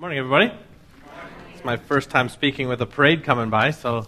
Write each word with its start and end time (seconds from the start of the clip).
Morning, 0.00 0.18
everybody. 0.18 0.50
It's 1.54 1.62
my 1.62 1.76
first 1.76 2.08
time 2.08 2.30
speaking 2.30 2.68
with 2.68 2.80
a 2.80 2.86
parade 2.86 3.22
coming 3.22 3.50
by, 3.50 3.70
so 3.70 4.06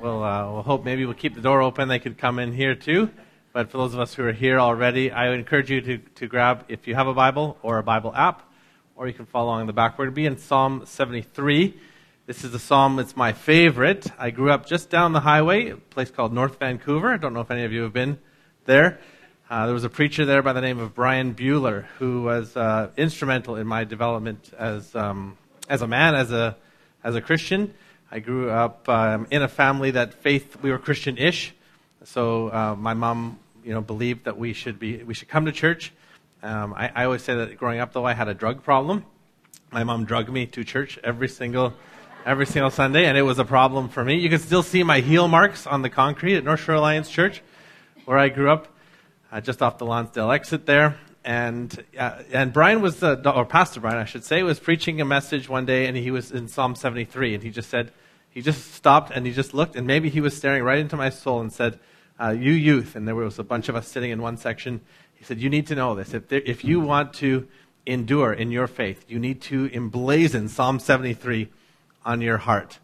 we'll, 0.00 0.20
uh, 0.20 0.50
we'll 0.50 0.64
hope 0.64 0.84
maybe 0.84 1.04
we'll 1.04 1.14
keep 1.14 1.36
the 1.36 1.40
door 1.40 1.62
open. 1.62 1.86
They 1.86 2.00
could 2.00 2.18
come 2.18 2.40
in 2.40 2.52
here 2.52 2.74
too. 2.74 3.08
But 3.52 3.70
for 3.70 3.78
those 3.78 3.94
of 3.94 4.00
us 4.00 4.14
who 4.14 4.24
are 4.24 4.32
here 4.32 4.58
already, 4.58 5.12
I 5.12 5.32
encourage 5.32 5.70
you 5.70 5.80
to, 5.80 5.98
to 5.98 6.26
grab, 6.26 6.64
if 6.66 6.88
you 6.88 6.96
have 6.96 7.06
a 7.06 7.14
Bible 7.14 7.56
or 7.62 7.78
a 7.78 7.84
Bible 7.84 8.12
app, 8.12 8.52
or 8.96 9.06
you 9.06 9.14
can 9.14 9.26
follow 9.26 9.50
along 9.50 9.68
the 9.68 9.72
back. 9.72 9.96
We're 9.96 10.06
going 10.06 10.14
to 10.14 10.16
be 10.16 10.26
in 10.26 10.38
Psalm 10.38 10.86
73. 10.86 11.78
This 12.26 12.42
is 12.42 12.52
a 12.52 12.58
psalm 12.58 12.96
that's 12.96 13.16
my 13.16 13.32
favorite. 13.32 14.08
I 14.18 14.30
grew 14.30 14.50
up 14.50 14.66
just 14.66 14.90
down 14.90 15.12
the 15.12 15.20
highway, 15.20 15.68
a 15.68 15.76
place 15.76 16.10
called 16.10 16.32
North 16.32 16.58
Vancouver. 16.58 17.12
I 17.12 17.16
don't 17.16 17.32
know 17.32 17.42
if 17.42 17.50
any 17.52 17.62
of 17.62 17.70
you 17.70 17.82
have 17.82 17.92
been 17.92 18.18
there. 18.64 18.98
Uh, 19.50 19.66
there 19.66 19.74
was 19.74 19.84
a 19.84 19.90
preacher 19.90 20.24
there 20.24 20.42
by 20.42 20.52
the 20.52 20.60
name 20.60 20.78
of 20.78 20.94
Brian 20.94 21.34
Bueller 21.34 21.84
who 21.98 22.22
was 22.22 22.56
uh, 22.56 22.90
instrumental 22.96 23.56
in 23.56 23.66
my 23.66 23.84
development 23.84 24.50
as, 24.58 24.94
um, 24.94 25.36
as 25.68 25.82
a 25.82 25.86
man, 25.86 26.14
as 26.14 26.32
a, 26.32 26.56
as 27.04 27.14
a 27.14 27.20
Christian. 27.20 27.74
I 28.10 28.20
grew 28.20 28.50
up 28.50 28.88
um, 28.88 29.26
in 29.30 29.42
a 29.42 29.48
family 29.48 29.90
that 29.92 30.14
faith, 30.14 30.56
we 30.62 30.70
were 30.70 30.78
Christian 30.78 31.18
ish. 31.18 31.54
So 32.04 32.48
uh, 32.48 32.74
my 32.76 32.94
mom 32.94 33.38
you 33.62 33.72
know, 33.72 33.80
believed 33.80 34.24
that 34.24 34.38
we 34.38 34.52
should, 34.52 34.78
be, 34.78 35.02
we 35.02 35.14
should 35.14 35.28
come 35.28 35.44
to 35.44 35.52
church. 35.52 35.92
Um, 36.42 36.74
I, 36.74 36.90
I 36.94 37.04
always 37.04 37.22
say 37.22 37.34
that 37.34 37.56
growing 37.56 37.78
up, 37.78 37.92
though, 37.92 38.06
I 38.06 38.14
had 38.14 38.28
a 38.28 38.34
drug 38.34 38.62
problem. 38.62 39.04
My 39.70 39.84
mom 39.84 40.04
drugged 40.04 40.30
me 40.30 40.46
to 40.46 40.64
church 40.64 40.98
every 41.04 41.28
single 41.28 41.74
every 42.24 42.46
single 42.46 42.70
Sunday, 42.70 43.06
and 43.06 43.18
it 43.18 43.22
was 43.22 43.38
a 43.38 43.44
problem 43.44 43.88
for 43.88 44.04
me. 44.04 44.16
You 44.16 44.30
can 44.30 44.38
still 44.38 44.62
see 44.62 44.82
my 44.82 45.00
heel 45.00 45.26
marks 45.26 45.66
on 45.66 45.82
the 45.82 45.90
concrete 45.90 46.36
at 46.36 46.44
North 46.44 46.60
Shore 46.60 46.76
Alliance 46.76 47.10
Church, 47.10 47.42
where 48.04 48.18
I 48.18 48.28
grew 48.28 48.50
up 48.50 48.68
uh, 49.32 49.40
just 49.40 49.62
off 49.62 49.78
the 49.78 49.86
Lonsdale 49.86 50.30
exit 50.30 50.66
there. 50.66 50.96
And 51.24 51.84
uh, 51.98 52.22
and 52.32 52.52
Brian 52.52 52.82
was 52.82 53.02
or 53.02 53.46
Pastor 53.46 53.80
Brian, 53.80 53.98
I 53.98 54.04
should 54.04 54.24
say, 54.24 54.42
was 54.42 54.58
preaching 54.58 55.00
a 55.00 55.04
message 55.04 55.48
one 55.48 55.64
day, 55.64 55.86
and 55.86 55.96
he 55.96 56.10
was 56.10 56.32
in 56.32 56.48
Psalm 56.48 56.74
73, 56.74 57.34
and 57.34 57.42
he 57.42 57.50
just 57.50 57.70
said, 57.70 57.92
he 58.32 58.40
just 58.40 58.72
stopped 58.72 59.12
and 59.14 59.26
he 59.26 59.32
just 59.32 59.52
looked, 59.52 59.76
and 59.76 59.86
maybe 59.86 60.08
he 60.08 60.20
was 60.20 60.36
staring 60.36 60.62
right 60.62 60.78
into 60.78 60.96
my 60.96 61.10
soul 61.10 61.40
and 61.40 61.52
said, 61.52 61.78
uh, 62.18 62.30
"You 62.30 62.52
youth," 62.52 62.96
and 62.96 63.06
there 63.06 63.14
was 63.14 63.38
a 63.38 63.44
bunch 63.44 63.68
of 63.68 63.76
us 63.76 63.86
sitting 63.88 64.10
in 64.10 64.22
one 64.22 64.36
section. 64.38 64.80
He 65.14 65.24
said, 65.24 65.38
"You 65.38 65.50
need 65.50 65.66
to 65.66 65.74
know 65.74 65.94
this. 65.94 66.14
If 66.14 66.28
there, 66.28 66.40
if 66.44 66.64
you 66.64 66.80
want 66.80 67.12
to 67.14 67.46
endure 67.84 68.32
in 68.32 68.50
your 68.50 68.66
faith, 68.66 69.04
you 69.06 69.18
need 69.18 69.42
to 69.42 69.68
emblazon 69.68 70.48
Psalm 70.48 70.78
73 70.78 71.50
on 72.04 72.22
your 72.22 72.38
heart." 72.38 72.78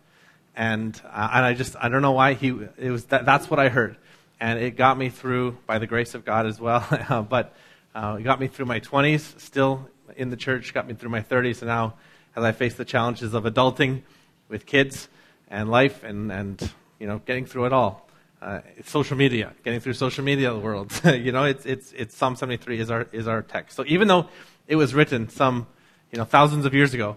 And 0.54 1.00
uh, 1.04 1.30
and 1.32 1.46
I 1.46 1.54
just 1.54 1.76
I 1.80 1.88
don't 1.88 2.02
know 2.02 2.12
why 2.12 2.34
he 2.34 2.48
it 2.76 2.90
was 2.90 3.06
that, 3.06 3.24
that's 3.24 3.48
what 3.48 3.58
I 3.58 3.70
heard 3.70 3.96
and 4.40 4.58
it 4.58 4.76
got 4.76 4.96
me 4.96 5.08
through 5.08 5.58
by 5.66 5.78
the 5.78 5.86
grace 5.86 6.14
of 6.14 6.24
God 6.24 6.46
as 6.46 6.60
well. 6.60 7.26
but 7.28 7.54
uh, 7.94 8.16
it 8.18 8.22
got 8.22 8.40
me 8.40 8.46
through 8.46 8.66
my 8.66 8.80
20s, 8.80 9.40
still 9.40 9.88
in 10.16 10.30
the 10.30 10.36
church, 10.36 10.72
got 10.72 10.86
me 10.86 10.94
through 10.94 11.10
my 11.10 11.20
30s, 11.20 11.60
and 11.60 11.68
now 11.68 11.94
as 12.36 12.44
I 12.44 12.52
face 12.52 12.74
the 12.74 12.84
challenges 12.84 13.34
of 13.34 13.44
adulting 13.44 14.02
with 14.48 14.66
kids 14.66 15.08
and 15.48 15.70
life 15.70 16.04
and, 16.04 16.30
and 16.30 16.70
you 16.98 17.06
know, 17.06 17.20
getting 17.26 17.46
through 17.46 17.66
it 17.66 17.72
all. 17.72 18.08
Uh, 18.40 18.60
it's 18.76 18.90
social 18.90 19.16
media, 19.16 19.52
getting 19.64 19.80
through 19.80 19.94
social 19.94 20.22
media 20.22 20.56
world. 20.56 20.92
you 21.04 21.32
know, 21.32 21.44
it's, 21.44 21.66
it's, 21.66 21.92
it's 21.92 22.16
Psalm 22.16 22.36
73 22.36 22.78
is 22.78 22.90
our, 22.90 23.08
is 23.10 23.26
our 23.26 23.42
text. 23.42 23.76
So 23.76 23.84
even 23.88 24.06
though 24.06 24.28
it 24.68 24.76
was 24.76 24.94
written 24.94 25.28
some, 25.28 25.66
you 26.12 26.18
know, 26.18 26.24
thousands 26.24 26.64
of 26.64 26.72
years 26.72 26.94
ago, 26.94 27.16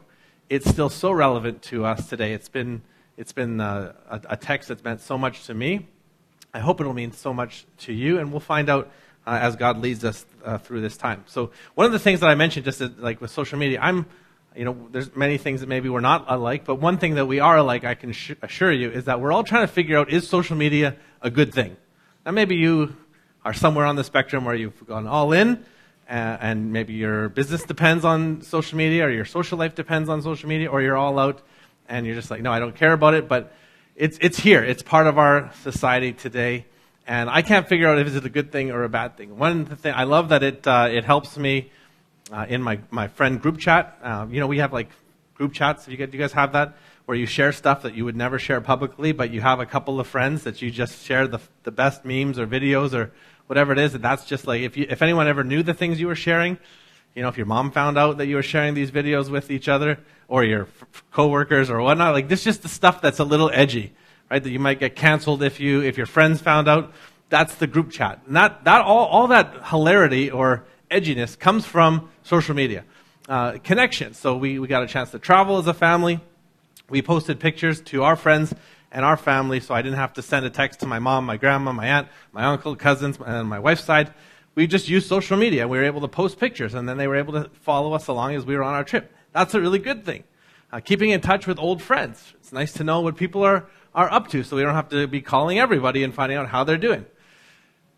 it's 0.50 0.68
still 0.68 0.90
so 0.90 1.12
relevant 1.12 1.62
to 1.64 1.86
us 1.86 2.10
today. 2.10 2.34
It's 2.34 2.50
been, 2.50 2.82
it's 3.18 3.32
been 3.32 3.62
uh, 3.62 3.94
a, 4.10 4.22
a 4.32 4.38
text 4.38 4.70
that's 4.70 4.84
meant 4.84 5.02
so 5.02 5.18
much 5.18 5.46
to 5.46 5.54
me 5.54 5.88
I 6.54 6.60
hope 6.60 6.82
it'll 6.82 6.94
mean 6.94 7.12
so 7.12 7.34
much 7.34 7.66
to 7.80 7.94
you, 7.94 8.20
and 8.20 8.32
we'll 8.32 8.40
find 8.40 8.70
out 8.70 8.92
uh, 9.26 9.40
as 9.42 9.56
God 9.56 9.78
leads 9.78 10.04
us 10.04 10.26
uh, 10.44 10.58
through 10.58 10.82
this 10.82 10.98
time. 10.98 11.24
So, 11.28 11.52
one 11.76 11.86
of 11.86 11.92
the 11.92 12.00
things 12.00 12.20
that 12.22 12.30
I 12.30 12.36
mentioned, 12.36 12.66
just 12.66 12.82
as, 12.82 12.92
like 12.98 13.22
with 13.22 13.32
social 13.32 13.58
media, 13.58 13.80
I'm, 13.82 14.06
you 14.56 14.66
know, 14.66 14.88
there's 14.92 15.16
many 15.16 15.38
things 15.38 15.62
that 15.62 15.70
maybe 15.70 15.90
we're 15.90 16.02
not 16.02 16.26
alike, 16.28 16.66
but 16.66 16.76
one 16.76 16.98
thing 16.98 17.16
that 17.16 17.26
we 17.26 17.40
are 17.40 17.58
alike, 17.58 17.86
I 17.86 17.96
can 17.96 18.12
sh- 18.12 18.34
assure 18.42 18.72
you, 18.72 18.92
is 18.92 19.06
that 19.06 19.22
we're 19.22 19.32
all 19.32 19.44
trying 19.44 19.66
to 19.66 19.72
figure 19.72 19.98
out 19.98 20.10
is 20.10 20.28
social 20.28 20.58
media 20.58 20.96
a 21.22 21.30
good 21.30 21.54
thing? 21.54 21.78
Now, 22.26 22.32
maybe 22.32 22.56
you 22.56 22.96
are 23.46 23.54
somewhere 23.54 23.86
on 23.86 23.96
the 23.96 24.04
spectrum 24.04 24.44
where 24.44 24.56
you've 24.56 24.86
gone 24.88 25.08
all 25.08 25.32
in, 25.32 25.64
uh, 26.10 26.38
and 26.42 26.74
maybe 26.74 26.94
your 26.94 27.30
business 27.30 27.64
depends 27.64 28.04
on 28.04 28.42
social 28.42 28.78
media, 28.78 29.06
or 29.06 29.10
your 29.10 29.26
social 29.26 29.58
life 29.58 29.76
depends 29.76 30.10
on 30.10 30.22
social 30.22 30.50
media, 30.50 30.70
or 30.70 30.82
you're 30.82 30.98
all 30.98 31.18
out 31.18 31.42
and 31.92 32.06
you're 32.06 32.16
just 32.16 32.32
like, 32.32 32.42
no, 32.42 32.52
I 32.52 32.60
don't 32.60 32.76
care 32.76 32.94
about 32.94 33.14
it, 33.14 33.28
but 33.28 33.54
it's, 33.96 34.18
it's 34.22 34.40
here. 34.40 34.64
It's 34.64 34.84
part 34.84 35.08
of 35.08 35.18
our 35.18 35.52
society 35.64 36.14
today. 36.14 36.66
And 37.08 37.30
I 37.30 37.42
can't 37.42 37.68
figure 37.68 37.88
out 37.88 38.00
if 38.00 38.08
it's 38.08 38.26
a 38.26 38.30
good 38.30 38.52
thing 38.52 38.72
or 38.72 38.84
a 38.84 38.90
bad 38.90 39.18
thing. 39.18 39.38
One 39.38 39.66
thing, 39.66 39.94
I 39.94 40.04
love 40.04 40.30
that 40.30 40.44
it, 40.44 40.66
uh, 40.68 40.88
it 40.92 41.04
helps 41.04 41.38
me 41.38 41.72
uh, 42.32 42.46
in 42.48 42.62
my, 42.62 42.80
my 42.90 43.08
friend 43.08 43.42
group 43.42 43.58
chat. 43.58 43.98
Um, 44.02 44.34
you 44.34 44.40
know, 44.40 44.48
we 44.48 44.60
have 44.60 44.72
like 44.72 44.90
group 45.34 45.54
chats. 45.54 45.88
You, 45.88 45.98
get, 45.98 46.14
you 46.14 46.20
guys 46.20 46.34
have 46.34 46.54
that? 46.54 46.78
Where 47.06 47.18
you 47.18 47.26
share 47.26 47.52
stuff 47.52 47.82
that 47.82 47.96
you 47.96 48.06
would 48.06 48.16
never 48.16 48.40
share 48.40 48.62
publicly, 48.62 49.12
but 49.12 49.32
you 49.32 49.42
have 49.42 49.60
a 49.60 49.66
couple 49.66 50.00
of 50.00 50.08
friends 50.08 50.44
that 50.44 50.62
you 50.62 50.72
just 50.72 51.04
share 51.04 51.28
the, 51.28 51.40
the 51.64 51.72
best 51.72 52.06
memes 52.06 52.40
or 52.40 52.48
videos 52.48 52.94
or 52.94 53.12
whatever 53.48 53.74
it 53.74 53.80
is. 53.80 53.96
And 53.96 54.04
that's 54.04 54.26
just 54.26 54.48
like, 54.48 54.62
if, 54.62 54.78
you, 54.78 54.86
if 54.88 55.02
anyone 55.02 55.28
ever 55.28 55.44
knew 55.44 55.64
the 55.64 55.74
things 55.74 56.00
you 56.00 56.08
were 56.08 56.16
sharing, 56.16 56.58
you 57.16 57.22
know, 57.22 57.28
if 57.28 57.38
your 57.38 57.46
mom 57.46 57.72
found 57.72 57.98
out 57.98 58.18
that 58.18 58.28
you 58.28 58.36
were 58.36 58.44
sharing 58.44 58.74
these 58.74 58.92
videos 58.92 59.30
with 59.30 59.52
each 59.52 59.68
other, 59.68 60.00
or 60.28 60.46
your 60.46 60.64
f- 60.64 61.04
coworkers 61.12 61.70
or 61.70 61.82
whatnot, 61.82 62.14
like 62.14 62.30
this 62.30 62.40
is 62.40 62.46
just 62.46 62.62
the 62.62 62.70
stuff 62.70 63.02
that's 63.02 63.20
a 63.20 63.24
little 63.24 63.52
edgy, 63.54 63.94
right? 64.30 64.42
That 64.42 64.50
you 64.50 64.60
might 64.60 64.80
get 64.80 64.96
canceled 64.96 65.44
if 65.44 65.60
you 65.60 65.82
if 65.82 65.98
your 65.98 66.06
friends 66.06 66.42
found 66.42 66.70
out. 66.70 66.94
That's 67.30 67.56
the 67.56 67.68
group 67.68 67.92
chat. 67.92 68.30
Not, 68.30 68.66
that, 68.66 68.82
all, 68.82 69.06
all 69.06 69.28
that 69.28 69.68
hilarity 69.68 70.30
or 70.30 70.66
edginess 70.90 71.40
comes 71.40 71.66
from 71.66 72.10
social 72.24 72.54
media. 72.54 72.84
Uh, 73.30 73.58
connections. 73.64 74.18
So 74.18 74.36
we, 74.36 74.60
we 74.60 74.68
got 74.68 74.84
a 74.84 74.88
chance 74.88 75.12
to 75.12 75.20
travel 75.20 75.58
as 75.58 75.66
a 75.66 75.74
family. 75.74 76.20
We 76.90 77.02
posted 77.02 77.40
pictures 77.40 77.80
to 77.84 78.04
our 78.04 78.18
friends 78.18 78.54
and 78.92 79.06
our 79.06 79.16
family, 79.16 79.62
so 79.62 79.74
I 79.74 79.82
didn't 79.82 79.98
have 79.98 80.12
to 80.14 80.22
send 80.22 80.46
a 80.46 80.50
text 80.50 80.82
to 80.82 80.86
my 80.86 81.00
mom, 81.00 81.26
my 81.26 81.38
grandma, 81.38 81.72
my 81.72 81.88
aunt, 81.88 82.10
my 82.34 82.44
uncle, 82.44 82.76
cousins, 82.76 83.18
and 83.26 83.48
my 83.48 83.60
wife's 83.60 83.86
side 83.86 84.14
we 84.56 84.68
just 84.68 84.90
used 84.90 85.08
social 85.08 85.38
media. 85.38 85.68
We 85.68 85.78
were 85.78 85.86
able 85.86 86.02
to 86.02 86.08
post 86.08 86.40
pictures, 86.40 86.74
and 86.74 86.88
then 86.88 86.98
they 86.98 87.08
were 87.08 87.16
able 87.16 87.34
to 87.34 87.50
follow 87.62 87.94
us 87.94 88.08
along 88.08 88.36
as 88.36 88.46
we 88.46 88.56
were 88.56 88.64
on 88.64 88.74
our 88.74 88.84
trip. 88.84 89.14
That's 89.32 89.54
a 89.54 89.62
really 89.62 89.80
good 89.80 90.06
thing. 90.06 90.24
Uh, 90.72 90.80
keeping 90.80 91.10
in 91.10 91.22
touch 91.22 91.48
with 91.48 91.60
old 91.60 91.82
friends. 91.82 92.34
It's 92.36 92.52
nice 92.52 92.74
to 92.74 92.84
know 92.84 93.02
what 93.02 93.18
people 93.18 93.44
are, 93.44 93.68
are 93.94 94.12
up 94.12 94.30
to 94.30 94.44
so 94.44 94.56
we 94.56 94.62
don't 94.62 94.76
have 94.76 94.90
to 94.90 95.08
be 95.08 95.22
calling 95.22 95.60
everybody 95.60 96.04
and 96.04 96.14
finding 96.14 96.38
out 96.38 96.48
how 96.50 96.64
they're 96.64 96.78
doing. 96.78 97.06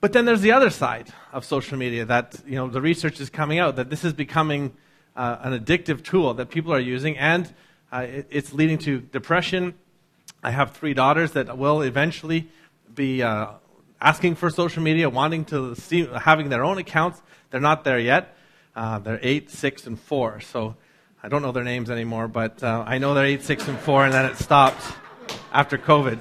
But 0.02 0.12
then 0.14 0.26
there's 0.26 0.42
the 0.42 0.52
other 0.52 0.70
side 0.70 1.14
of 1.32 1.46
social 1.46 1.78
media 1.78 2.04
that, 2.06 2.42
you 2.46 2.56
know, 2.56 2.68
the 2.68 2.82
research 2.82 3.20
is 3.20 3.30
coming 3.30 3.60
out 3.60 3.76
that 3.78 3.90
this 3.90 4.04
is 4.04 4.12
becoming 4.14 4.76
uh, 5.16 5.38
an 5.42 5.58
addictive 5.58 6.04
tool 6.04 6.34
that 6.34 6.50
people 6.50 6.74
are 6.74 6.80
using, 6.80 7.18
and 7.18 7.54
uh, 7.92 8.00
it, 8.00 8.28
it's 8.30 8.54
leading 8.54 8.78
to 8.80 9.00
depression. 9.00 9.76
I 10.44 10.52
have 10.52 10.72
three 10.72 10.94
daughters 10.94 11.32
that 11.34 11.58
will 11.58 11.82
eventually 11.82 12.50
be 12.94 13.24
uh, 13.24 13.52
asking 14.04 14.36
for 14.36 14.50
social 14.50 14.84
media, 14.84 15.10
wanting 15.10 15.46
to 15.46 15.76
see, 15.76 16.06
having 16.06 16.50
their 16.50 16.66
own 16.66 16.78
accounts. 16.78 17.22
They're 17.50 17.62
not 17.62 17.86
there 17.86 17.98
yet. 17.98 18.36
Uh, 18.76 19.00
they're 19.00 19.20
eight, 19.24 19.50
six, 19.50 19.88
and 19.88 19.98
four. 19.98 20.42
So 20.42 20.76
I 21.24 21.30
don't 21.30 21.42
know 21.42 21.54
their 21.54 21.64
names 21.64 21.90
anymore, 21.90 22.28
but 22.28 22.62
uh, 22.62 22.84
I 22.86 22.98
know 22.98 23.14
they're 23.14 23.26
eight, 23.26 23.44
six, 23.44 23.66
and 23.68 23.80
four, 23.80 24.04
and 24.04 24.14
then 24.14 24.26
it 24.26 24.36
stopped 24.38 24.84
after 25.54 25.78
COVID. 25.78 26.20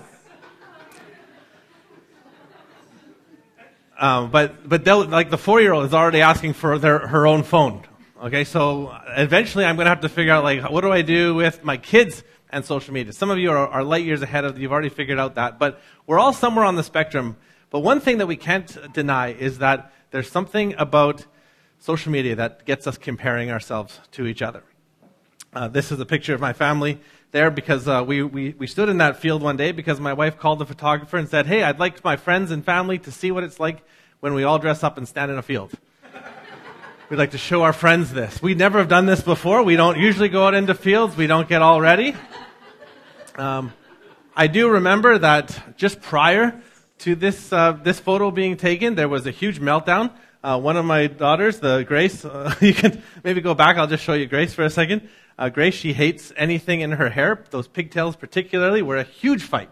Um, 3.99 4.31
but 4.31 4.69
but 4.69 4.87
like 5.11 5.31
the 5.31 5.39
four 5.39 5.61
year 5.61 5.73
old 5.73 5.85
is 5.85 5.95
already 5.95 6.23
asking 6.23 6.55
for 6.55 6.79
their, 6.79 7.01
her 7.01 7.27
own 7.27 7.43
phone. 7.43 7.83
Okay, 8.23 8.45
so 8.45 8.97
eventually 9.09 9.65
I'm 9.65 9.75
going 9.77 9.87
to 9.87 9.91
have 9.91 10.03
to 10.03 10.09
figure 10.09 10.33
out 10.33 10.45
like 10.45 10.71
what 10.71 10.83
do 10.83 10.93
I 10.93 11.03
do 11.03 11.35
with 11.35 11.65
my 11.65 11.77
kids 11.77 12.23
and 12.51 12.65
social 12.65 12.95
media. 12.95 13.13
Some 13.13 13.31
of 13.31 13.39
you 13.39 13.51
are, 13.51 13.69
are 13.69 13.83
light 13.83 14.05
years 14.05 14.23
ahead 14.23 14.45
of 14.45 14.59
you've 14.59 14.73
already 14.73 14.89
figured 14.89 15.19
out 15.19 15.37
that, 15.37 15.59
but 15.59 15.81
we're 16.07 16.19
all 16.19 16.33
somewhere 16.33 16.65
on 16.65 16.77
the 16.77 16.83
spectrum 16.83 17.37
but 17.73 17.81
one 17.81 18.01
thing 18.01 18.19
that 18.19 18.27
we 18.27 18.37
can't 18.37 18.93
deny 18.93 19.33
is 19.33 19.59
that 19.59 19.93
there's 20.11 20.31
something 20.31 20.75
about 20.77 21.25
social 21.79 22.13
media 22.13 22.37
that 22.37 22.67
gets 22.67 22.87
us 22.87 22.99
comparing 22.99 23.51
ourselves 23.51 23.99
to 24.13 24.27
each 24.27 24.43
other. 24.43 24.63
Uh, 25.55 25.69
this 25.69 25.91
is 25.91 25.99
a 25.99 26.05
picture 26.05 26.35
of 26.35 26.41
my 26.41 26.53
family 26.53 27.01
there 27.31 27.51
because 27.51 27.89
uh, 27.89 28.05
we, 28.07 28.23
we, 28.23 28.55
we 28.59 28.67
stood 28.67 28.91
in 28.91 28.99
that 28.99 29.17
field 29.17 29.43
one 29.43 29.57
day 29.57 29.73
because 29.73 29.99
my 29.99 30.13
wife 30.13 30.39
called 30.39 30.59
the 30.59 30.67
photographer 30.67 31.17
and 31.17 31.31
said, 31.31 31.47
Hey, 31.47 31.63
I'd 31.63 31.79
like 31.79 32.05
my 32.05 32.17
friends 32.17 32.51
and 32.51 32.63
family 32.63 32.99
to 32.99 33.11
see 33.11 33.31
what 33.31 33.43
it's 33.43 33.59
like 33.59 33.83
when 34.21 34.35
we 34.35 34.45
all 34.45 34.59
dress 34.59 34.85
up 34.85 34.99
and 34.99 35.09
stand 35.09 35.31
in 35.31 35.39
a 35.39 35.43
field. 35.43 35.73
We'd 37.09 37.17
like 37.17 37.31
to 37.31 37.39
show 37.39 37.63
our 37.63 37.73
friends 37.73 38.13
this. 38.13 38.43
We 38.43 38.55
never 38.55 38.79
have 38.79 38.89
done 38.89 39.07
this 39.07 39.23
before. 39.23 39.63
We 39.63 39.77
don't 39.77 39.99
usually 39.99 40.29
go 40.29 40.47
out 40.47 40.55
into 40.55 40.75
fields. 40.75 41.17
We 41.17 41.27
don't 41.27 41.49
get 41.49 41.63
all 41.63 41.81
ready. 41.81 42.15
Um, 43.37 43.73
I 44.37 44.47
do 44.47 44.69
remember 44.69 45.19
that 45.19 45.77
just 45.79 46.03
prior 46.03 46.61
to 47.03 47.17
this, 47.17 47.53
uh, 47.53 47.73
this 47.73 47.99
photo 47.99 48.31
being 48.31 48.57
taken, 48.57 48.95
there 48.95 49.09
was 49.09 49.27
a 49.27 49.33
huge 49.33 49.61
meltdown. 49.61 50.13
Uh, 50.45 50.61
one 50.61 50.77
of 50.77 50.85
my 50.85 51.09
daughters, 51.09 51.59
the 51.59 51.83
Grace, 51.83 52.25
uh, 52.25 52.55
you 52.61 52.73
can 52.73 53.03
maybe 53.25 53.41
go 53.41 53.55
back. 53.55 53.77
I'll 53.77 53.89
just 53.89 54.05
show 54.05 54.13
you 54.13 54.27
Grace 54.27 54.55
for 54.55 54.63
a 54.65 54.71
second. 54.71 55.09
Uh, 55.37 55.49
Grace, 55.49 55.75
she 55.75 55.93
hates 55.93 56.33
anything 56.37 56.81
in 56.81 56.93
her 56.93 57.11
hair. 57.11 57.45
Those 57.51 57.67
pigtails, 57.67 58.15
particularly, 58.15 58.83
were 58.83 58.99
a 58.99 59.03
huge 59.03 59.43
fight. 59.43 59.71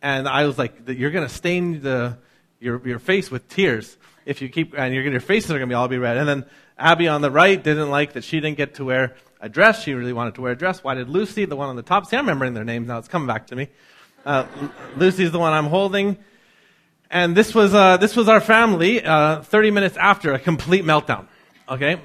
And 0.00 0.28
I 0.28 0.46
was 0.46 0.56
like, 0.56 0.74
"You're 0.86 1.10
going 1.10 1.26
to 1.26 1.34
stain 1.34 1.80
the 1.80 2.18
your 2.60 2.86
your 2.86 3.00
face 3.00 3.28
with 3.28 3.48
tears 3.48 3.96
if 4.24 4.40
you 4.40 4.48
keep, 4.48 4.78
and 4.78 4.94
your 4.94 5.02
your 5.02 5.20
faces 5.20 5.50
are 5.50 5.54
going 5.54 5.68
to 5.68 5.72
be 5.72 5.74
all 5.74 5.88
be 5.88 5.98
red." 5.98 6.16
And 6.16 6.28
then 6.28 6.46
Abby 6.78 7.08
on 7.08 7.20
the 7.20 7.30
right 7.32 7.60
didn't 7.60 7.90
like 7.90 8.12
that 8.12 8.22
she 8.22 8.38
didn't 8.38 8.56
get 8.56 8.74
to 8.74 8.84
wear 8.84 9.16
a 9.40 9.48
dress. 9.48 9.82
She 9.82 9.94
really 9.94 10.12
wanted 10.12 10.36
to 10.36 10.42
wear 10.42 10.52
a 10.52 10.56
dress. 10.56 10.84
Why 10.84 10.94
did 10.94 11.08
Lucy, 11.08 11.46
the 11.46 11.56
one 11.56 11.68
on 11.68 11.74
the 11.74 11.82
top, 11.82 12.06
see, 12.06 12.16
I'm 12.16 12.26
remembering 12.26 12.54
their 12.54 12.64
names 12.64 12.86
now. 12.86 12.98
It's 12.98 13.08
coming 13.08 13.26
back 13.26 13.48
to 13.48 13.56
me. 13.56 13.68
Uh, 14.24 14.46
Lucy's 14.96 15.32
the 15.32 15.40
one 15.40 15.52
I'm 15.52 15.66
holding. 15.66 16.18
And 17.10 17.36
this 17.36 17.54
was, 17.54 17.72
uh, 17.72 17.96
this 17.96 18.16
was 18.16 18.28
our 18.28 18.40
family 18.40 19.02
uh, 19.02 19.42
30 19.42 19.70
minutes 19.70 19.96
after 19.96 20.34
a 20.34 20.38
complete 20.38 20.84
meltdown. 20.84 21.26
Okay? 21.68 22.00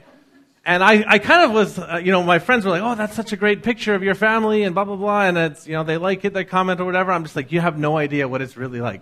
And 0.65 0.81
I, 0.81 1.03
I 1.05 1.19
kind 1.19 1.44
of 1.44 1.51
was, 1.51 1.77
uh, 1.77 2.00
you 2.01 2.11
know, 2.11 2.23
my 2.23 2.39
friends 2.39 2.63
were 2.63 2.71
like, 2.71 2.81
oh, 2.81 2.95
that's 2.95 3.15
such 3.15 3.33
a 3.33 3.35
great 3.35 3.63
picture 3.63 3.95
of 3.95 4.03
your 4.03 4.15
family 4.15 4.63
and 4.63 4.73
blah, 4.73 4.85
blah, 4.85 4.95
blah. 4.95 5.23
And 5.23 5.38
it's, 5.38 5.67
you 5.67 5.73
know, 5.73 5.83
they 5.83 5.97
like 5.97 6.23
it, 6.23 6.33
they 6.33 6.45
comment 6.45 6.79
or 6.79 6.85
whatever. 6.85 7.11
I'm 7.11 7.23
just 7.23 7.35
like, 7.35 7.51
you 7.51 7.59
have 7.59 7.77
no 7.77 7.97
idea 7.97 8.29
what 8.29 8.41
it's 8.41 8.55
really 8.55 8.79
like. 8.79 9.01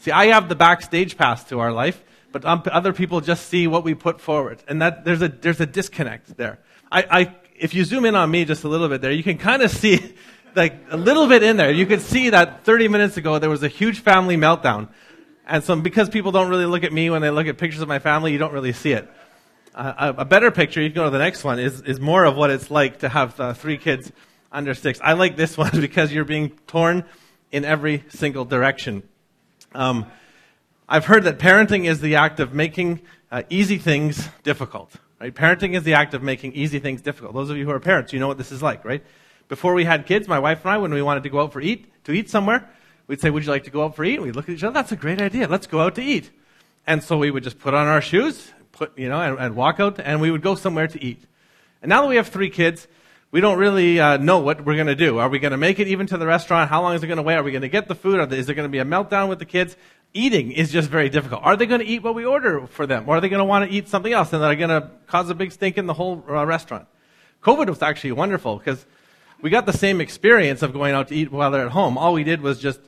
See, 0.00 0.10
I 0.10 0.26
have 0.26 0.50
the 0.50 0.54
backstage 0.54 1.16
pass 1.16 1.44
to 1.44 1.60
our 1.60 1.72
life, 1.72 2.02
but 2.30 2.44
um, 2.44 2.62
other 2.66 2.92
people 2.92 3.22
just 3.22 3.48
see 3.48 3.66
what 3.66 3.84
we 3.84 3.94
put 3.94 4.20
forward. 4.20 4.62
And 4.68 4.82
that, 4.82 5.06
there's 5.06 5.22
a, 5.22 5.28
there's 5.28 5.60
a 5.60 5.66
disconnect 5.66 6.36
there. 6.36 6.58
I, 6.90 7.02
I, 7.10 7.36
if 7.56 7.72
you 7.72 7.84
zoom 7.84 8.04
in 8.04 8.14
on 8.14 8.30
me 8.30 8.44
just 8.44 8.64
a 8.64 8.68
little 8.68 8.88
bit 8.88 9.00
there, 9.00 9.12
you 9.12 9.22
can 9.22 9.38
kind 9.38 9.62
of 9.62 9.70
see, 9.82 10.14
like, 10.54 10.74
a 10.90 10.96
little 10.98 11.26
bit 11.26 11.42
in 11.42 11.56
there. 11.56 11.72
You 11.72 11.86
can 11.86 12.00
see 12.00 12.30
that 12.30 12.64
30 12.64 12.88
minutes 12.88 13.16
ago 13.16 13.38
there 13.38 13.48
was 13.48 13.62
a 13.62 13.68
huge 13.68 14.00
family 14.00 14.36
meltdown. 14.36 14.88
And 15.46 15.64
so 15.64 15.74
because 15.76 16.08
people 16.08 16.32
don't 16.32 16.48
really 16.48 16.66
look 16.66 16.84
at 16.84 16.92
me 16.92 17.10
when 17.10 17.22
they 17.22 17.30
look 17.30 17.46
at 17.46 17.58
pictures 17.58 17.82
of 17.82 17.88
my 17.88 17.98
family, 17.98 18.32
you 18.32 18.38
don't 18.38 18.52
really 18.52 18.72
see 18.72 18.92
it. 18.92 19.08
Uh, 19.74 20.12
a 20.18 20.24
better 20.24 20.50
picture, 20.50 20.82
you 20.82 20.90
can 20.90 20.96
go 20.96 21.04
to 21.04 21.10
the 21.10 21.18
next 21.18 21.44
one, 21.44 21.58
is, 21.58 21.80
is 21.82 21.98
more 21.98 22.24
of 22.24 22.36
what 22.36 22.50
it's 22.50 22.70
like 22.70 22.98
to 22.98 23.08
have 23.08 23.38
uh, 23.40 23.54
three 23.54 23.78
kids 23.78 24.12
under 24.52 24.74
six. 24.74 25.00
I 25.02 25.14
like 25.14 25.36
this 25.36 25.56
one 25.64 25.80
because 25.80 26.12
you're 26.12 26.24
being 26.24 26.50
torn 26.66 27.04
in 27.50 27.64
every 27.64 28.04
single 28.08 28.44
direction. 28.44 29.02
Um, 29.74 30.06
I've 30.88 31.06
heard 31.06 31.24
that 31.24 31.38
parenting 31.38 31.86
is 31.86 32.00
the 32.00 32.16
act 32.16 32.38
of 32.38 32.52
making 32.52 33.00
uh, 33.30 33.42
easy 33.48 33.78
things 33.78 34.28
difficult. 34.42 34.94
Right? 35.18 35.34
Parenting 35.34 35.74
is 35.74 35.84
the 35.84 35.94
act 35.94 36.14
of 36.14 36.22
making 36.22 36.52
easy 36.52 36.78
things 36.78 37.00
difficult. 37.00 37.34
Those 37.34 37.48
of 37.48 37.56
you 37.56 37.64
who 37.64 37.70
are 37.70 37.80
parents, 37.80 38.12
you 38.12 38.20
know 38.20 38.28
what 38.28 38.38
this 38.38 38.52
is 38.52 38.62
like, 38.62 38.84
right? 38.84 39.02
Before 39.48 39.72
we 39.72 39.84
had 39.84 40.06
kids, 40.06 40.28
my 40.28 40.38
wife 40.38 40.64
and 40.64 40.72
I, 40.74 40.78
when 40.78 40.92
we 40.92 41.00
wanted 41.00 41.22
to 41.22 41.30
go 41.30 41.40
out 41.40 41.52
for 41.52 41.60
eat 41.60 42.04
to 42.04 42.12
eat 42.12 42.28
somewhere, 42.28 42.68
we'd 43.12 43.20
say, 43.20 43.28
"Would 43.28 43.44
you 43.44 43.50
like 43.50 43.64
to 43.64 43.70
go 43.70 43.84
out 43.84 43.94
for 43.94 44.04
eat?" 44.04 44.14
And 44.14 44.24
we'd 44.24 44.34
look 44.34 44.48
at 44.48 44.54
each 44.54 44.64
other. 44.64 44.72
That's 44.72 44.90
a 44.90 44.96
great 44.96 45.20
idea. 45.20 45.46
Let's 45.46 45.66
go 45.66 45.80
out 45.80 45.96
to 45.96 46.02
eat. 46.02 46.30
And 46.86 47.02
so 47.02 47.18
we 47.18 47.30
would 47.30 47.44
just 47.44 47.58
put 47.58 47.74
on 47.74 47.86
our 47.86 48.00
shoes, 48.00 48.50
put, 48.72 48.98
you 48.98 49.10
know, 49.10 49.20
and, 49.20 49.38
and, 49.38 49.54
walk 49.54 49.80
out, 49.80 50.00
and 50.00 50.18
we 50.18 50.30
would 50.30 50.40
go 50.40 50.54
somewhere 50.54 50.88
to 50.88 51.04
eat. 51.04 51.22
And 51.82 51.90
now 51.90 52.00
that 52.00 52.08
we 52.08 52.16
have 52.16 52.28
three 52.28 52.48
kids, 52.48 52.88
we 53.30 53.42
don't 53.42 53.58
really 53.58 54.00
uh, 54.00 54.16
know 54.16 54.38
what 54.38 54.64
we're 54.64 54.76
going 54.76 54.86
to 54.86 54.94
do. 54.94 55.18
Are 55.18 55.28
we 55.28 55.38
going 55.38 55.50
to 55.50 55.58
make 55.58 55.78
it 55.78 55.88
even 55.88 56.06
to 56.06 56.16
the 56.16 56.26
restaurant? 56.26 56.70
How 56.70 56.80
long 56.80 56.94
is 56.94 57.02
it 57.02 57.06
going 57.06 57.18
to 57.18 57.22
wait? 57.22 57.34
Are 57.34 57.42
we 57.42 57.50
going 57.50 57.60
to 57.60 57.68
get 57.68 57.86
the 57.86 57.94
food? 57.94 58.30
They, 58.30 58.38
is 58.38 58.46
there 58.46 58.54
going 58.54 58.68
to 58.68 58.72
be 58.72 58.78
a 58.78 58.84
meltdown 58.86 59.28
with 59.28 59.40
the 59.40 59.44
kids? 59.44 59.76
Eating 60.14 60.50
is 60.50 60.72
just 60.72 60.88
very 60.88 61.10
difficult. 61.10 61.42
Are 61.44 61.54
they 61.54 61.66
going 61.66 61.80
to 61.80 61.86
eat 61.86 62.02
what 62.02 62.14
we 62.14 62.24
order 62.24 62.66
for 62.66 62.86
them? 62.86 63.04
Or 63.06 63.16
are 63.16 63.20
they 63.20 63.28
going 63.28 63.40
to 63.40 63.44
want 63.44 63.68
to 63.68 63.76
eat 63.76 63.88
something 63.88 64.12
else 64.12 64.32
and 64.32 64.42
they're 64.42 64.56
going 64.56 64.70
to 64.70 64.90
cause 65.06 65.28
a 65.28 65.34
big 65.34 65.52
stink 65.52 65.76
in 65.76 65.84
the 65.84 65.94
whole 65.94 66.24
uh, 66.28 66.46
restaurant? 66.46 66.88
COVID 67.42 67.68
was 67.68 67.82
actually 67.82 68.12
wonderful 68.12 68.56
because 68.56 68.86
we 69.42 69.50
got 69.50 69.66
the 69.66 69.72
same 69.72 70.00
experience 70.00 70.62
of 70.62 70.72
going 70.72 70.94
out 70.94 71.08
to 71.08 71.14
eat 71.14 71.30
while 71.30 71.50
they're 71.50 71.66
at 71.66 71.72
home. 71.72 71.98
All 71.98 72.14
we 72.14 72.24
did 72.24 72.40
was 72.40 72.58
just 72.58 72.80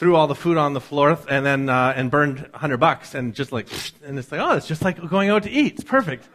threw 0.00 0.16
all 0.16 0.26
the 0.26 0.34
food 0.34 0.56
on 0.56 0.72
the 0.72 0.80
floor 0.80 1.18
and 1.28 1.44
then 1.44 1.68
uh, 1.68 1.92
and 1.94 2.10
burned 2.10 2.38
100 2.38 2.78
bucks 2.78 3.14
and 3.14 3.34
just 3.34 3.52
like 3.52 3.68
and 4.02 4.18
it's 4.18 4.32
like 4.32 4.40
oh 4.40 4.56
it's 4.56 4.66
just 4.66 4.80
like 4.80 4.96
going 5.10 5.28
out 5.28 5.42
to 5.42 5.50
eat. 5.50 5.74
It's 5.74 5.84
perfect. 5.84 6.26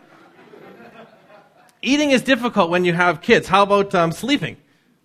Eating 1.82 2.12
is 2.12 2.22
difficult 2.22 2.70
when 2.70 2.86
you 2.86 2.94
have 2.94 3.22
kids. 3.22 3.48
How 3.48 3.64
about 3.64 3.96
um, 3.96 4.12
sleeping? 4.12 4.58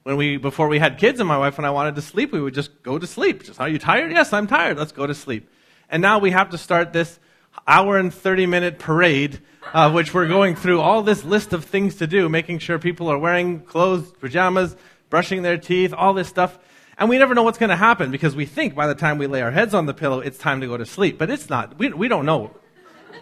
When 0.03 0.19
we 0.19 0.37
before 0.37 0.69
we 0.69 0.79
had 0.79 0.99
kids 0.99 1.21
and 1.21 1.29
my 1.29 1.39
wife 1.39 1.57
and 1.57 1.67
i 1.67 1.71
wanted 1.71 1.95
to 1.95 2.03
sleep 2.03 2.33
we 2.33 2.41
would 2.41 2.53
just 2.53 2.83
go 2.83 2.99
to 2.99 3.07
sleep. 3.07 3.45
Just 3.45 3.59
are 3.63 3.69
you 3.69 3.79
tired? 3.79 4.13
Yes 4.13 4.31
i'm 4.35 4.47
tired. 4.47 4.77
Let's 4.77 4.93
go 4.93 5.07
to 5.07 5.15
sleep. 5.15 5.49
And 5.89 6.03
now 6.03 6.19
we 6.19 6.31
have 6.31 6.51
to 6.51 6.59
start 6.59 6.93
this 6.93 7.19
hour 7.67 7.97
and 7.97 8.13
30 8.13 8.45
minute 8.45 8.79
parade 8.79 9.41
uh, 9.73 9.91
which 9.91 10.13
we're 10.13 10.29
going 10.29 10.55
through 10.55 10.83
all 10.83 11.03
this 11.03 11.25
list 11.25 11.55
of 11.55 11.65
things 11.65 11.97
to 11.97 12.07
do 12.07 12.29
making 12.29 12.59
sure 12.59 12.79
people 12.79 13.09
are 13.09 13.19
wearing 13.19 13.61
clothes 13.61 14.13
pajamas 14.21 14.77
brushing 15.09 15.41
their 15.41 15.57
teeth 15.57 15.95
all 15.97 16.13
this 16.13 16.29
stuff 16.29 16.59
and 17.01 17.09
we 17.09 17.17
never 17.17 17.35
know 17.35 17.43
what's 17.43 17.57
going 17.57 17.71
to 17.71 17.77
happen 17.77 18.11
because 18.11 18.37
we 18.37 18.45
think 18.45 18.75
by 18.75 18.87
the 18.87 18.95
time 18.95 19.17
we 19.17 19.27
lay 19.27 19.41
our 19.41 19.51
heads 19.51 19.73
on 19.73 19.87
the 19.87 19.95
pillow, 19.95 20.21
it's 20.21 20.37
time 20.37 20.61
to 20.61 20.67
go 20.67 20.77
to 20.77 20.85
sleep. 20.85 21.17
But 21.17 21.31
it's 21.31 21.49
not. 21.49 21.79
We, 21.79 21.89
we 21.89 22.09
don't 22.09 22.27
know. 22.27 22.55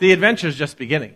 The 0.00 0.12
adventure's 0.12 0.56
just 0.56 0.76
beginning. 0.76 1.14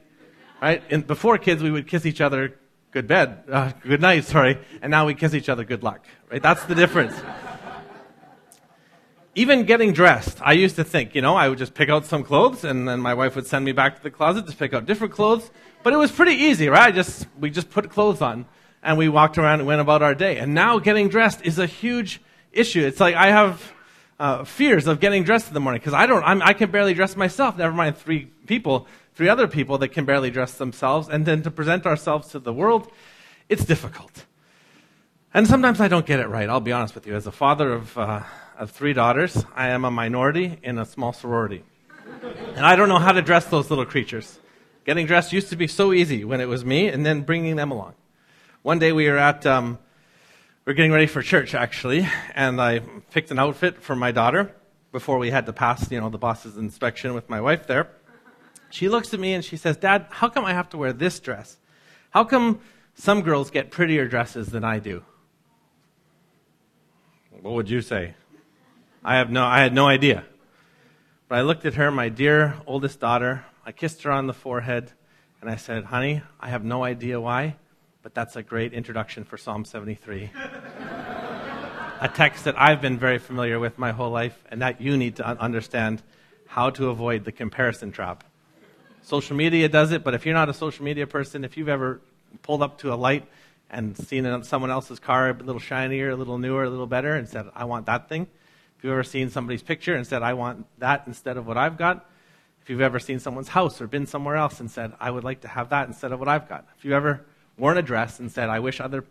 Right? 0.62 0.80
And 0.88 1.04
before 1.04 1.38
kids, 1.38 1.60
we 1.60 1.72
would 1.72 1.88
kiss 1.88 2.06
each 2.06 2.20
other 2.20 2.56
good 2.92 3.08
bed, 3.08 3.42
uh, 3.50 3.72
good 3.82 4.00
night, 4.00 4.24
sorry. 4.26 4.58
And 4.80 4.92
now 4.92 5.06
we 5.06 5.14
kiss 5.14 5.34
each 5.34 5.48
other 5.48 5.64
good 5.64 5.82
luck. 5.82 6.06
Right? 6.30 6.40
That's 6.40 6.64
the 6.66 6.76
difference. 6.76 7.20
Even 9.34 9.64
getting 9.64 9.92
dressed, 9.92 10.38
I 10.40 10.52
used 10.52 10.76
to 10.76 10.84
think, 10.84 11.16
you 11.16 11.22
know, 11.22 11.34
I 11.34 11.48
would 11.48 11.58
just 11.58 11.74
pick 11.74 11.88
out 11.88 12.04
some 12.04 12.22
clothes 12.22 12.62
and 12.62 12.86
then 12.86 13.00
my 13.00 13.14
wife 13.14 13.34
would 13.34 13.46
send 13.46 13.64
me 13.64 13.72
back 13.72 13.96
to 13.96 14.02
the 14.02 14.10
closet 14.10 14.46
to 14.46 14.54
pick 14.54 14.72
out 14.72 14.86
different 14.86 15.14
clothes. 15.14 15.50
But 15.82 15.94
it 15.94 15.96
was 15.96 16.12
pretty 16.12 16.34
easy, 16.34 16.68
right? 16.68 16.82
I 16.82 16.92
just, 16.92 17.26
we 17.40 17.50
just 17.50 17.70
put 17.70 17.90
clothes 17.90 18.20
on 18.20 18.44
and 18.84 18.98
we 18.98 19.08
walked 19.08 19.36
around 19.36 19.58
and 19.58 19.66
went 19.66 19.80
about 19.80 20.02
our 20.02 20.14
day. 20.14 20.38
And 20.38 20.54
now 20.54 20.78
getting 20.78 21.08
dressed 21.08 21.44
is 21.44 21.58
a 21.58 21.66
huge 21.66 22.20
issue. 22.52 22.84
It's 22.84 23.00
like 23.00 23.14
I 23.14 23.28
have 23.28 23.72
uh, 24.18 24.44
fears 24.44 24.86
of 24.86 25.00
getting 25.00 25.24
dressed 25.24 25.48
in 25.48 25.54
the 25.54 25.60
morning 25.60 25.80
because 25.80 25.94
I 25.94 26.06
don't. 26.06 26.22
I'm, 26.22 26.42
I 26.42 26.52
can 26.52 26.70
barely 26.70 26.94
dress 26.94 27.16
myself. 27.16 27.56
Never 27.56 27.74
mind 27.74 27.96
three 27.96 28.26
people, 28.46 28.86
three 29.14 29.28
other 29.28 29.48
people 29.48 29.78
that 29.78 29.88
can 29.88 30.04
barely 30.04 30.30
dress 30.30 30.54
themselves, 30.54 31.08
and 31.08 31.26
then 31.26 31.42
to 31.42 31.50
present 31.50 31.86
ourselves 31.86 32.28
to 32.28 32.38
the 32.38 32.52
world, 32.52 32.90
it's 33.48 33.64
difficult. 33.64 34.26
And 35.34 35.46
sometimes 35.46 35.80
I 35.80 35.88
don't 35.88 36.04
get 36.04 36.20
it 36.20 36.28
right. 36.28 36.48
I'll 36.48 36.60
be 36.60 36.72
honest 36.72 36.94
with 36.94 37.06
you. 37.06 37.14
As 37.14 37.26
a 37.26 37.32
father 37.32 37.72
of, 37.72 37.96
uh, 37.96 38.22
of 38.58 38.70
three 38.70 38.92
daughters, 38.92 39.44
I 39.56 39.68
am 39.68 39.84
a 39.84 39.90
minority 39.90 40.58
in 40.62 40.78
a 40.78 40.84
small 40.84 41.12
sorority, 41.12 41.64
and 42.54 42.66
I 42.66 42.76
don't 42.76 42.88
know 42.88 42.98
how 42.98 43.12
to 43.12 43.22
dress 43.22 43.46
those 43.46 43.70
little 43.70 43.86
creatures. 43.86 44.38
Getting 44.84 45.06
dressed 45.06 45.32
used 45.32 45.48
to 45.50 45.56
be 45.56 45.68
so 45.68 45.92
easy 45.92 46.24
when 46.24 46.40
it 46.40 46.48
was 46.48 46.64
me, 46.64 46.88
and 46.88 47.06
then 47.06 47.22
bringing 47.22 47.56
them 47.56 47.70
along. 47.70 47.94
One 48.62 48.78
day 48.78 48.92
we 48.92 49.08
were 49.08 49.18
at 49.18 49.46
um, 49.46 49.78
we're 50.64 50.74
getting 50.74 50.92
ready 50.92 51.06
for 51.06 51.22
church, 51.22 51.54
actually, 51.54 52.06
and 52.34 52.60
I 52.60 52.78
picked 53.10 53.32
an 53.32 53.38
outfit 53.40 53.82
for 53.82 53.96
my 53.96 54.12
daughter 54.12 54.54
before 54.92 55.18
we 55.18 55.30
had 55.30 55.46
to 55.46 55.52
pass, 55.52 55.90
you 55.90 56.00
know, 56.00 56.08
the 56.08 56.18
boss's 56.18 56.56
inspection 56.56 57.14
with 57.14 57.28
my 57.28 57.40
wife 57.40 57.66
there. 57.66 57.88
She 58.70 58.88
looks 58.88 59.12
at 59.12 59.18
me 59.18 59.34
and 59.34 59.44
she 59.44 59.56
says, 59.56 59.76
Dad, 59.76 60.06
how 60.10 60.28
come 60.28 60.44
I 60.44 60.52
have 60.52 60.68
to 60.70 60.78
wear 60.78 60.92
this 60.92 61.18
dress? 61.18 61.58
How 62.10 62.24
come 62.24 62.60
some 62.94 63.22
girls 63.22 63.50
get 63.50 63.72
prettier 63.72 64.06
dresses 64.06 64.48
than 64.48 64.62
I 64.62 64.78
do? 64.78 65.02
What 67.40 67.54
would 67.54 67.68
you 67.68 67.80
say? 67.80 68.14
I 69.04 69.16
have 69.16 69.30
no, 69.30 69.44
I 69.44 69.58
had 69.58 69.74
no 69.74 69.88
idea. 69.88 70.24
But 71.28 71.38
I 71.38 71.42
looked 71.42 71.66
at 71.66 71.74
her, 71.74 71.90
my 71.90 72.08
dear 72.08 72.54
oldest 72.66 73.00
daughter. 73.00 73.44
I 73.66 73.72
kissed 73.72 74.04
her 74.04 74.12
on 74.12 74.28
the 74.28 74.34
forehead, 74.34 74.92
and 75.40 75.50
I 75.50 75.56
said, 75.56 75.84
Honey, 75.84 76.22
I 76.38 76.50
have 76.50 76.64
no 76.64 76.84
idea 76.84 77.20
why, 77.20 77.56
but 78.02 78.14
that's 78.14 78.36
a 78.36 78.42
great 78.42 78.72
introduction 78.72 79.24
for 79.24 79.36
Psalm 79.36 79.64
73. 79.64 80.30
a 82.00 82.08
text 82.08 82.44
that 82.44 82.60
I've 82.60 82.80
been 82.80 82.98
very 82.98 83.18
familiar 83.18 83.60
with 83.60 83.78
my 83.78 83.92
whole 83.92 84.10
life, 84.10 84.36
and 84.50 84.60
that 84.62 84.80
you 84.80 84.96
need 84.96 85.16
to 85.16 85.26
understand 85.26 86.02
how 86.46 86.70
to 86.70 86.88
avoid 86.88 87.24
the 87.24 87.32
comparison 87.32 87.92
trap. 87.92 88.24
Social 89.02 89.36
media 89.36 89.68
does 89.68 89.92
it, 89.92 90.02
but 90.02 90.14
if 90.14 90.26
you're 90.26 90.34
not 90.34 90.48
a 90.48 90.54
social 90.54 90.84
media 90.84 91.06
person, 91.06 91.44
if 91.44 91.56
you've 91.56 91.68
ever 91.68 92.00
pulled 92.42 92.62
up 92.62 92.78
to 92.78 92.92
a 92.92 92.96
light 92.96 93.26
and 93.70 93.96
seen 93.96 94.42
someone 94.42 94.70
else's 94.70 94.98
car 94.98 95.30
a 95.30 95.32
little 95.32 95.60
shinier, 95.60 96.10
a 96.10 96.16
little 96.16 96.38
newer, 96.38 96.64
a 96.64 96.70
little 96.70 96.86
better, 96.86 97.14
and 97.14 97.28
said, 97.28 97.46
I 97.54 97.64
want 97.64 97.86
that 97.86 98.08
thing. 98.08 98.26
If 98.76 98.84
you've 98.84 98.92
ever 98.92 99.04
seen 99.04 99.30
somebody's 99.30 99.62
picture 99.62 99.94
and 99.94 100.04
said, 100.04 100.22
I 100.22 100.34
want 100.34 100.66
that 100.78 101.04
instead 101.06 101.36
of 101.36 101.46
what 101.46 101.56
I've 101.56 101.78
got. 101.78 102.08
If 102.62 102.70
you've 102.70 102.80
ever 102.80 102.98
seen 102.98 103.20
someone's 103.20 103.48
house 103.48 103.80
or 103.80 103.86
been 103.86 104.06
somewhere 104.06 104.36
else 104.36 104.60
and 104.60 104.70
said, 104.70 104.92
I 105.00 105.10
would 105.10 105.24
like 105.24 105.42
to 105.42 105.48
have 105.48 105.70
that 105.70 105.88
instead 105.88 106.12
of 106.12 106.18
what 106.18 106.28
I've 106.28 106.48
got. 106.48 106.66
If 106.76 106.84
you've 106.84 106.94
ever 106.94 107.24
worn 107.62 107.78
a 107.78 107.82
dress 107.82 108.18
and 108.18 108.32
said, 108.32 108.48
I 108.48 108.58
wish, 108.58 108.80
other, 108.80 109.04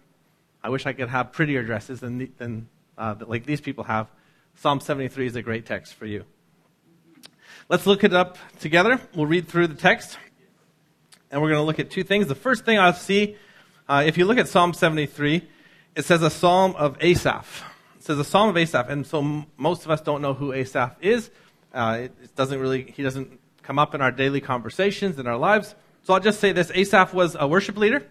I 0.62 0.68
wish 0.68 0.86
I 0.86 0.92
could 0.92 1.08
have 1.08 1.32
prettier 1.32 1.64
dresses 1.64 2.02
than, 2.02 2.34
than 2.38 2.68
uh, 2.98 3.16
like 3.26 3.46
these 3.46 3.62
people 3.62 3.86
have, 3.86 4.12
Psalm 4.56 4.82
73 4.82 5.28
is 5.28 5.38
a 5.38 5.42
great 5.42 5.66
text 5.66 5.94
for 5.94 6.06
you. 6.06 6.26
Let's 7.70 7.86
look 7.86 8.04
it 8.04 8.14
up 8.14 8.38
together. 8.60 9.00
We'll 9.16 9.26
read 9.26 9.48
through 9.48 9.68
the 9.68 9.76
text, 9.76 10.18
and 11.32 11.42
we're 11.42 11.48
going 11.48 11.62
to 11.62 11.66
look 11.66 11.80
at 11.80 11.90
two 11.90 12.04
things. 12.04 12.28
The 12.28 12.36
first 12.36 12.66
thing 12.66 12.78
I'll 12.78 12.92
see, 12.92 13.38
uh, 13.88 14.04
if 14.06 14.18
you 14.18 14.26
look 14.26 14.38
at 14.38 14.50
Psalm 14.50 14.74
73, 14.74 15.48
it 15.96 16.04
says 16.04 16.22
a 16.22 16.30
psalm 16.30 16.76
of 16.76 16.98
Asaph. 17.00 17.64
It 17.96 18.04
says 18.04 18.20
a 18.20 18.26
psalm 18.26 18.50
of 18.50 18.58
Asaph, 18.58 18.90
and 18.90 19.08
so 19.08 19.20
m- 19.20 19.46
most 19.56 19.86
of 19.86 19.92
us 19.92 20.02
don't 20.02 20.22
know 20.22 20.34
who 20.34 20.52
Asaph 20.52 20.98
is. 21.00 21.32
Uh, 21.74 22.00
it, 22.02 22.12
it 22.22 22.36
doesn't 22.36 22.60
really, 22.60 22.92
he 22.98 23.02
doesn't 23.02 23.40
come 23.64 23.80
up 23.80 23.96
in 23.96 24.02
our 24.02 24.12
daily 24.12 24.42
conversations 24.42 25.20
in 25.20 25.26
our 25.26 25.38
lives. 25.38 25.74
So 26.04 26.14
I'll 26.14 26.20
just 26.20 26.42
say 26.42 26.52
this: 26.52 26.70
Asaph 26.76 27.14
was 27.14 27.38
a 27.40 27.48
worship 27.48 27.78
leader. 27.78 28.11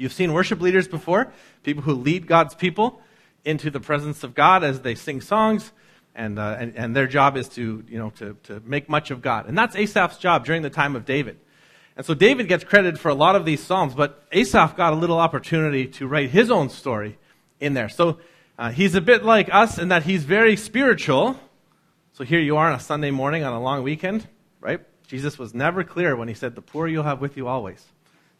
You've 0.00 0.14
seen 0.14 0.32
worship 0.32 0.62
leaders 0.62 0.88
before, 0.88 1.30
people 1.62 1.82
who 1.82 1.92
lead 1.92 2.26
God's 2.26 2.54
people 2.54 3.02
into 3.44 3.70
the 3.70 3.80
presence 3.80 4.24
of 4.24 4.34
God 4.34 4.64
as 4.64 4.80
they 4.80 4.94
sing 4.94 5.20
songs, 5.20 5.72
and, 6.14 6.38
uh, 6.38 6.56
and, 6.58 6.74
and, 6.74 6.96
their 6.96 7.06
job 7.06 7.36
is 7.36 7.50
to, 7.50 7.84
you 7.86 7.98
know, 7.98 8.08
to, 8.16 8.34
to 8.44 8.62
make 8.64 8.88
much 8.88 9.10
of 9.10 9.20
God. 9.20 9.46
And 9.46 9.58
that's 9.58 9.76
Asaph's 9.76 10.16
job 10.16 10.46
during 10.46 10.62
the 10.62 10.70
time 10.70 10.96
of 10.96 11.04
David. 11.04 11.38
And 11.98 12.06
so 12.06 12.14
David 12.14 12.48
gets 12.48 12.64
credited 12.64 12.98
for 12.98 13.10
a 13.10 13.14
lot 13.14 13.36
of 13.36 13.44
these 13.44 13.62
psalms, 13.62 13.92
but 13.94 14.24
Asaph 14.32 14.74
got 14.74 14.94
a 14.94 14.96
little 14.96 15.18
opportunity 15.18 15.86
to 15.88 16.06
write 16.06 16.30
his 16.30 16.50
own 16.50 16.70
story 16.70 17.18
in 17.60 17.74
there. 17.74 17.90
So 17.90 18.20
uh, 18.58 18.70
he's 18.70 18.94
a 18.94 19.02
bit 19.02 19.22
like 19.22 19.52
us 19.52 19.76
in 19.76 19.88
that 19.88 20.04
he's 20.04 20.24
very 20.24 20.56
spiritual. 20.56 21.38
So 22.14 22.24
here 22.24 22.40
you 22.40 22.56
are 22.56 22.68
on 22.68 22.74
a 22.74 22.80
Sunday 22.80 23.10
morning 23.10 23.44
on 23.44 23.52
a 23.52 23.60
long 23.60 23.82
weekend, 23.82 24.26
right? 24.62 24.80
Jesus 25.08 25.38
was 25.38 25.52
never 25.52 25.84
clear 25.84 26.16
when 26.16 26.28
he 26.28 26.34
said, 26.34 26.54
The 26.54 26.62
poor 26.62 26.88
you'll 26.88 27.04
have 27.04 27.20
with 27.20 27.36
you 27.36 27.48
always. 27.48 27.84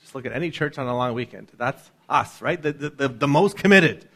Just 0.03 0.15
look 0.15 0.27
at 0.27 0.33
any 0.33 0.51
church 0.51 0.79
on 0.79 0.87
a 0.87 0.97
long 0.97 1.15
weekend. 1.15 1.51
That's 1.57 1.91
us, 2.09 2.41
right? 2.43 2.61
The, 2.61 2.73
the, 2.73 2.91
the, 2.91 3.09
the 3.09 3.29
most 3.29 3.57
committed 3.57 4.09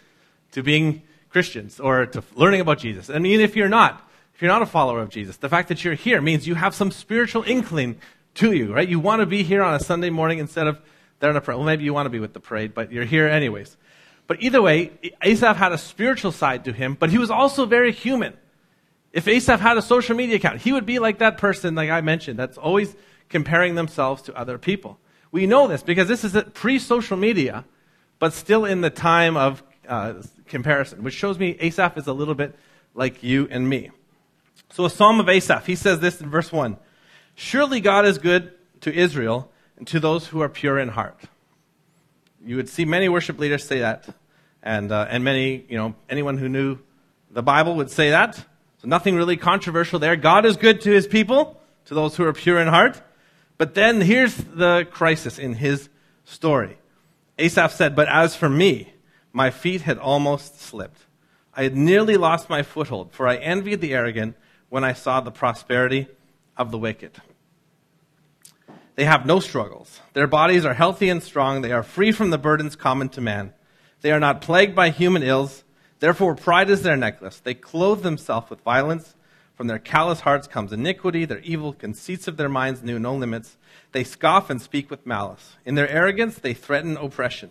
to 0.52 0.62
being 0.62 1.02
Christians 1.30 1.80
or 1.80 2.06
to 2.06 2.22
learning 2.34 2.60
about 2.60 2.78
Jesus. 2.78 3.10
I 3.10 3.18
mean, 3.18 3.40
if 3.40 3.56
you're 3.56 3.68
not, 3.68 4.08
if 4.34 4.42
you're 4.42 4.50
not 4.50 4.62
a 4.62 4.66
follower 4.66 5.00
of 5.00 5.10
Jesus, 5.10 5.36
the 5.36 5.48
fact 5.48 5.68
that 5.68 5.84
you're 5.84 5.94
here 5.94 6.20
means 6.20 6.46
you 6.46 6.54
have 6.54 6.74
some 6.74 6.90
spiritual 6.90 7.44
inkling 7.44 7.98
to 8.34 8.52
you, 8.52 8.72
right? 8.74 8.88
You 8.88 9.00
want 9.00 9.20
to 9.20 9.26
be 9.26 9.42
here 9.42 9.62
on 9.62 9.74
a 9.74 9.80
Sunday 9.80 10.10
morning 10.10 10.38
instead 10.38 10.66
of 10.66 10.80
there 11.20 11.30
on 11.30 11.36
a 11.36 11.40
parade. 11.40 11.58
Well, 11.58 11.66
maybe 11.66 11.84
you 11.84 11.94
want 11.94 12.06
to 12.06 12.10
be 12.10 12.20
with 12.20 12.34
the 12.34 12.40
parade, 12.40 12.74
but 12.74 12.92
you're 12.92 13.04
here 13.04 13.26
anyways. 13.26 13.76
But 14.26 14.42
either 14.42 14.62
way, 14.62 14.92
Asaph 15.22 15.56
had 15.56 15.72
a 15.72 15.78
spiritual 15.78 16.32
side 16.32 16.64
to 16.64 16.72
him, 16.72 16.96
but 16.98 17.10
he 17.10 17.18
was 17.18 17.30
also 17.30 17.66
very 17.66 17.92
human. 17.92 18.34
If 19.12 19.28
Asaph 19.28 19.60
had 19.60 19.76
a 19.76 19.82
social 19.82 20.16
media 20.16 20.36
account, 20.36 20.60
he 20.60 20.72
would 20.72 20.86
be 20.86 20.98
like 20.98 21.18
that 21.18 21.38
person, 21.38 21.74
like 21.74 21.90
I 21.90 22.00
mentioned, 22.00 22.38
that's 22.38 22.58
always 22.58 22.96
comparing 23.28 23.74
themselves 23.74 24.22
to 24.22 24.36
other 24.36 24.58
people. 24.58 24.98
We 25.34 25.48
know 25.48 25.66
this 25.66 25.82
because 25.82 26.06
this 26.06 26.22
is 26.22 26.40
pre 26.54 26.78
social 26.78 27.16
media, 27.16 27.64
but 28.20 28.34
still 28.34 28.64
in 28.64 28.82
the 28.82 28.88
time 28.88 29.36
of 29.36 29.64
uh, 29.88 30.22
comparison, 30.46 31.02
which 31.02 31.14
shows 31.14 31.40
me 31.40 31.56
Asaph 31.58 31.96
is 31.96 32.06
a 32.06 32.12
little 32.12 32.36
bit 32.36 32.54
like 32.94 33.24
you 33.24 33.48
and 33.50 33.68
me. 33.68 33.90
So, 34.70 34.84
a 34.84 34.90
psalm 34.90 35.18
of 35.18 35.28
Asaph, 35.28 35.66
he 35.66 35.74
says 35.74 35.98
this 35.98 36.20
in 36.20 36.30
verse 36.30 36.52
1 36.52 36.76
Surely 37.34 37.80
God 37.80 38.06
is 38.06 38.18
good 38.18 38.52
to 38.82 38.94
Israel 38.94 39.50
and 39.76 39.88
to 39.88 39.98
those 39.98 40.28
who 40.28 40.40
are 40.40 40.48
pure 40.48 40.78
in 40.78 40.90
heart. 40.90 41.18
You 42.46 42.54
would 42.54 42.68
see 42.68 42.84
many 42.84 43.08
worship 43.08 43.36
leaders 43.36 43.64
say 43.64 43.80
that, 43.80 44.06
and, 44.62 44.92
uh, 44.92 45.08
and 45.10 45.24
many, 45.24 45.64
you 45.68 45.76
know, 45.76 45.96
anyone 46.08 46.38
who 46.38 46.48
knew 46.48 46.78
the 47.32 47.42
Bible 47.42 47.74
would 47.74 47.90
say 47.90 48.10
that. 48.10 48.36
So, 48.36 48.86
nothing 48.86 49.16
really 49.16 49.36
controversial 49.36 49.98
there. 49.98 50.14
God 50.14 50.46
is 50.46 50.56
good 50.56 50.82
to 50.82 50.92
his 50.92 51.08
people, 51.08 51.60
to 51.86 51.94
those 51.94 52.14
who 52.14 52.24
are 52.24 52.32
pure 52.32 52.60
in 52.60 52.68
heart. 52.68 53.02
But 53.56 53.74
then 53.74 54.00
here's 54.00 54.36
the 54.36 54.86
crisis 54.90 55.38
in 55.38 55.54
his 55.54 55.88
story. 56.24 56.78
Asaph 57.38 57.72
said, 57.72 57.96
But 57.96 58.08
as 58.08 58.36
for 58.36 58.48
me, 58.48 58.92
my 59.32 59.50
feet 59.50 59.82
had 59.82 59.98
almost 59.98 60.60
slipped. 60.60 61.00
I 61.54 61.62
had 61.64 61.76
nearly 61.76 62.16
lost 62.16 62.50
my 62.50 62.62
foothold, 62.62 63.12
for 63.12 63.28
I 63.28 63.36
envied 63.36 63.80
the 63.80 63.94
arrogant 63.94 64.36
when 64.68 64.84
I 64.84 64.92
saw 64.92 65.20
the 65.20 65.30
prosperity 65.30 66.08
of 66.56 66.70
the 66.70 66.78
wicked. 66.78 67.12
They 68.96 69.04
have 69.04 69.26
no 69.26 69.40
struggles. 69.40 70.00
Their 70.12 70.26
bodies 70.26 70.64
are 70.64 70.74
healthy 70.74 71.08
and 71.08 71.22
strong. 71.22 71.62
They 71.62 71.72
are 71.72 71.82
free 71.82 72.12
from 72.12 72.30
the 72.30 72.38
burdens 72.38 72.76
common 72.76 73.08
to 73.10 73.20
man. 73.20 73.52
They 74.02 74.12
are 74.12 74.20
not 74.20 74.40
plagued 74.40 74.74
by 74.74 74.90
human 74.90 75.22
ills. 75.22 75.64
Therefore, 75.98 76.34
pride 76.34 76.70
is 76.70 76.82
their 76.82 76.96
necklace. 76.96 77.40
They 77.40 77.54
clothe 77.54 78.02
themselves 78.02 78.50
with 78.50 78.60
violence. 78.60 79.14
From 79.54 79.68
their 79.68 79.78
callous 79.78 80.20
hearts 80.20 80.48
comes 80.48 80.72
iniquity. 80.72 81.24
Their 81.24 81.40
evil 81.40 81.72
conceits 81.72 82.26
of 82.26 82.36
their 82.36 82.48
minds 82.48 82.82
knew 82.82 82.98
no 82.98 83.14
limits. 83.14 83.56
They 83.92 84.02
scoff 84.02 84.50
and 84.50 84.60
speak 84.60 84.90
with 84.90 85.06
malice. 85.06 85.56
In 85.64 85.76
their 85.76 85.88
arrogance, 85.88 86.38
they 86.38 86.54
threaten 86.54 86.96
oppression. 86.96 87.50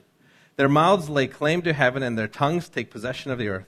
Their 0.58 0.70
mouths 0.70 1.10
lay 1.10 1.28
claim 1.28 1.62
to 1.64 1.74
heaven, 1.74 2.04
and 2.04 2.18
their 2.18 2.28
tongues 2.28 2.68
take 2.70 2.92
possession 2.92 3.32
of 3.32 3.40
the 3.40 3.48
earth. 3.48 3.68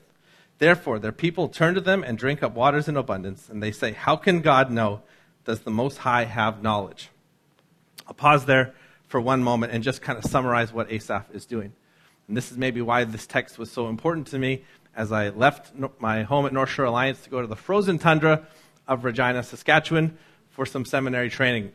Therefore, 0.57 0.99
their 0.99 1.11
people 1.11 1.47
turn 1.47 1.75
to 1.75 1.81
them 1.81 2.03
and 2.03 2.17
drink 2.17 2.43
up 2.43 2.53
waters 2.53 2.87
in 2.87 2.97
abundance, 2.97 3.49
and 3.49 3.63
they 3.63 3.71
say, 3.71 3.93
How 3.93 4.15
can 4.15 4.41
God 4.41 4.69
know? 4.69 5.01
Does 5.45 5.61
the 5.61 5.71
Most 5.71 5.99
High 5.99 6.25
have 6.25 6.61
knowledge? 6.61 7.09
I'll 8.07 8.13
pause 8.13 8.45
there 8.45 8.73
for 9.07 9.21
one 9.21 9.43
moment 9.43 9.71
and 9.73 9.83
just 9.83 10.01
kind 10.01 10.17
of 10.17 10.25
summarize 10.25 10.73
what 10.73 10.91
Asaph 10.91 11.25
is 11.33 11.45
doing. 11.45 11.73
And 12.27 12.35
this 12.35 12.51
is 12.51 12.57
maybe 12.57 12.81
why 12.81 13.03
this 13.03 13.27
text 13.27 13.57
was 13.57 13.71
so 13.71 13.87
important 13.87 14.27
to 14.27 14.39
me 14.39 14.63
as 14.95 15.11
I 15.11 15.29
left 15.29 15.73
my 15.99 16.23
home 16.23 16.45
at 16.45 16.53
North 16.53 16.69
Shore 16.69 16.85
Alliance 16.85 17.21
to 17.21 17.29
go 17.29 17.41
to 17.41 17.47
the 17.47 17.55
frozen 17.55 17.99
tundra 17.99 18.47
of 18.87 19.03
Regina, 19.03 19.43
Saskatchewan 19.43 20.17
for 20.49 20.65
some 20.65 20.85
seminary 20.85 21.29
training. 21.29 21.71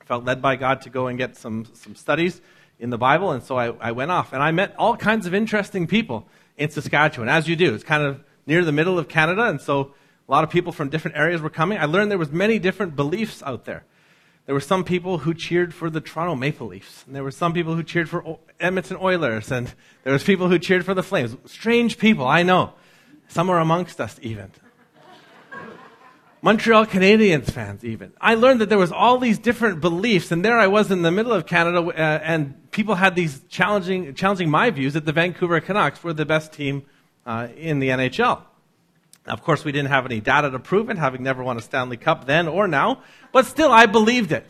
I 0.00 0.04
felt 0.04 0.24
led 0.24 0.40
by 0.40 0.56
God 0.56 0.82
to 0.82 0.90
go 0.90 1.08
and 1.08 1.18
get 1.18 1.36
some, 1.36 1.66
some 1.74 1.96
studies 1.96 2.40
in 2.78 2.90
the 2.90 2.98
Bible, 2.98 3.32
and 3.32 3.42
so 3.42 3.58
I, 3.58 3.72
I 3.80 3.92
went 3.92 4.10
off. 4.10 4.32
And 4.32 4.42
I 4.42 4.52
met 4.52 4.74
all 4.78 4.96
kinds 4.96 5.26
of 5.26 5.34
interesting 5.34 5.86
people 5.86 6.28
in 6.56 6.70
Saskatchewan, 6.70 7.28
as 7.28 7.48
you 7.48 7.56
do. 7.56 7.74
It's 7.74 7.82
kind 7.82 8.04
of 8.04 8.22
near 8.46 8.64
the 8.64 8.72
middle 8.72 8.98
of 8.98 9.08
Canada, 9.08 9.44
and 9.44 9.60
so 9.60 9.94
a 10.28 10.32
lot 10.32 10.44
of 10.44 10.50
people 10.50 10.72
from 10.72 10.88
different 10.88 11.16
areas 11.16 11.40
were 11.40 11.50
coming. 11.50 11.78
I 11.78 11.86
learned 11.86 12.10
there 12.10 12.18
was 12.18 12.30
many 12.30 12.58
different 12.60 12.94
beliefs 12.94 13.42
out 13.42 13.64
there. 13.64 13.84
There 14.44 14.54
were 14.54 14.60
some 14.60 14.84
people 14.84 15.18
who 15.18 15.34
cheered 15.34 15.74
for 15.74 15.90
the 15.90 16.00
Toronto 16.00 16.36
Maple 16.36 16.68
Leafs, 16.68 17.02
and 17.06 17.16
there 17.16 17.24
were 17.24 17.32
some 17.32 17.52
people 17.52 17.74
who 17.74 17.82
cheered 17.82 18.08
for 18.08 18.38
Edmonton 18.60 18.96
Oilers, 19.00 19.50
and 19.50 19.72
there 20.04 20.12
was 20.12 20.24
people 20.24 20.48
who 20.48 20.58
cheered 20.58 20.84
for 20.84 20.94
the 20.94 21.02
Flames. 21.02 21.36
Strange 21.46 21.98
people, 21.98 22.26
I 22.26 22.42
know. 22.42 22.72
Some 23.28 23.50
are 23.50 23.58
amongst 23.58 24.00
us 24.00 24.18
even. 24.22 24.50
Montreal 26.42 26.86
Canadiens 26.86 27.50
fans 27.50 27.84
even. 27.84 28.12
I 28.20 28.34
learned 28.34 28.60
that 28.60 28.68
there 28.68 28.78
was 28.78 28.92
all 28.92 29.18
these 29.18 29.38
different 29.38 29.80
beliefs, 29.80 30.30
and 30.30 30.44
there 30.44 30.58
I 30.58 30.68
was 30.68 30.90
in 30.90 31.02
the 31.02 31.10
middle 31.10 31.32
of 31.32 31.46
Canada, 31.46 31.80
uh, 31.80 32.20
and 32.22 32.70
people 32.70 32.94
had 32.94 33.16
these 33.16 33.40
challenging, 33.48 34.14
challenging 34.14 34.48
my 34.48 34.70
views 34.70 34.92
that 34.92 35.06
the 35.06 35.12
Vancouver 35.12 35.60
Canucks 35.60 36.04
were 36.04 36.12
the 36.12 36.26
best 36.26 36.52
team 36.52 36.84
uh, 37.24 37.48
in 37.56 37.80
the 37.80 37.88
NHL. 37.88 38.42
Of 39.26 39.42
course, 39.42 39.64
we 39.64 39.72
didn't 39.72 39.88
have 39.88 40.06
any 40.06 40.20
data 40.20 40.50
to 40.50 40.60
prove 40.60 40.88
it, 40.88 40.98
having 40.98 41.24
never 41.24 41.42
won 41.42 41.56
a 41.56 41.60
Stanley 41.60 41.96
Cup 41.96 42.26
then 42.26 42.46
or 42.46 42.68
now, 42.68 43.02
but 43.32 43.46
still, 43.46 43.72
I 43.72 43.86
believed 43.86 44.30
it. 44.30 44.48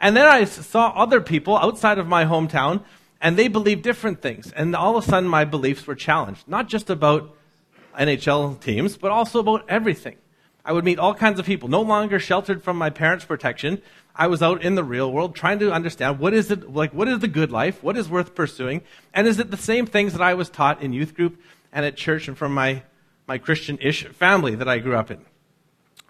And 0.00 0.16
then 0.16 0.26
I 0.26 0.44
saw 0.44 0.90
other 0.90 1.20
people 1.20 1.56
outside 1.56 1.98
of 1.98 2.06
my 2.06 2.24
hometown, 2.24 2.84
and 3.20 3.36
they 3.36 3.48
believed 3.48 3.82
different 3.82 4.22
things. 4.22 4.52
And 4.52 4.74
all 4.76 4.96
of 4.96 5.04
a 5.04 5.08
sudden, 5.08 5.28
my 5.28 5.44
beliefs 5.44 5.86
were 5.86 5.94
challenged, 5.94 6.46
not 6.46 6.68
just 6.68 6.90
about 6.90 7.34
NHL 7.98 8.60
teams, 8.60 8.96
but 8.96 9.10
also 9.10 9.40
about 9.40 9.64
everything. 9.68 10.16
I 10.64 10.72
would 10.72 10.84
meet 10.84 10.98
all 10.98 11.14
kinds 11.14 11.40
of 11.40 11.46
people, 11.46 11.68
no 11.68 11.80
longer 11.80 12.18
sheltered 12.18 12.62
from 12.62 12.76
my 12.76 12.90
parents' 12.90 13.24
protection. 13.24 13.80
I 14.14 14.26
was 14.26 14.42
out 14.42 14.62
in 14.62 14.74
the 14.74 14.84
real 14.84 15.10
world 15.10 15.34
trying 15.34 15.60
to 15.60 15.72
understand 15.72 16.18
what 16.18 16.34
is 16.34 16.50
it 16.50 16.72
like 16.74 16.92
what 16.92 17.08
is 17.08 17.20
the 17.20 17.28
good 17.28 17.50
life, 17.50 17.82
what 17.82 17.96
is 17.96 18.08
worth 18.08 18.34
pursuing, 18.34 18.82
and 19.14 19.26
is 19.26 19.38
it 19.38 19.50
the 19.50 19.56
same 19.56 19.86
things 19.86 20.12
that 20.12 20.20
I 20.20 20.34
was 20.34 20.50
taught 20.50 20.82
in 20.82 20.92
youth 20.92 21.14
group 21.14 21.40
and 21.72 21.86
at 21.86 21.96
church 21.96 22.28
and 22.28 22.36
from 22.36 22.52
my 22.52 22.82
my 23.26 23.38
Christian-ish 23.38 24.04
family 24.08 24.56
that 24.56 24.68
I 24.68 24.78
grew 24.78 24.96
up 24.96 25.10
in. 25.10 25.24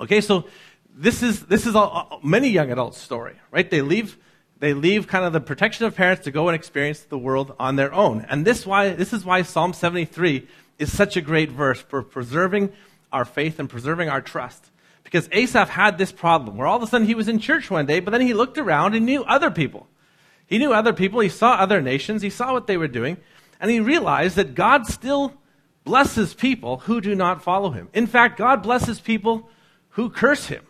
Okay, 0.00 0.20
so 0.20 0.46
this 0.92 1.22
is 1.22 1.46
this 1.46 1.66
is 1.66 1.74
a, 1.74 2.04
many 2.22 2.48
young 2.48 2.72
adults' 2.72 2.98
story, 2.98 3.36
right? 3.50 3.70
They 3.70 3.82
leave 3.82 4.16
they 4.60 4.74
leave 4.74 5.06
kind 5.06 5.24
of 5.24 5.32
the 5.32 5.40
protection 5.40 5.86
of 5.86 5.94
parents 5.94 6.24
to 6.24 6.30
go 6.30 6.48
and 6.48 6.54
experience 6.54 7.00
the 7.00 7.18
world 7.18 7.54
on 7.58 7.76
their 7.76 7.92
own, 7.92 8.26
and 8.28 8.44
this 8.44 8.66
why 8.66 8.90
this 8.90 9.12
is 9.12 9.24
why 9.24 9.42
Psalm 9.42 9.72
73 9.72 10.46
is 10.78 10.94
such 10.94 11.16
a 11.16 11.20
great 11.20 11.50
verse 11.50 11.80
for 11.80 12.02
preserving 12.02 12.72
our 13.12 13.24
faith 13.24 13.58
and 13.58 13.68
preserving 13.68 14.08
our 14.08 14.20
trust. 14.20 14.70
Because 15.04 15.28
Asaph 15.32 15.70
had 15.70 15.96
this 15.96 16.12
problem 16.12 16.56
where 16.56 16.66
all 16.66 16.76
of 16.76 16.82
a 16.82 16.86
sudden 16.86 17.06
he 17.06 17.14
was 17.14 17.28
in 17.28 17.38
church 17.38 17.70
one 17.70 17.86
day, 17.86 18.00
but 18.00 18.10
then 18.10 18.20
he 18.20 18.34
looked 18.34 18.58
around 18.58 18.94
and 18.94 19.06
knew 19.06 19.24
other 19.24 19.50
people. 19.50 19.86
He 20.46 20.58
knew 20.58 20.72
other 20.72 20.92
people, 20.92 21.20
he 21.20 21.28
saw 21.28 21.52
other 21.52 21.80
nations, 21.80 22.22
he 22.22 22.30
saw 22.30 22.52
what 22.52 22.66
they 22.66 22.76
were 22.76 22.88
doing, 22.88 23.16
and 23.60 23.70
he 23.70 23.80
realized 23.80 24.36
that 24.36 24.54
God 24.54 24.86
still 24.86 25.34
blesses 25.84 26.34
people 26.34 26.78
who 26.80 27.00
do 27.00 27.14
not 27.14 27.42
follow 27.42 27.70
him. 27.70 27.88
In 27.94 28.06
fact, 28.06 28.38
God 28.38 28.62
blesses 28.62 29.00
people 29.00 29.48
who 29.90 30.10
curse 30.10 30.46
him 30.46 30.64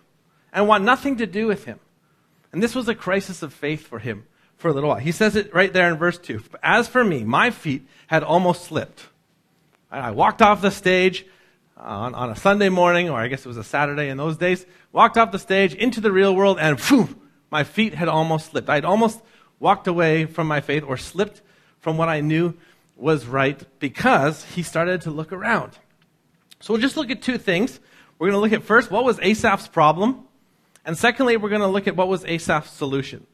and 0.53 0.69
want 0.69 0.85
nothing 0.85 1.17
to 1.17 1.27
do 1.27 1.47
with 1.47 1.65
him. 1.65 1.81
And 2.53 2.63
this 2.63 2.75
was 2.75 2.89
a 2.89 2.95
crisis 2.95 3.43
of 3.43 3.53
faith 3.53 3.87
for 3.87 3.99
him 3.99 4.25
for 4.57 4.69
a 4.69 4.73
little 4.73 4.89
while. 4.89 4.99
He 4.99 5.13
says 5.13 5.37
it 5.37 5.55
right 5.55 5.73
there 5.73 5.89
in 5.89 5.97
verse 5.97 6.19
2. 6.19 6.43
As 6.63 6.89
for 6.89 7.05
me, 7.05 7.25
my 7.25 7.51
feet 7.51 7.87
had 8.07 8.23
almost 8.23 8.65
slipped. 8.65 9.07
I 9.91 10.11
walked 10.11 10.43
off 10.43 10.61
the 10.61 10.71
stage 10.71 11.25
on, 11.77 12.15
on 12.15 12.31
a 12.31 12.37
Sunday 12.37 12.69
morning, 12.69 13.09
or 13.09 13.19
I 13.19 13.29
guess 13.29 13.45
it 13.45 13.49
was 13.49 13.57
a 13.57 13.65
Saturday 13.65 14.09
in 14.09 14.17
those 14.17 14.37
days, 14.37 14.67
walked 14.93 15.17
off 15.17 15.33
the 15.33 15.39
stage 15.39 15.75
into 15.75 16.01
the 16.01 16.13
real 16.13 16.35
world, 16.35 16.59
and 16.61 16.81
phew, 16.81 17.09
my 17.51 17.65
feet 17.65 17.95
had 17.95 18.09
almost 18.09 18.51
slipped. 18.51 18.69
I 18.69 18.75
had 18.75 18.85
almost 18.85 19.21
walked 19.61 19.87
away 19.87 20.27
from 20.27 20.47
my 20.47 20.61
faith 20.61 20.85
or 20.87 20.97
slipped 20.97 21.41
from 21.81 21.97
what 21.97 22.09
I 22.09 22.21
knew 22.21 22.55
was 22.97 23.27
right 23.27 23.63
because 23.79 24.45
he 24.45 24.63
started 24.63 25.03
to 25.03 25.11
look 25.11 25.33
around. 25.33 25.79
So 26.61 26.75
we'll 26.75 26.83
just 26.83 26.97
look 26.97 27.11
at 27.11 27.23
two 27.23 27.39
things. 27.39 27.79
We're 28.19 28.31
going 28.31 28.37
to 28.37 28.41
look 28.41 28.53
at 28.53 28.67
first, 28.67 28.91
what 28.91 29.05
was 29.05 29.19
Asaph's 29.21 29.69
problem? 29.69 30.28
And 30.89 30.97
secondly, 30.97 31.37
we're 31.37 31.51
going 31.51 31.61
to 31.61 31.67
look 31.67 31.87
at 31.87 31.97
what 31.97 32.09
was 32.09 32.25
Asaph's 32.25 32.71
solution. 32.71 33.27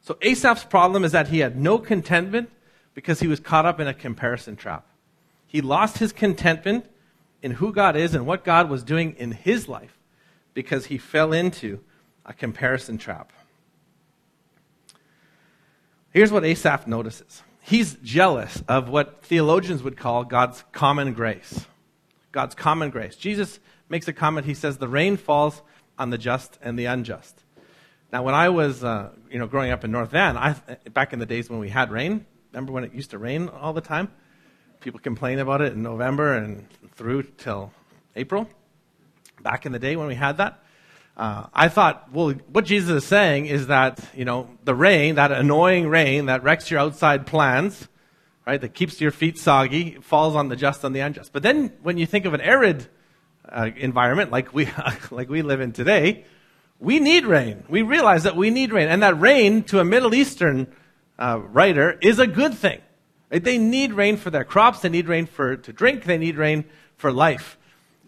So 0.00 0.16
Asaph's 0.22 0.62
problem 0.62 1.02
is 1.02 1.10
that 1.10 1.26
he 1.26 1.40
had 1.40 1.58
no 1.58 1.76
contentment 1.76 2.50
because 2.94 3.18
he 3.18 3.26
was 3.26 3.40
caught 3.40 3.66
up 3.66 3.80
in 3.80 3.88
a 3.88 3.92
comparison 3.92 4.54
trap. 4.54 4.86
He 5.48 5.60
lost 5.60 5.98
his 5.98 6.12
contentment 6.12 6.86
in 7.42 7.50
who 7.50 7.72
God 7.72 7.96
is 7.96 8.14
and 8.14 8.26
what 8.26 8.44
God 8.44 8.70
was 8.70 8.84
doing 8.84 9.16
in 9.18 9.32
his 9.32 9.66
life 9.66 9.98
because 10.54 10.86
he 10.86 10.98
fell 10.98 11.32
into 11.32 11.80
a 12.24 12.32
comparison 12.32 12.96
trap. 12.96 13.32
Here's 16.12 16.30
what 16.30 16.44
Asaph 16.44 16.86
notices 16.86 17.42
he's 17.60 17.94
jealous 18.04 18.62
of 18.68 18.88
what 18.88 19.24
theologians 19.24 19.82
would 19.82 19.96
call 19.96 20.22
God's 20.22 20.62
common 20.70 21.12
grace. 21.12 21.66
God's 22.30 22.54
common 22.54 22.90
grace. 22.90 23.16
Jesus 23.16 23.58
makes 23.88 24.06
a 24.06 24.12
comment. 24.12 24.46
He 24.46 24.54
says, 24.54 24.78
The 24.78 24.86
rain 24.86 25.16
falls 25.16 25.60
on 26.00 26.08
the 26.08 26.18
just 26.18 26.58
and 26.62 26.78
the 26.78 26.86
unjust. 26.86 27.44
Now, 28.10 28.24
when 28.24 28.34
I 28.34 28.48
was 28.48 28.82
uh, 28.82 29.10
you 29.30 29.38
know, 29.38 29.46
growing 29.46 29.70
up 29.70 29.84
in 29.84 29.92
North 29.92 30.10
Van, 30.10 30.36
I, 30.36 30.56
back 30.92 31.12
in 31.12 31.18
the 31.18 31.26
days 31.26 31.48
when 31.50 31.60
we 31.60 31.68
had 31.68 31.92
rain, 31.92 32.24
remember 32.50 32.72
when 32.72 32.84
it 32.84 32.94
used 32.94 33.10
to 33.10 33.18
rain 33.18 33.48
all 33.48 33.74
the 33.74 33.82
time? 33.82 34.10
People 34.80 34.98
complain 34.98 35.38
about 35.38 35.60
it 35.60 35.74
in 35.74 35.82
November 35.82 36.32
and 36.32 36.66
through 36.96 37.24
till 37.36 37.70
April. 38.16 38.48
Back 39.42 39.66
in 39.66 39.72
the 39.72 39.78
day 39.78 39.94
when 39.94 40.08
we 40.08 40.14
had 40.14 40.38
that, 40.38 40.64
uh, 41.18 41.46
I 41.52 41.68
thought, 41.68 42.10
well, 42.12 42.30
what 42.48 42.64
Jesus 42.64 43.02
is 43.02 43.06
saying 43.06 43.44
is 43.44 43.66
that, 43.66 44.00
you 44.16 44.24
know, 44.24 44.48
the 44.64 44.74
rain, 44.74 45.16
that 45.16 45.30
annoying 45.30 45.86
rain 45.88 46.26
that 46.26 46.42
wrecks 46.42 46.70
your 46.70 46.80
outside 46.80 47.26
plans, 47.26 47.88
right, 48.46 48.60
that 48.60 48.72
keeps 48.72 49.02
your 49.02 49.10
feet 49.10 49.38
soggy, 49.38 49.98
falls 50.00 50.34
on 50.34 50.48
the 50.48 50.56
just 50.56 50.82
and 50.82 50.96
the 50.96 51.00
unjust. 51.00 51.32
But 51.34 51.42
then 51.42 51.74
when 51.82 51.98
you 51.98 52.06
think 52.06 52.24
of 52.24 52.32
an 52.32 52.40
arid 52.40 52.88
uh, 53.50 53.70
environment 53.76 54.30
like 54.30 54.54
we, 54.54 54.68
like 55.10 55.28
we 55.28 55.42
live 55.42 55.60
in 55.60 55.72
today, 55.72 56.24
we 56.78 56.98
need 56.98 57.26
rain. 57.26 57.64
We 57.68 57.82
realize 57.82 58.22
that 58.22 58.36
we 58.36 58.50
need 58.50 58.72
rain. 58.72 58.88
And 58.88 59.02
that 59.02 59.20
rain, 59.20 59.64
to 59.64 59.80
a 59.80 59.84
Middle 59.84 60.14
Eastern 60.14 60.72
uh, 61.18 61.40
writer, 61.50 61.98
is 62.00 62.18
a 62.18 62.26
good 62.26 62.54
thing. 62.54 62.80
They 63.28 63.58
need 63.58 63.92
rain 63.92 64.16
for 64.16 64.30
their 64.30 64.44
crops, 64.44 64.80
they 64.80 64.88
need 64.88 65.06
rain 65.06 65.26
for, 65.26 65.56
to 65.56 65.72
drink, 65.72 66.04
they 66.04 66.18
need 66.18 66.36
rain 66.36 66.64
for 66.96 67.12
life. 67.12 67.58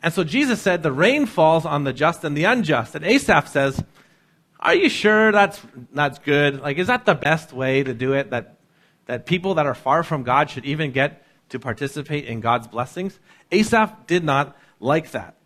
And 0.02 0.12
so 0.12 0.24
Jesus 0.24 0.60
said, 0.60 0.82
The 0.82 0.90
rain 0.90 1.26
falls 1.26 1.64
on 1.64 1.84
the 1.84 1.92
just 1.92 2.24
and 2.24 2.36
the 2.36 2.44
unjust. 2.44 2.94
And 2.96 3.04
Asaph 3.04 3.46
says, 3.46 3.84
Are 4.58 4.74
you 4.74 4.88
sure 4.88 5.30
that's, 5.30 5.60
that's 5.92 6.18
good? 6.18 6.60
Like, 6.60 6.78
is 6.78 6.88
that 6.88 7.06
the 7.06 7.14
best 7.14 7.52
way 7.52 7.84
to 7.84 7.94
do 7.94 8.14
it? 8.14 8.30
That, 8.30 8.58
that 9.06 9.26
people 9.26 9.54
that 9.54 9.66
are 9.66 9.74
far 9.74 10.02
from 10.02 10.24
God 10.24 10.50
should 10.50 10.64
even 10.64 10.90
get 10.90 11.24
to 11.50 11.60
participate 11.60 12.24
in 12.24 12.40
God's 12.40 12.66
blessings? 12.66 13.18
Asaph 13.52 14.06
did 14.08 14.24
not 14.24 14.56
like 14.82 15.12
that. 15.12 15.36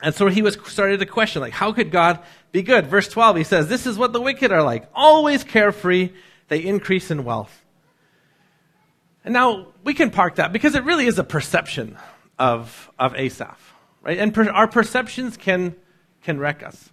And 0.00 0.14
so 0.14 0.28
he 0.28 0.42
was 0.42 0.56
started 0.66 1.00
to 1.00 1.06
question, 1.06 1.42
like, 1.42 1.52
how 1.52 1.72
could 1.72 1.90
God 1.90 2.20
be 2.52 2.62
good? 2.62 2.86
Verse 2.86 3.08
12, 3.08 3.36
he 3.36 3.44
says, 3.44 3.68
This 3.68 3.86
is 3.86 3.98
what 3.98 4.12
the 4.12 4.20
wicked 4.20 4.52
are 4.52 4.62
like, 4.62 4.88
always 4.94 5.42
carefree, 5.42 6.10
they 6.46 6.60
increase 6.60 7.10
in 7.10 7.24
wealth. 7.24 7.64
And 9.24 9.34
now 9.34 9.68
we 9.82 9.94
can 9.94 10.10
park 10.10 10.36
that 10.36 10.52
because 10.52 10.74
it 10.74 10.84
really 10.84 11.06
is 11.06 11.18
a 11.18 11.24
perception 11.24 11.98
of, 12.38 12.90
of 12.98 13.14
Asaph. 13.16 13.74
Right? 14.02 14.18
And 14.18 14.32
per, 14.32 14.48
our 14.48 14.68
perceptions 14.68 15.36
can, 15.36 15.74
can 16.22 16.38
wreck 16.38 16.62
us. 16.62 16.90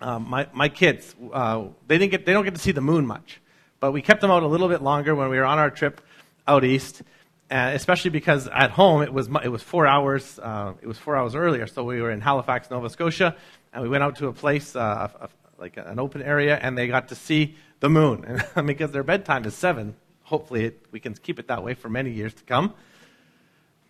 Um, 0.00 0.28
my, 0.28 0.48
my 0.52 0.68
kids, 0.68 1.14
uh, 1.32 1.64
they, 1.86 1.96
didn't 1.96 2.10
get, 2.10 2.26
they 2.26 2.32
don't 2.32 2.44
get 2.44 2.54
to 2.54 2.60
see 2.60 2.72
the 2.72 2.80
moon 2.80 3.06
much, 3.06 3.40
but 3.80 3.92
we 3.92 4.02
kept 4.02 4.20
them 4.20 4.30
out 4.30 4.42
a 4.42 4.46
little 4.46 4.68
bit 4.68 4.82
longer 4.82 5.14
when 5.14 5.30
we 5.30 5.38
were 5.38 5.44
on 5.44 5.58
our 5.58 5.70
trip 5.70 6.00
out 6.46 6.64
east, 6.64 7.02
and 7.52 7.76
especially 7.76 8.10
because 8.10 8.48
at 8.48 8.70
home 8.70 9.02
it 9.02 9.12
was, 9.12 9.28
it 9.44 9.48
was 9.50 9.62
four 9.62 9.86
hours, 9.86 10.38
uh, 10.38 10.72
it 10.80 10.86
was 10.86 10.96
four 10.96 11.16
hours 11.16 11.34
earlier. 11.34 11.66
So 11.66 11.84
we 11.84 12.00
were 12.00 12.10
in 12.10 12.22
Halifax, 12.22 12.70
Nova 12.70 12.88
Scotia, 12.88 13.36
and 13.72 13.82
we 13.82 13.90
went 13.90 14.02
out 14.02 14.16
to 14.16 14.28
a 14.28 14.32
place, 14.32 14.74
uh, 14.74 15.08
a, 15.20 15.24
a, 15.24 15.28
like 15.58 15.76
an 15.76 15.98
open 15.98 16.22
area, 16.22 16.58
and 16.60 16.78
they 16.78 16.86
got 16.86 17.08
to 17.08 17.14
see 17.14 17.56
the 17.80 17.90
moon. 17.90 18.42
And 18.56 18.66
because 18.66 18.90
their 18.92 19.02
bedtime 19.02 19.44
is 19.44 19.54
seven, 19.54 19.96
hopefully 20.22 20.64
it, 20.64 20.86
we 20.92 20.98
can 20.98 21.14
keep 21.14 21.38
it 21.38 21.48
that 21.48 21.62
way 21.62 21.74
for 21.74 21.90
many 21.90 22.10
years 22.10 22.32
to 22.34 22.42
come 22.44 22.74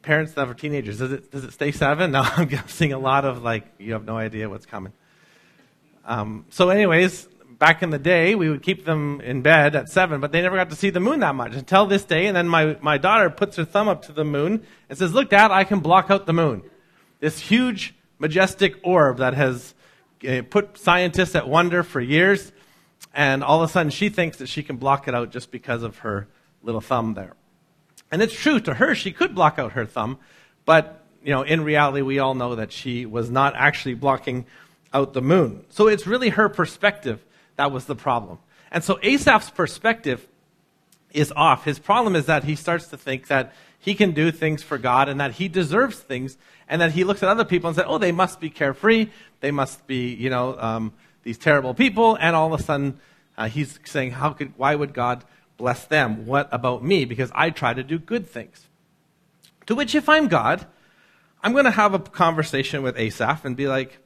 parents 0.02 0.32
that 0.32 0.58
teenagers, 0.58 0.98
does 0.98 1.12
it, 1.12 1.30
does 1.30 1.44
it 1.44 1.52
stay 1.52 1.70
seven? 1.70 2.10
No, 2.18 2.22
I'm 2.22 2.50
seeing 2.66 2.92
a 2.92 2.98
lot 2.98 3.24
of 3.24 3.42
like, 3.44 3.64
you 3.78 3.92
have 3.92 4.04
no 4.04 4.16
idea 4.16 4.50
what's 4.50 4.66
coming. 4.66 4.92
Um, 6.04 6.46
so, 6.50 6.68
anyways, 6.70 7.28
back 7.62 7.80
in 7.80 7.90
the 7.90 7.98
day, 7.98 8.34
we 8.34 8.50
would 8.50 8.60
keep 8.60 8.84
them 8.84 9.20
in 9.20 9.40
bed 9.40 9.76
at 9.76 9.88
seven, 9.88 10.20
but 10.20 10.32
they 10.32 10.42
never 10.42 10.56
got 10.56 10.68
to 10.70 10.74
see 10.74 10.90
the 10.90 10.98
moon 10.98 11.20
that 11.20 11.36
much 11.36 11.54
until 11.54 11.86
this 11.86 12.02
day. 12.02 12.26
And 12.26 12.36
then 12.36 12.48
my, 12.48 12.76
my 12.80 12.98
daughter 12.98 13.30
puts 13.30 13.54
her 13.54 13.64
thumb 13.64 13.86
up 13.86 14.02
to 14.06 14.12
the 14.12 14.24
moon 14.24 14.66
and 14.88 14.98
says, 14.98 15.14
Look, 15.14 15.30
Dad, 15.30 15.52
I 15.52 15.62
can 15.62 15.78
block 15.78 16.10
out 16.10 16.26
the 16.26 16.32
moon. 16.32 16.64
This 17.20 17.38
huge, 17.38 17.94
majestic 18.18 18.74
orb 18.82 19.18
that 19.18 19.34
has 19.34 19.74
uh, 20.28 20.42
put 20.50 20.76
scientists 20.76 21.36
at 21.36 21.48
wonder 21.48 21.84
for 21.84 22.00
years. 22.00 22.50
And 23.14 23.44
all 23.44 23.62
of 23.62 23.70
a 23.70 23.72
sudden, 23.72 23.90
she 23.90 24.08
thinks 24.08 24.38
that 24.38 24.48
she 24.48 24.64
can 24.64 24.76
block 24.76 25.06
it 25.06 25.14
out 25.14 25.30
just 25.30 25.52
because 25.52 25.84
of 25.84 25.98
her 25.98 26.26
little 26.64 26.80
thumb 26.80 27.14
there. 27.14 27.34
And 28.10 28.22
it's 28.22 28.34
true, 28.34 28.58
to 28.58 28.74
her, 28.74 28.96
she 28.96 29.12
could 29.12 29.36
block 29.36 29.60
out 29.60 29.72
her 29.74 29.86
thumb, 29.86 30.18
but 30.64 31.04
you 31.22 31.30
know, 31.30 31.42
in 31.42 31.62
reality, 31.62 32.02
we 32.02 32.18
all 32.18 32.34
know 32.34 32.56
that 32.56 32.72
she 32.72 33.06
was 33.06 33.30
not 33.30 33.54
actually 33.54 33.94
blocking 33.94 34.46
out 34.92 35.12
the 35.12 35.22
moon. 35.22 35.64
So 35.68 35.86
it's 35.86 36.08
really 36.08 36.30
her 36.30 36.48
perspective 36.48 37.24
that 37.56 37.72
was 37.72 37.86
the 37.86 37.96
problem. 37.96 38.38
And 38.70 38.82
so 38.82 38.98
Asaph's 39.02 39.50
perspective 39.50 40.26
is 41.12 41.32
off. 41.36 41.64
His 41.64 41.78
problem 41.78 42.16
is 42.16 42.26
that 42.26 42.44
he 42.44 42.56
starts 42.56 42.86
to 42.88 42.96
think 42.96 43.26
that 43.26 43.52
he 43.78 43.94
can 43.94 44.12
do 44.12 44.30
things 44.30 44.62
for 44.62 44.78
God 44.78 45.08
and 45.08 45.20
that 45.20 45.32
he 45.32 45.48
deserves 45.48 45.98
things, 45.98 46.38
and 46.68 46.80
that 46.80 46.92
he 46.92 47.04
looks 47.04 47.22
at 47.22 47.28
other 47.28 47.44
people 47.44 47.68
and 47.68 47.76
says, 47.76 47.84
"Oh, 47.86 47.98
they 47.98 48.12
must 48.12 48.40
be 48.40 48.48
carefree. 48.48 49.08
They 49.40 49.50
must 49.50 49.86
be, 49.86 50.14
you 50.14 50.30
know, 50.30 50.56
um, 50.58 50.92
these 51.22 51.36
terrible 51.36 51.74
people." 51.74 52.16
And 52.20 52.34
all 52.34 52.52
of 52.52 52.58
a 52.58 52.62
sudden, 52.62 52.98
uh, 53.36 53.48
he's 53.48 53.78
saying, 53.84 54.12
"How 54.12 54.30
could? 54.30 54.56
Why 54.56 54.74
would 54.74 54.94
God 54.94 55.24
bless 55.62 55.84
them. 55.84 56.26
What 56.26 56.48
about 56.50 56.82
me? 56.82 57.04
Because 57.04 57.30
I 57.36 57.50
try 57.50 57.72
to 57.72 57.84
do 57.84 57.96
good 57.96 58.26
things. 58.26 58.66
To 59.66 59.76
which, 59.76 59.94
if 59.94 60.08
I'm 60.08 60.26
God, 60.26 60.66
I'm 61.40 61.52
going 61.52 61.66
to 61.66 61.70
have 61.70 61.94
a 61.94 62.00
conversation 62.00 62.82
with 62.82 62.98
Asaph 62.98 63.44
and 63.44 63.56
be 63.56 63.68
like, 63.68 63.98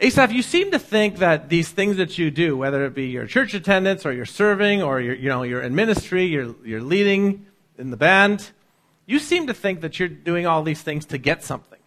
Asaph, 0.00 0.32
you 0.32 0.42
seem 0.42 0.72
to 0.72 0.78
think 0.78 1.18
that 1.18 1.48
these 1.48 1.70
things 1.70 1.98
that 1.98 2.18
you 2.18 2.30
do, 2.30 2.56
whether 2.56 2.84
it 2.84 2.94
be 2.94 3.06
your 3.06 3.26
church 3.26 3.54
attendance 3.54 4.04
or 4.04 4.12
your 4.12 4.26
serving 4.26 4.82
or 4.82 5.00
you 5.00 5.28
know, 5.28 5.44
you're 5.44 5.62
in 5.62 5.74
ministry, 5.74 6.24
you're, 6.24 6.54
you're 6.64 6.82
leading 6.82 7.46
in 7.78 7.90
the 7.90 7.96
band, 7.96 8.50
you 9.06 9.18
seem 9.18 9.46
to 9.46 9.54
think 9.54 9.82
that 9.82 9.98
you're 9.98 10.08
doing 10.08 10.46
all 10.46 10.62
these 10.62 10.82
things 10.82 11.06
to 11.06 11.18
get 11.18 11.44
something. 11.44 11.78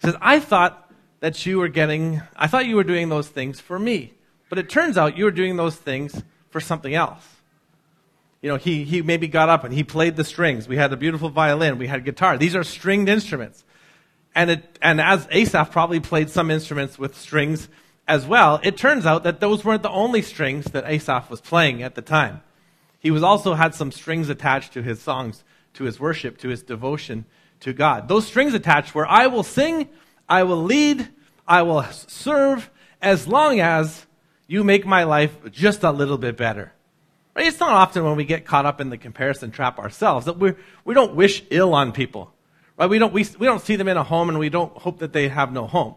He 0.00 0.06
says, 0.06 0.16
I 0.20 0.38
thought 0.38 0.92
that 1.20 1.44
you 1.44 1.58
were 1.58 1.68
getting, 1.68 2.22
I 2.36 2.46
thought 2.46 2.66
you 2.66 2.76
were 2.76 2.84
doing 2.84 3.08
those 3.08 3.28
things 3.28 3.60
for 3.60 3.78
me. 3.78 4.14
But 4.48 4.58
it 4.58 4.68
turns 4.68 4.96
out 4.96 5.16
you 5.16 5.24
were 5.24 5.30
doing 5.30 5.56
those 5.56 5.76
things 5.76 6.22
for 6.50 6.60
something 6.60 6.94
else 6.94 7.40
you 8.42 8.48
know, 8.48 8.56
he, 8.56 8.84
he 8.84 9.02
maybe 9.02 9.28
got 9.28 9.48
up 9.48 9.64
and 9.64 9.74
he 9.74 9.84
played 9.84 10.16
the 10.16 10.24
strings. 10.24 10.66
We 10.66 10.76
had 10.76 10.92
a 10.92 10.96
beautiful 10.96 11.28
violin. 11.28 11.78
We 11.78 11.86
had 11.86 12.04
guitar. 12.04 12.38
These 12.38 12.56
are 12.56 12.64
stringed 12.64 13.08
instruments. 13.08 13.64
And, 14.34 14.50
it, 14.50 14.78
and 14.80 15.00
as 15.00 15.26
Asaph 15.30 15.70
probably 15.70 16.00
played 16.00 16.30
some 16.30 16.50
instruments 16.50 16.98
with 16.98 17.16
strings 17.16 17.68
as 18.06 18.26
well, 18.26 18.60
it 18.62 18.76
turns 18.76 19.06
out 19.06 19.24
that 19.24 19.40
those 19.40 19.64
weren't 19.64 19.82
the 19.82 19.90
only 19.90 20.22
strings 20.22 20.66
that 20.66 20.84
Asaph 20.86 21.30
was 21.30 21.40
playing 21.40 21.82
at 21.82 21.94
the 21.94 22.02
time. 22.02 22.42
He 22.98 23.10
was 23.10 23.22
also 23.22 23.54
had 23.54 23.74
some 23.74 23.90
strings 23.90 24.28
attached 24.28 24.72
to 24.74 24.82
his 24.82 25.00
songs, 25.00 25.42
to 25.74 25.84
his 25.84 25.98
worship, 25.98 26.38
to 26.38 26.48
his 26.48 26.62
devotion 26.62 27.24
to 27.60 27.72
God. 27.72 28.08
Those 28.08 28.26
strings 28.26 28.54
attached 28.54 28.94
were, 28.94 29.06
I 29.06 29.26
will 29.26 29.42
sing, 29.42 29.88
I 30.28 30.42
will 30.44 30.62
lead, 30.62 31.08
I 31.46 31.62
will 31.62 31.82
serve, 31.84 32.70
as 33.02 33.26
long 33.26 33.60
as 33.60 34.06
you 34.46 34.64
make 34.64 34.86
my 34.86 35.04
life 35.04 35.34
just 35.50 35.82
a 35.82 35.90
little 35.90 36.18
bit 36.18 36.36
better. 36.36 36.72
Right? 37.34 37.46
It's 37.46 37.60
not 37.60 37.70
often 37.70 38.04
when 38.04 38.16
we 38.16 38.24
get 38.24 38.44
caught 38.44 38.66
up 38.66 38.80
in 38.80 38.90
the 38.90 38.98
comparison 38.98 39.50
trap 39.50 39.78
ourselves 39.78 40.26
that 40.26 40.38
we 40.38 40.54
we 40.84 40.94
don't 40.94 41.14
wish 41.14 41.42
ill 41.50 41.74
on 41.74 41.92
people. 41.92 42.32
Right? 42.80 42.88
We 42.88 42.98
don't, 42.98 43.12
we, 43.12 43.26
we 43.38 43.46
don't 43.46 43.60
see 43.60 43.76
them 43.76 43.88
in 43.88 43.98
a 43.98 44.02
home 44.02 44.30
and 44.30 44.38
we 44.38 44.48
don't 44.48 44.74
hope 44.74 45.00
that 45.00 45.12
they 45.12 45.28
have 45.28 45.52
no 45.52 45.66
home. 45.66 45.96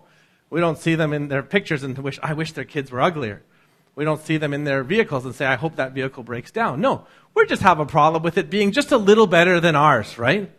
We 0.50 0.60
don't 0.60 0.78
see 0.78 0.96
them 0.96 1.14
in 1.14 1.30
their 1.30 1.42
pictures 1.42 1.82
and 1.82 1.98
wish, 1.98 2.20
I 2.22 2.34
wish 2.34 2.52
their 2.52 2.66
kids 2.66 2.92
were 2.92 3.02
uglier. 3.02 3.42
We 3.96 4.04
don't 4.04 4.22
see 4.22 4.36
them 4.36 4.54
in 4.54 4.66
their 4.66 4.84
vehicles 4.84 5.24
and 5.24 5.34
say, 5.34 5.46
I 5.46 5.56
hope 5.56 5.78
that 5.78 5.94
vehicle 5.94 6.24
breaks 6.24 6.52
down. 6.52 6.82
No, 6.82 7.08
we 7.34 7.46
just 7.46 7.62
have 7.62 7.80
a 7.80 7.86
problem 7.86 8.22
with 8.22 8.38
it 8.38 8.50
being 8.50 8.74
just 8.74 8.92
a 8.92 8.98
little 8.98 9.28
better 9.28 9.62
than 9.62 9.78
ours, 9.78 10.18
right? 10.18 10.52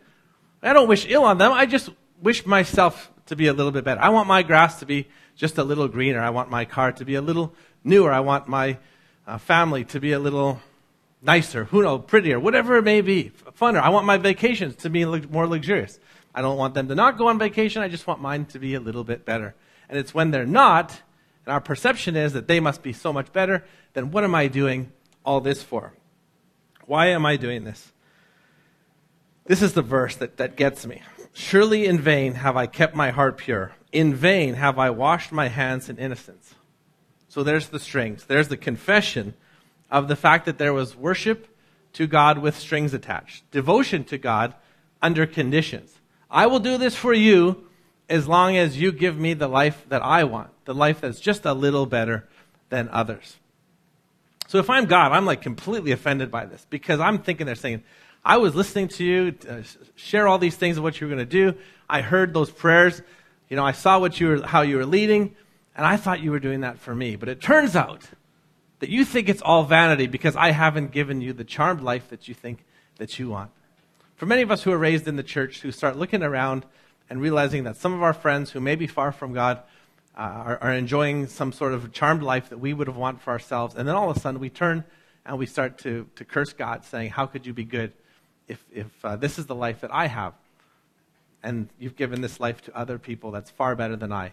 I 0.63 0.73
don't 0.73 0.89
wish 0.89 1.05
ill 1.07 1.25
on 1.25 1.37
them. 1.37 1.53
I 1.53 1.67
just 1.67 1.91
wish 2.23 2.47
myself 2.47 3.11
to 3.27 3.37
be 3.37 3.49
a 3.49 3.53
little 3.53 3.73
bit 3.73 3.85
better. 3.85 4.01
I 4.01 4.09
want 4.09 4.27
my 4.27 4.43
grass 4.43 4.81
to 4.81 4.87
be 4.87 5.09
just 5.37 5.59
a 5.59 5.65
little 5.65 5.89
greener. 5.89 6.21
I 6.21 6.31
want 6.31 6.49
my 6.49 6.65
car 6.65 6.93
to 6.93 7.05
be 7.05 7.17
a 7.17 7.23
little 7.23 7.55
newer. 7.83 8.11
I 8.11 8.21
want 8.21 8.49
my 8.49 8.79
uh, 9.27 9.37
family 9.37 9.85
to 9.87 10.01
be 10.01 10.13
a 10.13 10.19
little 10.19 10.59
nicer, 11.21 11.65
who 11.65 11.83
knows, 11.83 12.05
prettier, 12.07 12.39
whatever 12.39 12.77
it 12.77 12.83
may 12.83 13.01
be, 13.01 13.33
funner. 13.59 13.81
I 13.81 13.91
want 13.91 14.07
my 14.07 14.17
vacations 14.17 14.77
to 14.77 14.91
be 14.91 15.05
more 15.05 15.47
luxurious. 15.47 15.99
I 16.35 16.43
don't 16.43 16.57
want 16.57 16.75
them 16.75 16.89
to 16.89 16.95
not 16.95 17.17
go 17.17 17.29
on 17.29 17.39
vacation. 17.39 17.83
I 17.83 17.89
just 17.89 18.07
want 18.07 18.21
mine 18.21 18.47
to 18.47 18.59
be 18.59 18.75
a 18.75 18.81
little 18.81 19.05
bit 19.05 19.25
better. 19.25 19.55
And 19.89 19.99
it's 19.99 20.13
when 20.13 20.31
they're 20.31 20.47
not, 20.47 21.01
and 21.47 21.53
our 21.53 21.61
perception 21.61 22.17
is 22.17 22.33
that 22.33 22.49
they 22.49 22.61
must 22.61 22.83
be 22.83 22.93
so 22.93 23.13
much 23.13 23.33
better, 23.33 23.65
then 23.93 24.11
what 24.11 24.25
am 24.25 24.35
I 24.35 24.49
doing 24.49 24.93
all 25.25 25.41
this 25.41 25.63
for? 25.63 25.95
Why 26.87 27.07
am 27.07 27.25
I 27.25 27.37
doing 27.37 27.65
this? 27.65 27.93
This 29.47 29.63
is 29.63 29.75
the 29.75 29.83
verse 29.83 30.17
that, 30.17 30.39
that 30.39 30.57
gets 30.57 30.87
me. 30.87 31.03
Surely 31.33 31.87
in 31.87 31.99
vain 31.99 32.35
have 32.35 32.57
I 32.57 32.67
kept 32.67 32.95
my 32.95 33.11
heart 33.11 33.39
pure. 33.39 33.73
In 33.93 34.15
vain 34.15 34.55
have 34.55 34.79
I 34.79 34.91
washed 34.91 35.33
my 35.33 35.49
hands 35.49 35.89
in 35.89 35.99
innocence. 35.99 36.55
So 37.29 37.43
there's 37.43 37.69
the 37.69 37.81
strings. 37.81 38.25
There's 38.25 38.49
the 38.49 38.57
confession 38.57 39.35
of 39.91 40.09
the 40.09 40.17
fact 40.17 40.47
that 40.47 40.59
there 40.59 40.73
was 40.73 40.97
worship 40.97 41.49
to 41.95 42.07
God 42.07 42.39
with 42.39 42.59
strings 42.59 42.95
attached, 42.95 43.49
devotion 43.51 44.05
to 44.05 44.19
God 44.19 44.55
under 45.03 45.27
conditions. 45.27 45.99
I 46.35 46.49
will 46.49 46.59
do 46.59 46.77
this 46.79 46.97
for 46.97 47.15
you 47.15 47.69
as 48.09 48.27
long 48.27 48.57
as 48.57 48.77
you 48.77 48.91
give 48.91 49.17
me 49.17 49.35
the 49.35 49.47
life 49.47 49.87
that 49.89 50.03
I 50.03 50.25
want, 50.25 50.51
the 50.65 50.75
life 50.75 51.01
that's 51.01 51.21
just 51.21 51.47
a 51.47 51.55
little 51.55 51.87
better 51.87 52.29
than 52.71 52.89
others. 52.89 53.37
So 54.49 54.59
if 54.59 54.69
I'm 54.69 54.87
God, 54.87 55.13
I'm 55.13 55.27
like 55.27 55.43
completely 55.43 55.93
offended 55.93 56.33
by 56.33 56.45
this 56.47 56.67
because 56.69 56.99
I'm 56.99 57.19
thinking 57.19 57.47
they're 57.47 57.55
saying, 57.55 57.85
I 58.25 58.39
was 58.39 58.57
listening 58.57 58.89
to 58.89 59.05
you 59.05 59.35
uh, 59.49 59.63
share 59.95 60.27
all 60.27 60.39
these 60.39 60.57
things 60.57 60.77
of 60.77 60.83
what 60.83 61.01
you 61.01 61.07
were 61.07 61.15
going 61.15 61.27
to 61.27 61.31
do. 61.53 61.57
I 61.89 62.01
heard 62.01 62.35
those 62.35 62.51
prayers. 62.51 63.01
You 63.49 63.57
know, 63.57 63.65
I 63.65 63.73
saw 63.73 64.01
what 64.01 64.19
you 64.19 64.29
were, 64.29 64.43
how 64.47 64.63
you 64.63 64.79
were 64.79 64.87
leading, 64.87 65.37
and 65.77 65.87
I 65.87 65.97
thought 65.97 66.21
you 66.21 66.33
were 66.33 66.41
doing 66.41 66.63
that 66.63 66.79
for 66.79 66.95
me. 66.95 67.15
But 67.15 67.29
it 67.29 67.41
turns 67.41 67.77
out 67.77 68.03
that 68.81 68.91
you 68.91 69.05
think 69.05 69.29
it's 69.29 69.43
all 69.43 69.63
vanity 69.63 70.09
because 70.09 70.35
I 70.35 70.51
haven't 70.51 70.91
given 70.91 71.21
you 71.21 71.33
the 71.33 71.45
charmed 71.45 71.83
life 71.83 72.09
that 72.09 72.27
you 72.27 72.35
think 72.35 72.65
that 72.97 73.21
you 73.21 73.29
want. 73.29 73.53
For 74.25 74.29
many 74.29 74.41
of 74.41 74.51
us 74.51 74.63
who 74.63 74.73
are 74.73 74.79
raised 74.79 75.07
in 75.07 75.17
the 75.17 75.23
church, 75.23 75.61
who 75.61 75.71
start 75.71 75.99
looking 75.99 76.23
around 76.23 76.65
and 77.11 77.21
realizing 77.21 77.65
that 77.65 77.77
some 77.77 77.93
of 77.93 78.03
our 78.03 78.15
friends 78.15 78.51
who 78.51 78.59
may 78.59 78.75
be 78.75 78.87
far 78.87 79.13
from 79.13 79.35
God 79.35 79.59
uh, 80.17 80.21
are, 80.23 80.59
are 80.63 80.73
enjoying 80.73 81.27
some 81.27 81.53
sort 81.53 81.75
of 81.75 81.93
charmed 81.93 82.23
life 82.23 82.49
that 82.49 82.57
we 82.57 82.73
would 82.73 82.87
have 82.87 82.97
wanted 82.97 83.21
for 83.21 83.33
ourselves. 83.33 83.75
And 83.75 83.87
then 83.87 83.95
all 83.95 84.09
of 84.09 84.17
a 84.17 84.21
sudden 84.21 84.41
we 84.41 84.49
turn 84.49 84.85
and 85.27 85.39
we 85.39 85.45
start 85.45 85.77
to, 85.81 86.09
to 86.17 86.25
curse 86.25 86.55
God, 86.55 86.87
saying, 86.87 87.11
How 87.11 87.27
could 87.27 87.45
you 87.45 87.53
be 87.53 87.65
good 87.65 87.93
if, 88.49 88.65
if 88.73 88.87
uh, 89.05 89.17
this 89.17 89.39
is 89.39 89.45
the 89.45 89.55
life 89.55 89.83
that 89.83 89.93
I 89.93 90.07
have? 90.07 90.33
And 91.43 91.69
you've 91.79 91.95
given 91.95 92.23
this 92.23 92.41
life 92.41 92.63
to 92.63 92.75
other 92.75 92.99
people 92.99 93.31
that's 93.31 93.51
far 93.51 93.77
better 93.77 93.95
than 93.95 94.11
I. 94.11 94.33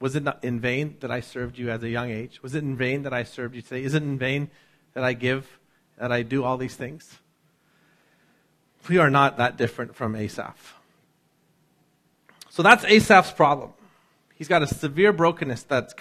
Was 0.00 0.16
it 0.16 0.26
in 0.42 0.58
vain 0.58 0.96
that 0.98 1.12
I 1.12 1.20
served 1.20 1.58
you 1.58 1.70
at 1.70 1.80
a 1.84 1.88
young 1.88 2.10
age? 2.10 2.42
Was 2.42 2.56
it 2.56 2.64
in 2.64 2.76
vain 2.76 3.04
that 3.04 3.12
I 3.12 3.22
served 3.22 3.54
you 3.54 3.62
today? 3.62 3.84
Is 3.84 3.94
it 3.94 4.02
in 4.02 4.18
vain 4.18 4.50
that 4.94 5.04
I 5.04 5.12
give, 5.12 5.60
that 5.96 6.10
I 6.10 6.22
do 6.22 6.42
all 6.42 6.56
these 6.56 6.74
things? 6.74 7.20
We 8.88 8.98
are 8.98 9.10
not 9.10 9.36
that 9.36 9.56
different 9.56 9.94
from 9.94 10.16
Asaph. 10.16 10.74
So 12.50 12.62
that's 12.62 12.84
Asaph's 12.84 13.32
problem. 13.32 13.72
He's 14.34 14.48
got 14.48 14.62
a 14.62 14.66
severe 14.66 15.12
brokenness 15.12 15.62
that's 15.62 15.94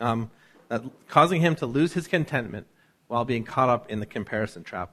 um, 0.00 0.30
that 0.68 0.82
causing 1.08 1.40
him 1.40 1.56
to 1.56 1.66
lose 1.66 1.92
his 1.94 2.06
contentment 2.06 2.66
while 3.08 3.24
being 3.24 3.42
caught 3.42 3.68
up 3.68 3.90
in 3.90 4.00
the 4.00 4.06
comparison 4.06 4.62
trap. 4.62 4.90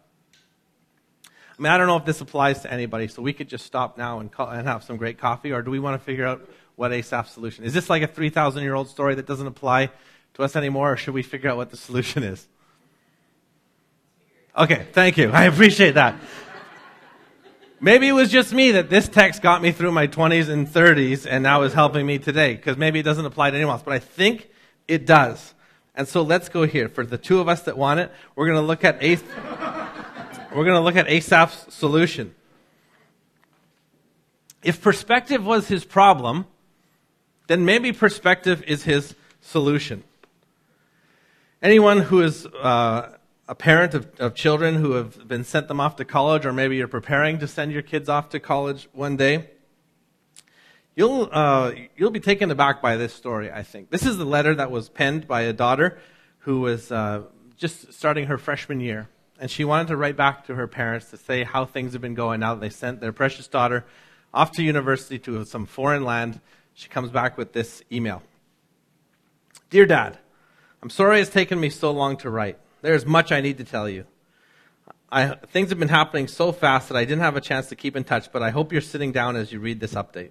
I 1.58 1.62
mean, 1.62 1.72
I 1.72 1.78
don't 1.78 1.88
know 1.88 1.98
if 1.98 2.06
this 2.06 2.22
applies 2.22 2.62
to 2.62 2.72
anybody, 2.72 3.08
so 3.08 3.22
we 3.22 3.34
could 3.34 3.50
just 3.50 3.66
stop 3.66 3.98
now 3.98 4.20
and, 4.20 4.32
call, 4.32 4.50
and 4.50 4.68
have 4.68 4.84
some 4.84 4.98
great 4.98 5.18
coffee, 5.18 5.52
or 5.52 5.62
do 5.62 5.72
we 5.72 5.80
want 5.80 6.00
to 6.00 6.04
figure 6.04 6.26
out 6.26 6.48
what 6.76 6.92
Asaph's 6.92 7.32
solution 7.32 7.64
is? 7.64 7.70
is? 7.70 7.74
this 7.74 7.90
like 7.90 8.04
a 8.04 8.08
3,000 8.08 8.64
year 8.64 8.76
old 8.76 8.90
story 8.90 9.16
that 9.16 9.26
doesn't 9.26 9.48
apply 9.48 9.90
to 10.36 10.44
us 10.44 10.56
anymore, 10.56 10.94
or 10.94 10.98
should 10.98 11.14
we 11.14 11.24
figure 11.24 11.50
out 11.50 11.58
what 11.58 11.72
the 11.72 11.78
solution 11.78 12.24
is? 12.24 12.48
Okay, 14.56 14.88
thank 14.94 15.18
you. 15.18 15.30
I 15.30 15.44
appreciate 15.44 15.96
that. 15.96 16.16
Maybe 17.80 18.08
it 18.08 18.14
was 18.14 18.32
just 18.32 18.54
me 18.54 18.72
that 18.72 18.90
this 18.90 19.08
text 19.08 19.44
got 19.44 19.62
me 19.62 19.72
through 19.72 19.92
my 19.92 20.08
20s 20.08 20.50
and 20.50 20.68
30s 20.68 21.28
and 21.30 21.44
now 21.44 21.62
is 21.62 21.74
helping 21.74 22.08
me 22.08 22.18
today, 22.18 22.56
because 22.56 22.76
maybe 22.76 23.00
it 23.00 23.04
doesn't 23.04 23.26
apply 23.26 23.52
to 23.52 23.56
anyone 23.56 23.74
else, 23.74 23.84
but 23.84 23.94
I 23.94 24.00
think 24.00 24.50
it 24.88 25.06
does. 25.06 25.54
And 25.94 26.08
so 26.08 26.24
let's 26.24 26.50
go 26.50 26.64
here. 26.64 26.90
For 26.90 27.06
the 27.06 27.20
two 27.20 27.40
of 27.40 27.48
us 27.48 27.62
that 27.64 27.78
want 27.78 28.00
it, 28.00 28.12
we're 28.36 28.48
going 28.48 28.58
to 28.58 28.66
look 28.66 28.84
at 28.84 29.02
As- 29.04 29.24
we're 30.56 30.64
going 30.64 30.76
to 30.76 30.82
look 30.82 30.96
at 30.96 31.08
Asaph's 31.08 31.72
solution. 31.74 32.34
If 34.64 34.82
perspective 34.82 35.46
was 35.46 35.68
his 35.68 35.86
problem, 35.86 36.48
then 37.46 37.64
maybe 37.64 37.92
perspective 37.92 38.64
is 38.64 38.84
his 38.84 39.14
solution. 39.42 40.04
Anyone 41.62 42.00
who 42.00 42.22
is 42.22 42.48
uh, 42.48 43.17
a 43.48 43.56
parent 43.56 43.94
of, 43.94 44.10
of 44.20 44.36
children 44.36 44.76
who 44.76 44.92
have 44.92 45.28
been 45.28 45.44
sent 45.44 45.68
them 45.68 45.80
off 45.80 45.96
to 45.98 46.06
college, 46.06 46.46
or 46.46 46.52
maybe 46.52 46.76
you're 46.76 46.88
preparing 46.88 47.40
to 47.40 47.48
send 47.48 47.72
your 47.72 47.82
kids 47.82 48.10
off 48.10 48.30
to 48.30 48.40
college 48.40 48.90
one 48.92 49.16
day, 49.16 49.50
you'll, 50.96 51.30
uh, 51.32 51.72
you'll 51.96 52.12
be 52.12 52.20
taken 52.20 52.52
aback 52.52 52.82
by 52.82 52.98
this 52.98 53.14
story, 53.14 53.52
I 53.52 53.64
think. 53.64 53.90
This 53.90 54.06
is 54.06 54.18
the 54.18 54.26
letter 54.26 54.54
that 54.56 54.70
was 54.70 54.90
penned 54.90 55.28
by 55.28 55.42
a 55.42 55.54
daughter 55.54 55.98
who 56.40 56.62
was 56.62 56.92
uh, 56.92 57.24
just 57.56 57.94
starting 57.94 58.28
her 58.28 58.38
freshman 58.38 58.80
year. 58.80 59.08
And 59.40 59.52
she 59.52 59.64
wanted 59.64 59.88
to 59.90 59.98
write 59.98 60.18
back 60.18 60.48
to 60.48 60.56
her 60.56 60.68
parents 60.68 61.12
to 61.12 61.18
say 61.18 61.44
how 61.44 61.66
things 61.66 61.94
have 61.94 62.02
been 62.02 62.16
going 62.16 62.40
now 62.40 62.56
that 62.56 62.62
they 62.62 62.70
sent 62.70 63.02
their 63.02 63.14
precious 63.14 63.48
daughter 63.48 63.86
off 64.34 64.52
to 64.54 64.64
university 64.64 65.20
to 65.20 65.46
some 65.46 65.66
foreign 65.66 66.04
land. 66.04 66.42
She 66.74 66.90
comes 66.90 67.12
back 67.12 67.38
with 67.38 67.54
this 67.54 67.82
email 67.92 68.24
Dear 69.70 69.86
Dad, 69.86 70.18
I'm 70.82 70.90
sorry 70.90 71.20
it's 71.20 71.30
taken 71.30 71.60
me 71.60 71.70
so 71.70 71.92
long 71.92 72.16
to 72.18 72.30
write. 72.30 72.58
There 72.88 72.96
is 72.96 73.06
much 73.06 73.34
I 73.34 73.42
need 73.42 73.58
to 73.58 73.66
tell 73.66 73.90
you. 73.90 74.06
I, 75.12 75.36
things 75.52 75.72
have 75.72 75.78
been 75.78 75.90
happening 75.90 76.30
so 76.30 76.54
fast 76.54 76.88
that 76.88 76.96
I 76.96 77.04
didn't 77.04 77.20
have 77.20 77.36
a 77.36 77.42
chance 77.42 77.68
to 77.68 77.76
keep 77.76 77.98
in 77.98 78.06
touch, 78.06 78.32
but 78.32 78.42
I 78.42 78.52
hope 78.52 78.72
you're 78.72 78.80
sitting 78.80 79.12
down 79.12 79.36
as 79.36 79.52
you 79.52 79.60
read 79.60 79.82
this 79.82 79.94
update. 79.94 80.30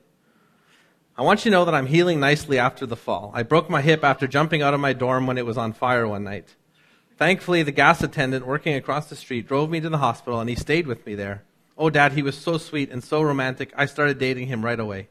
I 1.18 1.22
want 1.22 1.44
you 1.44 1.50
to 1.50 1.54
know 1.54 1.66
that 1.66 1.74
I'm 1.74 1.84
healing 1.84 2.18
nicely 2.18 2.58
after 2.58 2.86
the 2.86 2.96
fall. 2.96 3.30
I 3.34 3.42
broke 3.42 3.68
my 3.68 3.82
hip 3.82 4.02
after 4.02 4.26
jumping 4.26 4.62
out 4.62 4.72
of 4.72 4.80
my 4.80 4.94
dorm 4.94 5.26
when 5.26 5.36
it 5.36 5.44
was 5.44 5.58
on 5.58 5.74
fire 5.74 6.08
one 6.08 6.24
night. 6.24 6.56
Thankfully, 7.18 7.62
the 7.62 7.72
gas 7.72 8.02
attendant 8.02 8.46
working 8.46 8.74
across 8.74 9.10
the 9.10 9.16
street 9.16 9.46
drove 9.46 9.68
me 9.68 9.78
to 9.80 9.90
the 9.90 9.98
hospital 9.98 10.40
and 10.40 10.48
he 10.48 10.56
stayed 10.56 10.86
with 10.86 11.04
me 11.04 11.14
there. 11.14 11.44
Oh, 11.76 11.90
Dad, 11.90 12.12
he 12.12 12.22
was 12.22 12.38
so 12.38 12.56
sweet 12.56 12.90
and 12.90 13.04
so 13.04 13.20
romantic, 13.20 13.70
I 13.76 13.84
started 13.84 14.18
dating 14.18 14.46
him 14.46 14.64
right 14.64 14.80
away. 14.80 15.08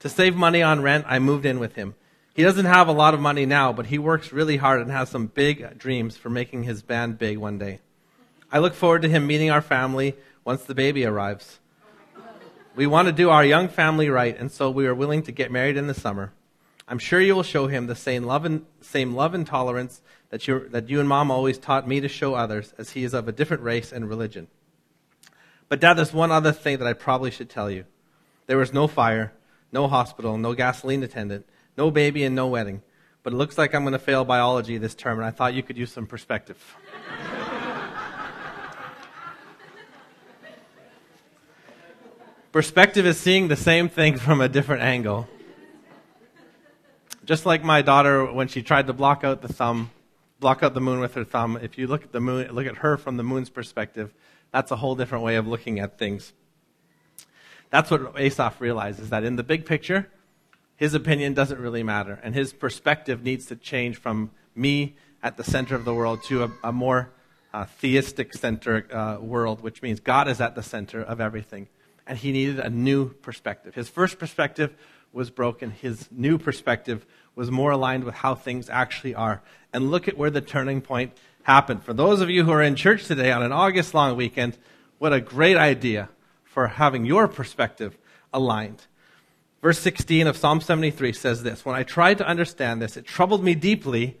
To 0.00 0.10
save 0.10 0.36
money 0.36 0.62
on 0.62 0.82
rent, 0.82 1.06
I 1.08 1.20
moved 1.20 1.46
in 1.46 1.58
with 1.58 1.76
him. 1.76 1.94
He 2.34 2.42
doesn't 2.42 2.66
have 2.66 2.88
a 2.88 2.92
lot 2.92 3.14
of 3.14 3.20
money 3.20 3.44
now, 3.44 3.72
but 3.72 3.86
he 3.86 3.98
works 3.98 4.32
really 4.32 4.56
hard 4.56 4.80
and 4.80 4.90
has 4.90 5.08
some 5.08 5.26
big 5.26 5.78
dreams 5.78 6.16
for 6.16 6.30
making 6.30 6.62
his 6.62 6.82
band 6.82 7.18
big 7.18 7.38
one 7.38 7.58
day. 7.58 7.80
I 8.52 8.58
look 8.58 8.74
forward 8.74 9.02
to 9.02 9.08
him 9.08 9.26
meeting 9.26 9.50
our 9.50 9.62
family 9.62 10.16
once 10.44 10.62
the 10.62 10.74
baby 10.74 11.04
arrives. 11.04 11.58
We 12.76 12.86
want 12.86 13.06
to 13.06 13.12
do 13.12 13.30
our 13.30 13.44
young 13.44 13.68
family 13.68 14.08
right, 14.08 14.38
and 14.38 14.50
so 14.50 14.70
we 14.70 14.86
are 14.86 14.94
willing 14.94 15.22
to 15.24 15.32
get 15.32 15.50
married 15.50 15.76
in 15.76 15.88
the 15.88 15.94
summer. 15.94 16.32
I'm 16.86 16.98
sure 16.98 17.20
you 17.20 17.34
will 17.34 17.42
show 17.42 17.66
him 17.66 17.86
the 17.86 17.96
same 17.96 18.24
love 18.24 18.44
and, 18.44 18.64
same 18.80 19.14
love 19.14 19.34
and 19.34 19.46
tolerance 19.46 20.00
that 20.30 20.46
you, 20.46 20.68
that 20.68 20.88
you 20.88 21.00
and 21.00 21.08
mom 21.08 21.30
always 21.30 21.58
taught 21.58 21.86
me 21.86 22.00
to 22.00 22.08
show 22.08 22.34
others, 22.34 22.72
as 22.78 22.90
he 22.90 23.04
is 23.04 23.12
of 23.12 23.28
a 23.28 23.32
different 23.32 23.62
race 23.64 23.92
and 23.92 24.08
religion. 24.08 24.46
But, 25.68 25.80
Dad, 25.80 25.94
there's 25.94 26.12
one 26.12 26.32
other 26.32 26.52
thing 26.52 26.78
that 26.78 26.88
I 26.88 26.92
probably 26.92 27.30
should 27.30 27.50
tell 27.50 27.70
you. 27.70 27.84
There 28.46 28.58
was 28.58 28.72
no 28.72 28.86
fire, 28.86 29.32
no 29.72 29.86
hospital, 29.86 30.38
no 30.38 30.54
gasoline 30.54 31.02
attendant, 31.02 31.46
no 31.80 31.90
baby 31.90 32.22
and 32.24 32.36
no 32.36 32.46
wedding. 32.46 32.82
But 33.22 33.32
it 33.32 33.36
looks 33.36 33.56
like 33.56 33.74
I'm 33.74 33.84
going 33.84 33.94
to 33.94 33.98
fail 33.98 34.22
biology 34.26 34.76
this 34.76 34.94
term, 34.94 35.18
and 35.18 35.24
I 35.24 35.30
thought 35.30 35.54
you 35.54 35.62
could 35.62 35.78
use 35.78 35.90
some 35.90 36.06
perspective. 36.06 36.58
perspective 42.52 43.06
is 43.06 43.18
seeing 43.18 43.48
the 43.48 43.56
same 43.56 43.88
thing 43.88 44.18
from 44.18 44.42
a 44.42 44.48
different 44.48 44.82
angle. 44.82 45.26
Just 47.24 47.46
like 47.46 47.64
my 47.64 47.80
daughter, 47.80 48.30
when 48.30 48.48
she 48.48 48.62
tried 48.62 48.86
to 48.88 48.92
block 48.92 49.24
out 49.24 49.40
the 49.40 49.48
thumb, 49.48 49.90
block 50.38 50.62
out 50.62 50.74
the 50.74 50.82
moon 50.82 51.00
with 51.00 51.14
her 51.14 51.24
thumb, 51.24 51.58
if 51.62 51.78
you 51.78 51.86
look 51.86 52.02
at 52.02 52.12
the 52.12 52.20
moon, 52.20 52.52
look 52.52 52.66
at 52.66 52.76
her 52.76 52.98
from 52.98 53.16
the 53.16 53.22
moon's 53.22 53.48
perspective, 53.48 54.12
that's 54.52 54.70
a 54.70 54.76
whole 54.76 54.94
different 54.94 55.24
way 55.24 55.36
of 55.36 55.46
looking 55.46 55.80
at 55.80 55.96
things. 55.96 56.34
That's 57.70 57.90
what 57.90 58.12
Asaph 58.18 58.60
realizes 58.60 59.08
that 59.08 59.24
in 59.24 59.36
the 59.36 59.44
big 59.44 59.64
picture, 59.64 60.10
his 60.80 60.94
opinion 60.94 61.34
doesn't 61.34 61.60
really 61.60 61.82
matter. 61.82 62.18
And 62.22 62.34
his 62.34 62.54
perspective 62.54 63.22
needs 63.22 63.44
to 63.46 63.54
change 63.54 63.98
from 63.98 64.30
me 64.54 64.96
at 65.22 65.36
the 65.36 65.44
center 65.44 65.74
of 65.74 65.84
the 65.84 65.92
world 65.92 66.22
to 66.24 66.44
a, 66.44 66.50
a 66.64 66.72
more 66.72 67.10
uh, 67.52 67.66
theistic 67.66 68.32
center 68.32 68.86
uh, 68.90 69.18
world, 69.20 69.60
which 69.60 69.82
means 69.82 70.00
God 70.00 70.26
is 70.26 70.40
at 70.40 70.54
the 70.54 70.62
center 70.62 71.02
of 71.02 71.20
everything. 71.20 71.68
And 72.06 72.16
he 72.16 72.32
needed 72.32 72.60
a 72.60 72.70
new 72.70 73.10
perspective. 73.10 73.74
His 73.74 73.90
first 73.90 74.18
perspective 74.18 74.74
was 75.12 75.28
broken. 75.28 75.70
His 75.70 76.08
new 76.10 76.38
perspective 76.38 77.04
was 77.36 77.50
more 77.50 77.72
aligned 77.72 78.04
with 78.04 78.14
how 78.14 78.34
things 78.34 78.70
actually 78.70 79.14
are. 79.14 79.42
And 79.74 79.90
look 79.90 80.08
at 80.08 80.16
where 80.16 80.30
the 80.30 80.40
turning 80.40 80.80
point 80.80 81.12
happened. 81.42 81.84
For 81.84 81.92
those 81.92 82.22
of 82.22 82.30
you 82.30 82.44
who 82.44 82.52
are 82.52 82.62
in 82.62 82.74
church 82.74 83.04
today 83.04 83.30
on 83.32 83.42
an 83.42 83.52
August 83.52 83.92
long 83.92 84.16
weekend, 84.16 84.56
what 84.96 85.12
a 85.12 85.20
great 85.20 85.58
idea 85.58 86.08
for 86.42 86.68
having 86.68 87.04
your 87.04 87.28
perspective 87.28 87.98
aligned. 88.32 88.86
Verse 89.62 89.78
16 89.78 90.26
of 90.26 90.36
Psalm 90.36 90.60
73 90.60 91.12
says 91.12 91.42
this 91.42 91.64
When 91.64 91.76
I 91.76 91.82
tried 91.82 92.18
to 92.18 92.26
understand 92.26 92.80
this, 92.80 92.96
it 92.96 93.04
troubled 93.04 93.44
me 93.44 93.54
deeply 93.54 94.18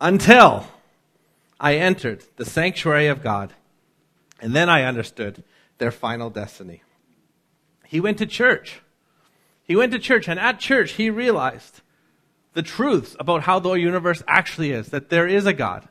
until 0.00 0.66
I 1.60 1.76
entered 1.76 2.24
the 2.36 2.44
sanctuary 2.44 3.06
of 3.06 3.22
God. 3.22 3.52
And 4.40 4.54
then 4.54 4.68
I 4.68 4.82
understood 4.82 5.44
their 5.78 5.90
final 5.90 6.30
destiny. 6.30 6.82
He 7.86 8.00
went 8.00 8.18
to 8.18 8.26
church. 8.26 8.80
He 9.62 9.76
went 9.76 9.92
to 9.92 9.98
church, 9.98 10.28
and 10.28 10.38
at 10.38 10.58
church, 10.58 10.92
he 10.92 11.08
realized 11.08 11.80
the 12.52 12.62
truths 12.62 13.16
about 13.18 13.42
how 13.42 13.58
the 13.58 13.72
universe 13.72 14.22
actually 14.26 14.72
is 14.72 14.88
that 14.88 15.08
there 15.08 15.26
is 15.26 15.46
a 15.46 15.52
God, 15.52 15.88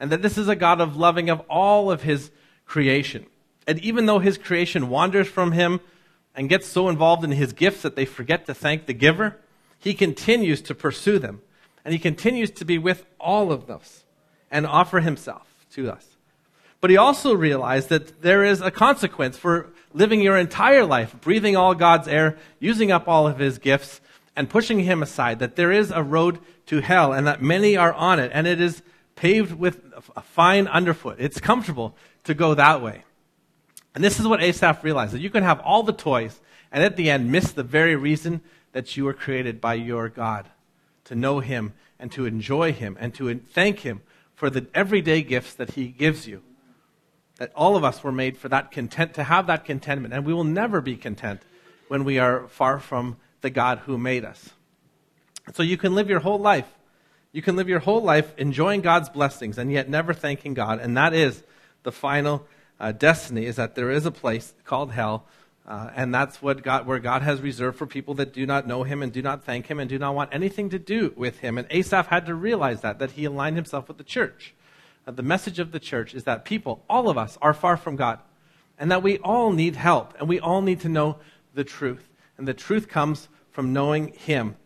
and 0.00 0.10
that 0.10 0.22
this 0.22 0.36
is 0.36 0.48
a 0.48 0.56
God 0.56 0.80
of 0.80 0.96
loving 0.96 1.30
of 1.30 1.40
all 1.48 1.90
of 1.90 2.02
his 2.02 2.30
creation. 2.66 3.26
And 3.66 3.78
even 3.78 4.06
though 4.06 4.18
his 4.18 4.38
creation 4.38 4.88
wanders 4.88 5.28
from 5.28 5.52
him 5.52 5.80
and 6.34 6.48
gets 6.48 6.66
so 6.66 6.88
involved 6.88 7.24
in 7.24 7.32
his 7.32 7.52
gifts 7.52 7.82
that 7.82 7.96
they 7.96 8.04
forget 8.04 8.46
to 8.46 8.54
thank 8.54 8.86
the 8.86 8.94
giver, 8.94 9.36
he 9.78 9.94
continues 9.94 10.60
to 10.62 10.74
pursue 10.74 11.18
them. 11.18 11.42
And 11.84 11.92
he 11.92 11.98
continues 11.98 12.50
to 12.52 12.64
be 12.64 12.78
with 12.78 13.04
all 13.18 13.50
of 13.50 13.68
us 13.68 14.04
and 14.50 14.66
offer 14.66 15.00
himself 15.00 15.66
to 15.72 15.90
us. 15.90 16.16
But 16.80 16.90
he 16.90 16.96
also 16.96 17.34
realized 17.34 17.88
that 17.88 18.22
there 18.22 18.44
is 18.44 18.60
a 18.60 18.70
consequence 18.70 19.36
for 19.36 19.70
living 19.92 20.20
your 20.20 20.36
entire 20.36 20.84
life, 20.84 21.14
breathing 21.20 21.56
all 21.56 21.74
God's 21.74 22.08
air, 22.08 22.36
using 22.58 22.90
up 22.90 23.08
all 23.08 23.26
of 23.26 23.38
his 23.38 23.58
gifts, 23.58 24.00
and 24.34 24.48
pushing 24.48 24.80
him 24.80 25.02
aside, 25.02 25.38
that 25.40 25.56
there 25.56 25.70
is 25.72 25.90
a 25.90 26.02
road 26.02 26.38
to 26.66 26.80
hell 26.80 27.12
and 27.12 27.26
that 27.26 27.42
many 27.42 27.76
are 27.76 27.92
on 27.92 28.18
it, 28.18 28.30
and 28.34 28.46
it 28.46 28.60
is 28.60 28.82
paved 29.14 29.52
with 29.52 29.80
a 30.16 30.22
fine 30.22 30.66
underfoot. 30.66 31.16
It's 31.18 31.38
comfortable 31.38 31.96
to 32.24 32.34
go 32.34 32.54
that 32.54 32.82
way. 32.82 33.04
And 33.94 34.02
this 34.02 34.18
is 34.18 34.26
what 34.26 34.42
Asaph 34.42 34.82
realized 34.82 35.12
that 35.12 35.20
you 35.20 35.30
can 35.30 35.42
have 35.42 35.60
all 35.60 35.82
the 35.82 35.92
toys 35.92 36.40
and 36.70 36.82
at 36.82 36.96
the 36.96 37.10
end 37.10 37.30
miss 37.30 37.52
the 37.52 37.62
very 37.62 37.94
reason 37.96 38.40
that 38.72 38.96
you 38.96 39.04
were 39.04 39.12
created 39.12 39.60
by 39.60 39.74
your 39.74 40.08
God 40.08 40.48
to 41.04 41.14
know 41.14 41.40
Him 41.40 41.74
and 41.98 42.10
to 42.12 42.26
enjoy 42.26 42.72
Him 42.72 42.96
and 42.98 43.14
to 43.14 43.38
thank 43.38 43.80
Him 43.80 44.00
for 44.34 44.50
the 44.50 44.66
everyday 44.74 45.22
gifts 45.22 45.54
that 45.54 45.72
He 45.72 45.88
gives 45.88 46.26
you. 46.26 46.42
That 47.36 47.52
all 47.54 47.76
of 47.76 47.84
us 47.84 48.02
were 48.02 48.12
made 48.12 48.38
for 48.38 48.48
that 48.48 48.70
content, 48.70 49.14
to 49.14 49.24
have 49.24 49.46
that 49.46 49.64
contentment. 49.64 50.14
And 50.14 50.24
we 50.24 50.32
will 50.32 50.44
never 50.44 50.80
be 50.80 50.96
content 50.96 51.42
when 51.88 52.04
we 52.04 52.18
are 52.18 52.48
far 52.48 52.78
from 52.78 53.16
the 53.40 53.50
God 53.50 53.80
who 53.80 53.98
made 53.98 54.24
us. 54.24 54.50
So 55.52 55.62
you 55.62 55.76
can 55.76 55.94
live 55.94 56.08
your 56.08 56.20
whole 56.20 56.38
life. 56.38 56.68
You 57.32 57.42
can 57.42 57.56
live 57.56 57.68
your 57.68 57.80
whole 57.80 58.02
life 58.02 58.32
enjoying 58.38 58.80
God's 58.80 59.08
blessings 59.08 59.58
and 59.58 59.72
yet 59.72 59.88
never 59.88 60.14
thanking 60.14 60.54
God. 60.54 60.80
And 60.80 60.96
that 60.96 61.14
is 61.14 61.42
the 61.82 61.92
final 61.92 62.46
uh, 62.82 62.92
destiny, 62.92 63.46
is 63.46 63.56
that 63.56 63.76
there 63.76 63.90
is 63.90 64.04
a 64.04 64.10
place 64.10 64.52
called 64.64 64.92
hell. 64.92 65.24
Uh, 65.64 65.90
and 65.94 66.12
that's 66.12 66.42
what 66.42 66.64
God, 66.64 66.86
where 66.86 66.98
God 66.98 67.22
has 67.22 67.40
reserved 67.40 67.78
for 67.78 67.86
people 67.86 68.14
that 68.14 68.32
do 68.32 68.44
not 68.44 68.66
know 68.66 68.82
Him 68.82 69.00
and 69.00 69.12
do 69.12 69.22
not 69.22 69.44
thank 69.44 69.68
Him 69.68 69.78
and 69.78 69.88
do 69.88 69.98
not 69.98 70.16
want 70.16 70.30
anything 70.34 70.68
to 70.70 70.78
do 70.78 71.14
with 71.16 71.38
Him. 71.38 71.56
And 71.56 71.68
Asaph 71.70 72.08
had 72.08 72.26
to 72.26 72.34
realize 72.34 72.80
that, 72.80 72.98
that 72.98 73.12
he 73.12 73.24
aligned 73.24 73.54
himself 73.54 73.86
with 73.86 73.98
the 73.98 74.04
church. 74.04 74.54
Uh, 75.06 75.12
the 75.12 75.22
message 75.22 75.60
of 75.60 75.70
the 75.70 75.78
church 75.78 76.14
is 76.14 76.24
that 76.24 76.44
people, 76.44 76.82
all 76.90 77.08
of 77.08 77.16
us, 77.16 77.38
are 77.40 77.54
far 77.54 77.76
from 77.76 77.94
God. 77.94 78.18
And 78.76 78.90
that 78.90 79.04
we 79.04 79.18
all 79.18 79.52
need 79.52 79.76
help. 79.76 80.14
And 80.18 80.28
we 80.28 80.40
all 80.40 80.62
need 80.62 80.80
to 80.80 80.88
know 80.88 81.18
the 81.54 81.62
truth. 81.64 82.08
And 82.36 82.48
the 82.48 82.54
truth 82.54 82.88
comes 82.88 83.28
from 83.52 83.72
knowing 83.72 84.08
Him. 84.14 84.56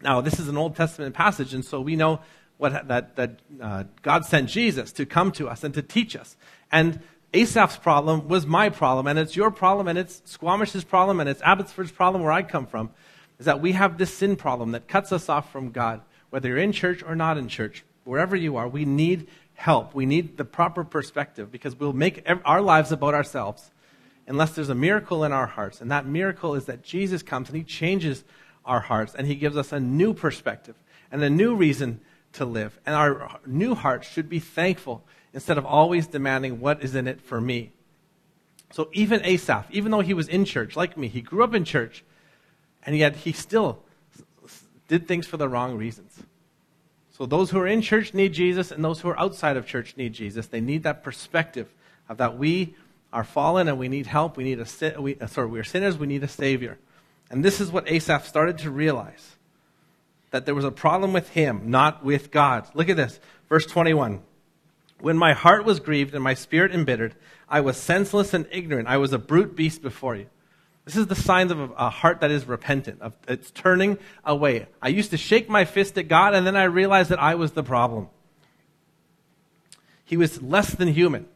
Now, 0.00 0.20
this 0.20 0.38
is 0.38 0.46
an 0.46 0.56
Old 0.56 0.76
Testament 0.76 1.14
passage, 1.14 1.54
and 1.54 1.64
so 1.64 1.80
we 1.80 1.96
know 1.96 2.20
what, 2.58 2.86
that, 2.86 3.16
that 3.16 3.40
uh, 3.60 3.84
God 4.02 4.24
sent 4.24 4.48
Jesus 4.48 4.92
to 4.92 5.06
come 5.06 5.32
to 5.32 5.48
us 5.48 5.64
and 5.64 5.74
to 5.74 5.82
teach 5.82 6.14
us. 6.14 6.36
And 6.70 7.00
Asaph's 7.34 7.78
problem 7.78 8.28
was 8.28 8.46
my 8.46 8.68
problem, 8.68 9.06
and 9.06 9.18
it's 9.18 9.36
your 9.36 9.50
problem, 9.50 9.88
and 9.88 9.98
it's 9.98 10.20
Squamish's 10.26 10.84
problem, 10.84 11.18
and 11.18 11.28
it's 11.28 11.40
Abbotsford's 11.42 11.92
problem 11.92 12.22
where 12.22 12.32
I 12.32 12.42
come 12.42 12.66
from, 12.66 12.90
is 13.38 13.46
that 13.46 13.60
we 13.60 13.72
have 13.72 13.96
this 13.96 14.12
sin 14.12 14.36
problem 14.36 14.72
that 14.72 14.86
cuts 14.86 15.12
us 15.12 15.28
off 15.28 15.50
from 15.50 15.70
God. 15.70 16.02
Whether 16.30 16.50
you're 16.50 16.58
in 16.58 16.72
church 16.72 17.02
or 17.02 17.16
not 17.16 17.38
in 17.38 17.48
church, 17.48 17.84
wherever 18.04 18.36
you 18.36 18.56
are, 18.56 18.68
we 18.68 18.84
need 18.84 19.28
help. 19.54 19.94
We 19.94 20.06
need 20.06 20.36
the 20.36 20.44
proper 20.44 20.84
perspective 20.84 21.50
because 21.50 21.78
we'll 21.78 21.92
make 21.92 22.26
our 22.44 22.60
lives 22.60 22.92
about 22.92 23.14
ourselves 23.14 23.70
unless 24.26 24.54
there's 24.54 24.68
a 24.68 24.74
miracle 24.74 25.24
in 25.24 25.32
our 25.32 25.46
hearts. 25.46 25.80
And 25.80 25.90
that 25.90 26.06
miracle 26.06 26.54
is 26.54 26.66
that 26.66 26.82
Jesus 26.82 27.22
comes 27.22 27.48
and 27.48 27.56
he 27.56 27.64
changes 27.64 28.24
our 28.64 28.80
hearts 28.80 29.14
and 29.14 29.26
he 29.26 29.34
gives 29.34 29.56
us 29.56 29.72
a 29.72 29.80
new 29.80 30.14
perspective 30.14 30.76
and 31.10 31.22
a 31.22 31.30
new 31.30 31.54
reason 31.54 32.00
to 32.34 32.44
live. 32.44 32.78
And 32.86 32.94
our 32.94 33.40
new 33.46 33.74
hearts 33.74 34.08
should 34.08 34.28
be 34.28 34.38
thankful 34.38 35.04
instead 35.34 35.58
of 35.58 35.64
always 35.64 36.06
demanding 36.06 36.60
what 36.60 36.82
is 36.82 36.94
in 36.94 37.08
it 37.08 37.20
for 37.20 37.40
me. 37.40 37.70
So 38.72 38.88
even 38.92 39.24
Asaph, 39.24 39.66
even 39.70 39.90
though 39.90 40.00
he 40.00 40.14
was 40.14 40.28
in 40.28 40.44
church 40.44 40.76
like 40.76 40.96
me, 40.96 41.08
he 41.08 41.20
grew 41.20 41.44
up 41.44 41.54
in 41.54 41.64
church, 41.64 42.04
and 42.84 42.96
yet 42.96 43.16
he 43.16 43.32
still 43.32 43.82
did 44.88 45.06
things 45.06 45.26
for 45.26 45.36
the 45.36 45.48
wrong 45.48 45.76
reasons. 45.76 46.18
So 47.10 47.26
those 47.26 47.50
who 47.50 47.58
are 47.58 47.66
in 47.66 47.82
church 47.82 48.14
need 48.14 48.32
Jesus, 48.32 48.70
and 48.70 48.82
those 48.82 49.00
who 49.00 49.08
are 49.08 49.18
outside 49.18 49.56
of 49.56 49.66
church 49.66 49.96
need 49.96 50.14
Jesus. 50.14 50.46
They 50.46 50.60
need 50.60 50.82
that 50.84 51.02
perspective 51.02 51.72
of 52.08 52.16
that 52.18 52.38
we 52.38 52.74
are 53.12 53.24
fallen 53.24 53.68
and 53.68 53.78
we 53.78 53.88
need 53.88 54.06
help. 54.06 54.36
We 54.36 54.44
need 54.44 54.58
a 54.58 55.00
we, 55.00 55.16
uh, 55.18 55.26
sorry, 55.26 55.48
we're 55.48 55.64
sinners. 55.64 55.98
We 55.98 56.06
need 56.06 56.24
a 56.24 56.28
savior. 56.28 56.78
And 57.30 57.44
this 57.44 57.60
is 57.60 57.70
what 57.70 57.90
Asaph 57.90 58.26
started 58.26 58.58
to 58.58 58.70
realize 58.70 59.36
that 60.30 60.46
there 60.46 60.54
was 60.54 60.64
a 60.64 60.70
problem 60.70 61.12
with 61.12 61.28
him, 61.30 61.70
not 61.70 62.04
with 62.04 62.30
God. 62.30 62.66
Look 62.74 62.88
at 62.88 62.96
this, 62.96 63.20
verse 63.48 63.66
21. 63.66 64.22
When 65.02 65.18
my 65.18 65.32
heart 65.32 65.64
was 65.64 65.80
grieved 65.80 66.14
and 66.14 66.22
my 66.22 66.34
spirit 66.34 66.72
embittered, 66.72 67.16
I 67.48 67.60
was 67.60 67.76
senseless 67.76 68.32
and 68.34 68.46
ignorant. 68.52 68.86
I 68.86 68.98
was 68.98 69.12
a 69.12 69.18
brute 69.18 69.56
beast 69.56 69.82
before 69.82 70.14
you. 70.14 70.26
This 70.84 70.94
is 70.94 71.08
the 71.08 71.16
signs 71.16 71.50
of 71.50 71.58
a, 71.76 71.90
heart 71.90 72.20
that 72.20 72.30
is 72.30 72.46
repentant, 72.46 73.02
of 73.02 73.12
it's 73.26 73.50
turning 73.50 73.98
away. 74.24 74.68
I 74.80 74.90
used 74.90 75.10
to 75.10 75.16
shake 75.16 75.48
my 75.48 75.64
fist 75.64 75.98
at 75.98 76.06
God, 76.06 76.36
and 76.36 76.46
then 76.46 76.54
I 76.54 76.64
realized 76.64 77.10
that 77.10 77.20
I 77.20 77.34
was 77.34 77.50
the 77.50 77.64
problem. 77.64 78.10
He 80.04 80.16
was 80.16 80.40
less 80.40 80.72
than 80.72 80.86
human. 80.86 81.26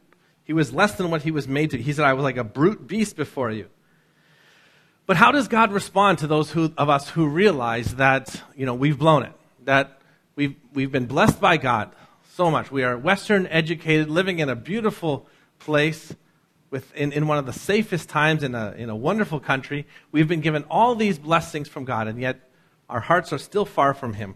He 0.45 0.53
was 0.53 0.71
less 0.71 0.95
than 0.95 1.11
what 1.11 1.23
he 1.23 1.31
was 1.31 1.45
made 1.45 1.71
to. 1.71 1.77
He 1.77 1.91
said, 1.91 2.05
I 2.05 2.13
was 2.13 2.23
like 2.23 2.37
a 2.37 2.45
brute 2.45 2.87
beast 2.87 3.17
before 3.17 3.51
you. 3.51 3.67
But 5.07 5.17
how 5.17 5.33
does 5.33 5.49
God 5.49 5.73
respond 5.73 6.19
to 6.19 6.27
those 6.27 6.51
who, 6.51 6.71
of 6.77 6.87
us 6.87 7.09
who 7.09 7.27
realize 7.27 7.95
that, 7.95 8.41
you 8.55 8.65
know, 8.65 8.75
we've 8.75 8.97
blown 8.97 9.23
it? 9.23 9.33
That 9.65 9.99
we've, 10.37 10.55
we've 10.73 10.91
been 10.91 11.07
blessed 11.07 11.41
by 11.41 11.57
God 11.57 11.91
so 12.37 12.51
much. 12.51 12.71
We 12.71 12.83
are 12.83 12.95
Western 12.95 13.47
educated, 13.47 14.11
living 14.11 14.37
in 14.37 14.47
a 14.47 14.55
beautiful 14.55 15.25
place, 15.57 16.13
with, 16.69 16.95
in, 16.95 17.11
in 17.11 17.25
one 17.25 17.39
of 17.39 17.47
the 17.47 17.51
safest 17.53 18.09
times 18.09 18.43
in 18.43 18.53
a, 18.53 18.75
in 18.77 18.91
a 18.91 18.95
wonderful 18.95 19.39
country. 19.39 19.87
We've 20.11 20.27
been 20.27 20.41
given 20.41 20.63
all 20.69 20.93
these 20.93 21.17
blessings 21.17 21.67
from 21.67 21.83
God, 21.83 22.07
and 22.07 22.21
yet 22.21 22.47
our 22.89 22.99
hearts 22.99 23.33
are 23.33 23.39
still 23.39 23.65
far 23.65 23.95
from 23.95 24.13
Him. 24.13 24.35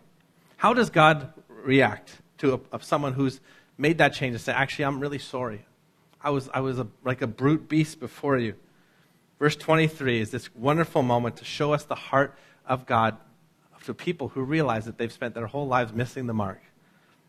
How 0.57 0.73
does 0.73 0.89
God 0.89 1.31
react 1.47 2.17
to 2.39 2.55
a, 2.55 2.59
of 2.71 2.83
someone 2.83 3.13
who's 3.13 3.39
made 3.77 3.99
that 3.99 4.15
change 4.15 4.33
and 4.33 4.41
say, 4.41 4.51
actually, 4.51 4.85
I'm 4.85 4.99
really 4.99 5.19
sorry. 5.19 5.63
I 6.23 6.31
was, 6.31 6.49
I 6.51 6.61
was 6.61 6.79
a, 6.79 6.87
like 7.05 7.21
a 7.21 7.27
brute 7.27 7.69
beast 7.69 7.99
before 7.99 8.39
you. 8.39 8.55
Verse 9.37 9.55
23 9.55 10.21
is 10.21 10.31
this 10.31 10.51
wonderful 10.55 11.03
moment 11.03 11.35
to 11.35 11.45
show 11.45 11.71
us 11.71 11.83
the 11.83 11.93
heart 11.93 12.35
of 12.65 12.87
God 12.87 13.17
to 13.85 13.93
people 13.93 14.29
who 14.29 14.41
realize 14.41 14.85
that 14.85 14.97
they've 14.97 15.11
spent 15.11 15.35
their 15.35 15.45
whole 15.45 15.67
lives 15.67 15.93
missing 15.93 16.25
the 16.25 16.33
mark. 16.33 16.61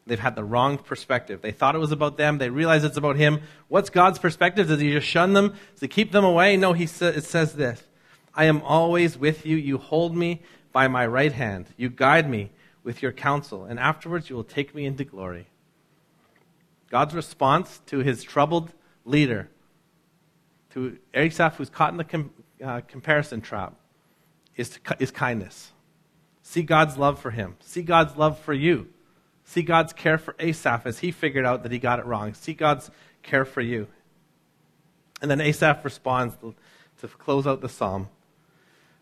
They've 0.06 0.18
had 0.18 0.34
the 0.34 0.44
wrong 0.44 0.78
perspective. 0.78 1.42
They 1.42 1.52
thought 1.52 1.74
it 1.74 1.78
was 1.78 1.92
about 1.92 2.16
them. 2.16 2.38
They 2.38 2.50
realize 2.50 2.82
it's 2.82 2.96
about 2.96 3.16
Him. 3.16 3.40
What's 3.68 3.90
God's 3.90 4.18
perspective? 4.18 4.68
Does 4.68 4.80
He 4.80 4.92
just 4.92 5.06
shun 5.06 5.32
them? 5.32 5.50
Does 5.72 5.80
He 5.80 5.88
keep 5.88 6.12
them 6.12 6.24
away? 6.24 6.56
No, 6.56 6.72
he 6.72 6.86
sa- 6.86 7.06
it 7.06 7.24
says 7.24 7.54
this 7.54 7.82
I 8.34 8.44
am 8.44 8.62
always 8.62 9.16
with 9.16 9.46
you. 9.46 9.56
You 9.56 9.78
hold 9.78 10.16
me 10.16 10.42
by 10.72 10.88
my 10.88 11.06
right 11.06 11.32
hand. 11.32 11.66
You 11.76 11.88
guide 11.88 12.28
me 12.28 12.50
with 12.82 13.00
your 13.00 13.12
counsel, 13.12 13.64
and 13.64 13.78
afterwards 13.78 14.28
you 14.28 14.34
will 14.34 14.44
take 14.44 14.74
me 14.74 14.86
into 14.86 15.04
glory. 15.04 15.46
God's 16.90 17.14
response 17.14 17.80
to 17.86 18.00
His 18.00 18.24
troubled 18.24 18.72
leader, 19.04 19.48
to 20.70 20.98
Asaph, 21.14 21.56
who's 21.56 21.70
caught 21.70 21.92
in 21.92 21.96
the 21.96 22.04
com, 22.04 22.30
uh, 22.62 22.80
comparison 22.88 23.40
trap, 23.40 23.74
is, 24.56 24.70
to, 24.70 24.80
is 24.98 25.10
kindness. 25.10 25.72
See 26.42 26.62
God's 26.62 26.96
love 26.96 27.18
for 27.18 27.30
him. 27.30 27.56
See 27.60 27.82
God's 27.82 28.16
love 28.16 28.38
for 28.40 28.52
you. 28.52 28.88
See 29.44 29.62
God's 29.62 29.92
care 29.92 30.18
for 30.18 30.34
Asaph 30.38 30.86
as 30.86 31.00
he 31.00 31.10
figured 31.10 31.44
out 31.44 31.62
that 31.62 31.72
he 31.72 31.78
got 31.78 31.98
it 31.98 32.06
wrong. 32.06 32.34
See 32.34 32.54
God's 32.54 32.90
care 33.22 33.44
for 33.44 33.60
you. 33.60 33.88
And 35.20 35.30
then 35.30 35.40
Asaph 35.40 35.84
responds 35.84 36.36
to 36.36 37.08
close 37.08 37.46
out 37.46 37.60
the 37.60 37.68
psalm 37.68 38.08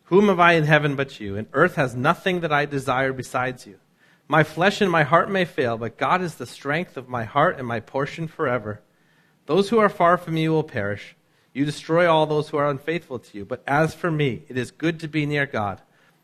Whom 0.05 0.27
have 0.27 0.41
I 0.41 0.55
in 0.55 0.65
heaven 0.65 0.97
but 0.97 1.21
you? 1.21 1.37
And 1.37 1.47
earth 1.53 1.77
has 1.77 1.95
nothing 1.95 2.41
that 2.41 2.53
I 2.53 2.67
desire 2.67 3.13
besides 3.13 3.67
you. 3.67 3.79
My 4.27 4.43
flesh 4.43 4.81
and 4.81 4.91
my 4.91 5.03
heart 5.03 5.31
may 5.31 5.45
fail, 5.45 5.77
but 5.77 5.99
God 5.99 6.21
is 6.21 6.35
the 6.35 6.47
strength 6.47 6.97
of 6.97 7.09
my 7.09 7.25
heart 7.25 7.59
and 7.59 7.67
my 7.67 7.81
portion 7.81 8.27
forever. 8.29 8.81
Those 9.47 9.69
who 9.69 9.79
are 9.79 9.89
far 9.89 10.17
from 10.17 10.37
you 10.37 10.51
will 10.53 10.65
perish. 10.65 11.17
You 11.53 11.65
destroy 11.65 12.09
all 12.09 12.27
those 12.27 12.49
who 12.49 12.57
are 12.57 12.71
unfaithful 12.71 13.19
to 13.19 13.39
you. 13.39 13.45
But 13.45 13.63
as 13.67 13.95
for 13.95 14.11
me, 14.11 14.45
it 14.49 14.57
is 14.57 14.71
good 14.71 15.01
to 15.01 15.09
be 15.09 15.27
near 15.27 15.47
God. 15.47 15.81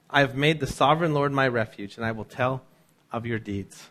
I 0.09 0.21
have 0.21 0.37
made 0.37 0.61
the 0.61 0.67
sovereign 0.67 1.15
Lord 1.15 1.33
my 1.33 1.49
refuge, 1.49 1.97
and 1.97 2.07
I 2.07 2.13
will 2.13 2.25
tell 2.25 2.63
of 3.11 3.27
your 3.27 3.41
deeds. 3.41 3.89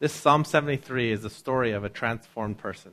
This 0.00 0.14
Psalm 0.14 0.46
73 0.46 1.12
is 1.12 1.22
the 1.22 1.30
story 1.30 1.72
of 1.72 1.84
a 1.84 1.90
transformed 1.90 2.56
person. 2.56 2.92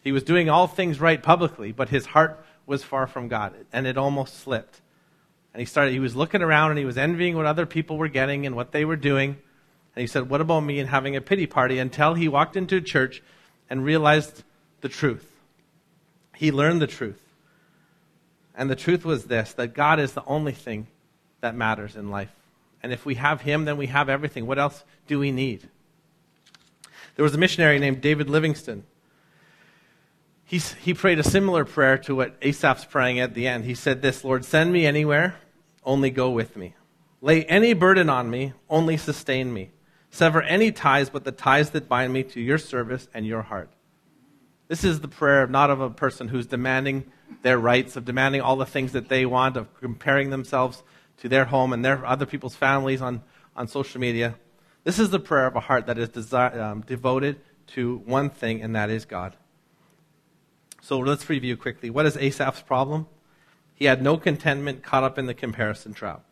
He 0.00 0.10
was 0.10 0.22
doing 0.22 0.48
all 0.48 0.66
things 0.66 1.00
right 1.00 1.22
publicly, 1.22 1.70
but 1.70 1.90
his 1.90 2.06
heart 2.06 2.42
was 2.64 2.82
far 2.82 3.06
from 3.06 3.28
God, 3.28 3.54
and 3.70 3.86
it 3.86 3.98
almost 3.98 4.40
slipped. 4.40 4.80
And 5.52 5.60
he 5.60 5.66
started, 5.66 5.92
he 5.92 6.00
was 6.00 6.16
looking 6.16 6.40
around 6.40 6.70
and 6.70 6.78
he 6.78 6.86
was 6.86 6.96
envying 6.96 7.36
what 7.36 7.44
other 7.44 7.66
people 7.66 7.98
were 7.98 8.08
getting 8.08 8.46
and 8.46 8.56
what 8.56 8.72
they 8.72 8.86
were 8.86 8.96
doing. 8.96 9.36
And 9.94 10.00
he 10.00 10.06
said, 10.06 10.30
What 10.30 10.40
about 10.40 10.60
me 10.60 10.78
and 10.78 10.88
having 10.88 11.14
a 11.14 11.20
pity 11.20 11.46
party? 11.46 11.78
Until 11.78 12.14
he 12.14 12.28
walked 12.28 12.56
into 12.56 12.76
a 12.76 12.80
church 12.80 13.22
and 13.68 13.84
realized 13.84 14.44
the 14.80 14.88
truth. 14.88 15.30
He 16.36 16.52
learned 16.52 16.80
the 16.80 16.86
truth. 16.86 17.20
And 18.54 18.70
the 18.70 18.76
truth 18.76 19.04
was 19.04 19.24
this 19.24 19.52
that 19.54 19.74
God 19.74 20.00
is 20.00 20.12
the 20.12 20.24
only 20.24 20.52
thing 20.52 20.86
that 21.40 21.54
matters 21.54 21.96
in 21.96 22.10
life. 22.10 22.30
And 22.82 22.92
if 22.92 23.04
we 23.04 23.16
have 23.16 23.42
Him, 23.42 23.64
then 23.64 23.76
we 23.76 23.86
have 23.86 24.08
everything. 24.08 24.46
What 24.46 24.58
else 24.58 24.84
do 25.06 25.18
we 25.18 25.30
need? 25.30 25.68
There 27.16 27.22
was 27.22 27.34
a 27.34 27.38
missionary 27.38 27.78
named 27.78 28.00
David 28.00 28.30
Livingstone. 28.30 28.84
He's, 30.44 30.72
he 30.74 30.94
prayed 30.94 31.18
a 31.18 31.22
similar 31.22 31.64
prayer 31.64 31.98
to 31.98 32.14
what 32.14 32.40
Asaph's 32.40 32.84
praying 32.84 33.20
at 33.20 33.34
the 33.34 33.46
end. 33.46 33.64
He 33.64 33.74
said 33.74 34.02
this 34.02 34.24
Lord, 34.24 34.44
send 34.44 34.72
me 34.72 34.86
anywhere, 34.86 35.36
only 35.84 36.10
go 36.10 36.30
with 36.30 36.56
me. 36.56 36.74
Lay 37.20 37.44
any 37.44 37.72
burden 37.72 38.08
on 38.08 38.30
me, 38.30 38.54
only 38.68 38.96
sustain 38.96 39.52
me. 39.52 39.70
Sever 40.10 40.42
any 40.42 40.72
ties 40.72 41.10
but 41.10 41.24
the 41.24 41.32
ties 41.32 41.70
that 41.70 41.88
bind 41.88 42.12
me 42.12 42.22
to 42.24 42.40
your 42.40 42.58
service 42.58 43.06
and 43.14 43.26
your 43.26 43.42
heart. 43.42 43.70
This 44.66 44.82
is 44.82 45.00
the 45.00 45.08
prayer 45.08 45.46
not 45.46 45.70
of 45.70 45.80
a 45.80 45.90
person 45.90 46.28
who's 46.28 46.46
demanding 46.46 47.04
their 47.42 47.58
rights, 47.58 47.96
of 47.96 48.04
demanding 48.04 48.40
all 48.40 48.56
the 48.56 48.66
things 48.66 48.92
that 48.92 49.08
they 49.08 49.26
want, 49.26 49.56
of 49.56 49.72
comparing 49.80 50.30
themselves 50.30 50.82
to 51.20 51.28
their 51.28 51.44
home 51.46 51.72
and 51.72 51.84
their 51.84 52.04
other 52.04 52.26
people's 52.26 52.56
families 52.56 53.00
on, 53.00 53.22
on 53.54 53.68
social 53.68 54.00
media. 54.00 54.34
This 54.84 54.98
is 54.98 55.10
the 55.10 55.20
prayer 55.20 55.46
of 55.46 55.56
a 55.56 55.60
heart 55.60 55.86
that 55.86 55.98
is 55.98 56.08
desi- 56.08 56.58
um, 56.58 56.80
devoted 56.82 57.40
to 57.68 57.98
one 58.06 58.30
thing, 58.30 58.62
and 58.62 58.74
that 58.74 58.90
is 58.90 59.04
God. 59.04 59.36
So 60.82 60.98
let's 60.98 61.28
review 61.28 61.56
quickly. 61.56 61.90
What 61.90 62.06
is 62.06 62.16
Asaph's 62.16 62.62
problem? 62.62 63.06
He 63.74 63.84
had 63.84 64.02
no 64.02 64.16
contentment 64.16 64.82
caught 64.82 65.04
up 65.04 65.18
in 65.18 65.26
the 65.26 65.34
comparison 65.34 65.92
trap. 65.92 66.24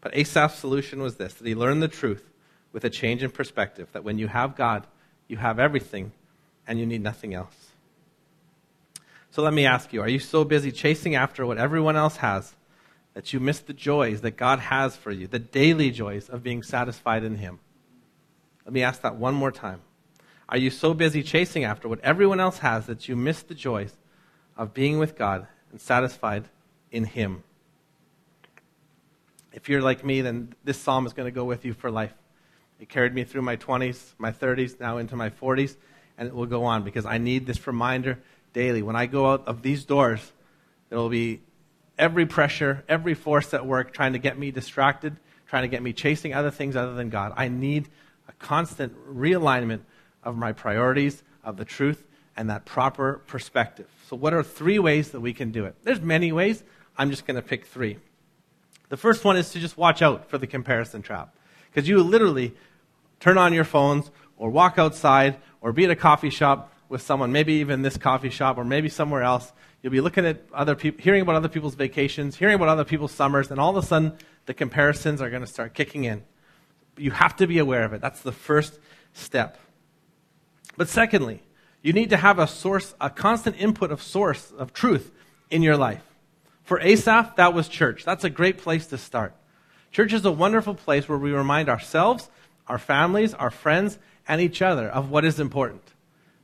But 0.00 0.14
Asaph's 0.14 0.58
solution 0.58 1.02
was 1.02 1.16
this 1.16 1.34
that 1.34 1.46
he 1.46 1.54
learned 1.54 1.82
the 1.82 1.88
truth 1.88 2.30
with 2.72 2.84
a 2.84 2.90
change 2.90 3.22
in 3.22 3.30
perspective 3.30 3.88
that 3.92 4.04
when 4.04 4.18
you 4.18 4.28
have 4.28 4.56
God, 4.56 4.86
you 5.28 5.36
have 5.36 5.58
everything 5.58 6.12
and 6.66 6.78
you 6.78 6.86
need 6.86 7.02
nothing 7.02 7.34
else. 7.34 7.54
So 9.30 9.42
let 9.42 9.52
me 9.52 9.66
ask 9.66 9.92
you 9.92 10.00
are 10.00 10.08
you 10.08 10.18
so 10.18 10.44
busy 10.44 10.72
chasing 10.72 11.14
after 11.14 11.44
what 11.44 11.58
everyone 11.58 11.96
else 11.96 12.16
has 12.16 12.54
that 13.14 13.32
you 13.32 13.40
miss 13.40 13.60
the 13.60 13.72
joys 13.72 14.20
that 14.22 14.36
God 14.36 14.58
has 14.58 14.96
for 14.96 15.10
you, 15.10 15.26
the 15.26 15.38
daily 15.38 15.90
joys 15.90 16.28
of 16.28 16.42
being 16.42 16.62
satisfied 16.62 17.24
in 17.24 17.36
Him? 17.36 17.58
Let 18.64 18.72
me 18.72 18.82
ask 18.82 19.02
that 19.02 19.16
one 19.16 19.34
more 19.34 19.52
time. 19.52 19.80
Are 20.48 20.58
you 20.58 20.70
so 20.70 20.94
busy 20.94 21.22
chasing 21.22 21.64
after 21.64 21.88
what 21.88 22.00
everyone 22.00 22.40
else 22.40 22.58
has 22.58 22.86
that 22.86 23.08
you 23.08 23.16
miss 23.16 23.42
the 23.42 23.54
joys 23.54 23.96
of 24.56 24.74
being 24.74 24.98
with 24.98 25.16
God 25.16 25.46
and 25.70 25.80
satisfied 25.80 26.44
in 26.90 27.04
Him? 27.04 27.42
If 29.52 29.68
you're 29.68 29.82
like 29.82 30.04
me, 30.04 30.20
then 30.20 30.54
this 30.64 30.78
psalm 30.78 31.06
is 31.06 31.12
going 31.12 31.26
to 31.26 31.34
go 31.34 31.44
with 31.44 31.64
you 31.64 31.74
for 31.74 31.90
life. 31.90 32.12
It 32.80 32.88
carried 32.88 33.14
me 33.14 33.24
through 33.24 33.42
my 33.42 33.56
20s, 33.56 34.14
my 34.18 34.32
30s, 34.32 34.80
now 34.80 34.98
into 34.98 35.14
my 35.14 35.30
40s, 35.30 35.76
and 36.18 36.28
it 36.28 36.34
will 36.34 36.46
go 36.46 36.64
on 36.64 36.82
because 36.82 37.06
I 37.06 37.18
need 37.18 37.46
this 37.46 37.66
reminder 37.66 38.18
daily. 38.52 38.82
When 38.82 38.96
I 38.96 39.06
go 39.06 39.30
out 39.32 39.46
of 39.46 39.62
these 39.62 39.84
doors, 39.84 40.32
there 40.88 40.98
will 40.98 41.08
be 41.08 41.42
every 41.98 42.26
pressure, 42.26 42.84
every 42.88 43.14
force 43.14 43.52
at 43.54 43.66
work 43.66 43.92
trying 43.92 44.12
to 44.12 44.18
get 44.18 44.38
me 44.38 44.50
distracted, 44.50 45.16
trying 45.46 45.62
to 45.62 45.68
get 45.68 45.82
me 45.82 45.92
chasing 45.92 46.34
other 46.34 46.50
things 46.50 46.76
other 46.76 46.94
than 46.94 47.10
God. 47.10 47.32
I 47.36 47.48
need 47.48 47.88
a 48.28 48.32
constant 48.32 48.94
realignment 49.08 49.80
of 50.22 50.36
my 50.36 50.52
priorities, 50.52 51.22
of 51.44 51.56
the 51.56 51.64
truth, 51.64 52.04
and 52.36 52.48
that 52.50 52.64
proper 52.64 53.20
perspective. 53.26 53.88
So, 54.08 54.16
what 54.16 54.32
are 54.32 54.42
three 54.42 54.78
ways 54.78 55.10
that 55.10 55.20
we 55.20 55.32
can 55.32 55.50
do 55.50 55.64
it? 55.64 55.74
There's 55.82 56.00
many 56.00 56.32
ways. 56.32 56.62
I'm 56.96 57.10
just 57.10 57.26
going 57.26 57.36
to 57.36 57.42
pick 57.42 57.66
three. 57.66 57.98
The 58.88 58.96
first 58.96 59.24
one 59.24 59.36
is 59.36 59.50
to 59.52 59.58
just 59.58 59.78
watch 59.78 60.02
out 60.02 60.28
for 60.28 60.38
the 60.38 60.46
comparison 60.46 61.02
trap. 61.02 61.34
Because 61.70 61.88
you 61.88 62.02
literally 62.02 62.54
turn 63.20 63.38
on 63.38 63.54
your 63.54 63.64
phones 63.64 64.10
or 64.36 64.50
walk 64.50 64.78
outside 64.78 65.38
or 65.60 65.72
be 65.72 65.84
at 65.84 65.90
a 65.90 65.96
coffee 65.96 66.28
shop 66.28 66.72
with 66.88 67.00
someone, 67.00 67.32
maybe 67.32 67.54
even 67.54 67.80
this 67.80 67.96
coffee 67.96 68.28
shop 68.28 68.58
or 68.58 68.64
maybe 68.64 68.90
somewhere 68.90 69.22
else. 69.22 69.52
You'll 69.82 69.92
be 69.92 70.00
looking 70.00 70.24
at 70.24 70.42
other 70.54 70.76
people, 70.76 71.02
hearing 71.02 71.22
about 71.22 71.34
other 71.34 71.48
people's 71.48 71.74
vacations, 71.74 72.36
hearing 72.36 72.54
about 72.54 72.68
other 72.68 72.84
people's 72.84 73.12
summers, 73.12 73.50
and 73.50 73.58
all 73.58 73.76
of 73.76 73.82
a 73.82 73.86
sudden 73.86 74.16
the 74.46 74.54
comparisons 74.54 75.20
are 75.20 75.28
going 75.28 75.42
to 75.42 75.46
start 75.46 75.74
kicking 75.74 76.04
in. 76.04 76.22
You 76.96 77.10
have 77.10 77.36
to 77.36 77.46
be 77.46 77.58
aware 77.58 77.84
of 77.84 77.92
it. 77.92 78.00
That's 78.00 78.20
the 78.20 78.32
first 78.32 78.78
step. 79.12 79.58
But 80.76 80.88
secondly, 80.88 81.42
you 81.82 81.92
need 81.92 82.10
to 82.10 82.16
have 82.16 82.38
a 82.38 82.46
source, 82.46 82.94
a 83.00 83.10
constant 83.10 83.56
input 83.60 83.90
of 83.90 84.00
source 84.02 84.52
of 84.56 84.72
truth 84.72 85.10
in 85.50 85.62
your 85.62 85.76
life. 85.76 86.02
For 86.62 86.80
Asaph, 86.80 87.34
that 87.36 87.52
was 87.52 87.68
church. 87.68 88.04
That's 88.04 88.24
a 88.24 88.30
great 88.30 88.58
place 88.58 88.86
to 88.86 88.98
start. 88.98 89.34
Church 89.90 90.12
is 90.12 90.24
a 90.24 90.32
wonderful 90.32 90.74
place 90.74 91.08
where 91.08 91.18
we 91.18 91.32
remind 91.32 91.68
ourselves, 91.68 92.30
our 92.68 92.78
families, 92.78 93.34
our 93.34 93.50
friends, 93.50 93.98
and 94.28 94.40
each 94.40 94.62
other 94.62 94.88
of 94.88 95.10
what 95.10 95.24
is 95.24 95.40
important. 95.40 95.82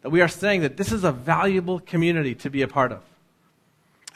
That 0.03 0.11
we 0.11 0.20
are 0.20 0.29
saying 0.29 0.62
that 0.62 0.77
this 0.77 0.90
is 0.90 1.05
a 1.05 1.12
valuable 1.12 1.79
community 1.79 2.35
to 2.37 2.51
be 2.51 2.62
a 2.62 2.68
part 2.68 2.90
of. 2.90 3.03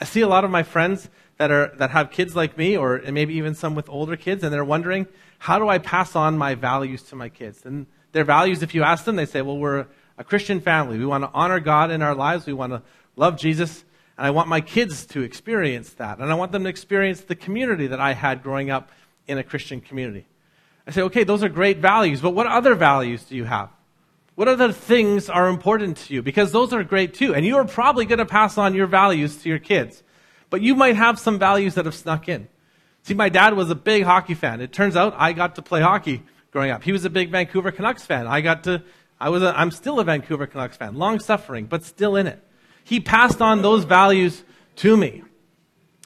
I 0.01 0.05
see 0.05 0.21
a 0.21 0.27
lot 0.27 0.43
of 0.43 0.51
my 0.51 0.63
friends 0.63 1.09
that, 1.37 1.51
are, 1.51 1.73
that 1.77 1.91
have 1.91 2.11
kids 2.11 2.35
like 2.35 2.57
me, 2.57 2.77
or 2.77 3.01
maybe 3.11 3.35
even 3.35 3.55
some 3.55 3.75
with 3.75 3.89
older 3.89 4.15
kids, 4.15 4.43
and 4.43 4.53
they're 4.53 4.65
wondering, 4.65 5.07
how 5.39 5.59
do 5.59 5.67
I 5.67 5.77
pass 5.77 6.15
on 6.15 6.37
my 6.37 6.55
values 6.55 7.03
to 7.03 7.15
my 7.15 7.29
kids? 7.29 7.65
And 7.65 7.85
their 8.11 8.23
values, 8.23 8.63
if 8.63 8.75
you 8.75 8.83
ask 8.83 9.05
them, 9.05 9.15
they 9.15 9.25
say, 9.25 9.41
well, 9.41 9.57
we're 9.57 9.87
a 10.17 10.23
Christian 10.23 10.61
family. 10.61 10.97
We 10.97 11.05
want 11.05 11.23
to 11.23 11.31
honor 11.33 11.59
God 11.59 11.91
in 11.91 12.01
our 12.01 12.15
lives. 12.15 12.45
We 12.45 12.53
want 12.53 12.73
to 12.73 12.81
love 13.15 13.37
Jesus. 13.37 13.83
And 14.17 14.27
I 14.27 14.29
want 14.29 14.47
my 14.47 14.61
kids 14.61 15.05
to 15.07 15.21
experience 15.21 15.89
that. 15.93 16.19
And 16.19 16.31
I 16.31 16.35
want 16.35 16.51
them 16.51 16.63
to 16.63 16.69
experience 16.69 17.21
the 17.21 17.35
community 17.35 17.87
that 17.87 17.99
I 17.99 18.13
had 18.13 18.43
growing 18.43 18.69
up 18.69 18.91
in 19.27 19.37
a 19.37 19.43
Christian 19.43 19.81
community. 19.81 20.27
I 20.85 20.91
say, 20.91 21.01
okay, 21.03 21.23
those 21.23 21.43
are 21.43 21.49
great 21.49 21.77
values, 21.79 22.21
but 22.21 22.31
what 22.31 22.45
other 22.45 22.75
values 22.75 23.23
do 23.23 23.35
you 23.35 23.45
have? 23.45 23.69
What 24.35 24.47
other 24.47 24.71
things 24.71 25.29
are 25.29 25.47
important 25.47 25.97
to 25.97 26.13
you? 26.13 26.21
Because 26.23 26.51
those 26.51 26.73
are 26.73 26.83
great 26.83 27.13
too. 27.13 27.35
And 27.35 27.45
you 27.45 27.57
are 27.57 27.65
probably 27.65 28.05
going 28.05 28.19
to 28.19 28.25
pass 28.25 28.57
on 28.57 28.73
your 28.73 28.87
values 28.87 29.37
to 29.37 29.49
your 29.49 29.59
kids. 29.59 30.03
But 30.49 30.61
you 30.61 30.75
might 30.75 30.95
have 30.95 31.19
some 31.19 31.37
values 31.37 31.75
that 31.75 31.85
have 31.85 31.95
snuck 31.95 32.27
in. 32.27 32.47
See, 33.03 33.13
my 33.13 33.29
dad 33.29 33.55
was 33.55 33.69
a 33.69 33.75
big 33.75 34.03
hockey 34.03 34.33
fan. 34.33 34.61
It 34.61 34.71
turns 34.71 34.95
out 34.95 35.13
I 35.17 35.33
got 35.33 35.55
to 35.55 35.61
play 35.61 35.81
hockey 35.81 36.23
growing 36.51 36.71
up. 36.71 36.83
He 36.83 36.91
was 36.91 37.05
a 37.05 37.09
big 37.09 37.31
Vancouver 37.31 37.71
Canucks 37.71 38.05
fan. 38.05 38.27
I 38.27 38.41
got 38.41 38.63
to, 38.63 38.83
I 39.19 39.29
was 39.29 39.43
a, 39.43 39.57
I'm 39.57 39.71
still 39.71 39.99
a 39.99 40.03
Vancouver 40.03 40.47
Canucks 40.47 40.77
fan. 40.77 40.95
Long 40.95 41.19
suffering, 41.19 41.65
but 41.65 41.83
still 41.83 42.15
in 42.15 42.27
it. 42.27 42.41
He 42.83 42.99
passed 42.99 43.41
on 43.41 43.61
those 43.61 43.83
values 43.83 44.43
to 44.77 44.95
me. 44.97 45.23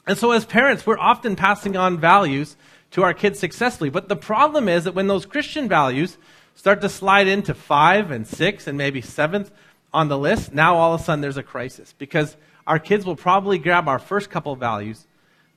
And 0.06 0.18
so 0.18 0.32
as 0.32 0.44
parents, 0.44 0.86
we're 0.86 0.98
often 0.98 1.36
passing 1.36 1.76
on 1.76 1.98
values 1.98 2.56
to 2.92 3.02
our 3.02 3.14
kids 3.14 3.38
successfully. 3.38 3.90
But 3.90 4.08
the 4.08 4.16
problem 4.16 4.68
is 4.68 4.84
that 4.84 4.94
when 4.94 5.06
those 5.06 5.26
Christian 5.26 5.68
values 5.68 6.18
start 6.58 6.80
to 6.80 6.88
slide 6.88 7.28
into 7.28 7.54
five 7.54 8.10
and 8.10 8.26
six 8.26 8.66
and 8.66 8.76
maybe 8.76 9.00
seventh 9.00 9.52
on 9.92 10.08
the 10.08 10.18
list, 10.18 10.52
now 10.52 10.74
all 10.74 10.92
of 10.92 11.00
a 11.00 11.04
sudden 11.04 11.20
there's 11.20 11.36
a 11.36 11.42
crisis 11.42 11.94
because 11.96 12.36
our 12.66 12.80
kids 12.80 13.06
will 13.06 13.14
probably 13.14 13.58
grab 13.58 13.86
our 13.86 14.00
first 14.00 14.28
couple 14.28 14.56
values, 14.56 15.06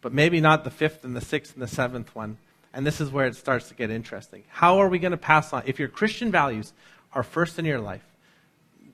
but 0.01 0.13
maybe 0.13 0.39
not 0.39 0.63
the 0.63 0.69
fifth 0.69 1.03
and 1.03 1.15
the 1.15 1.21
sixth 1.21 1.55
and 1.55 1.63
the 1.63 1.67
seventh 1.67 2.13
one. 2.15 2.37
And 2.71 2.85
this 2.85 3.01
is 3.01 3.09
where 3.09 3.25
it 3.25 3.35
starts 3.35 3.67
to 3.69 3.73
get 3.73 3.89
interesting. 3.89 4.43
How 4.47 4.77
are 4.77 4.87
we 4.87 4.99
going 4.99 5.11
to 5.11 5.17
pass 5.17 5.51
on? 5.51 5.63
If 5.65 5.79
your 5.79 5.87
Christian 5.87 6.31
values 6.31 6.71
are 7.13 7.23
first 7.23 7.57
in 7.57 7.65
your 7.65 7.79
life, 7.79 8.05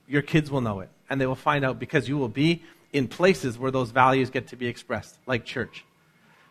your 0.08 0.22
kids 0.22 0.50
will 0.50 0.62
know 0.62 0.80
it 0.80 0.90
and 1.10 1.20
they 1.20 1.28
will 1.28 1.36
find 1.36 1.66
out 1.66 1.78
because 1.78 2.08
you 2.08 2.18
will 2.18 2.30
be 2.30 2.64
in 2.94 3.10
places 3.10 3.60
where 3.60 3.70
those 3.70 3.92
values 3.92 4.30
get 4.30 4.48
to 4.48 4.56
be 4.56 4.68
expressed, 4.68 5.18
like 5.28 5.44
church. 5.44 5.84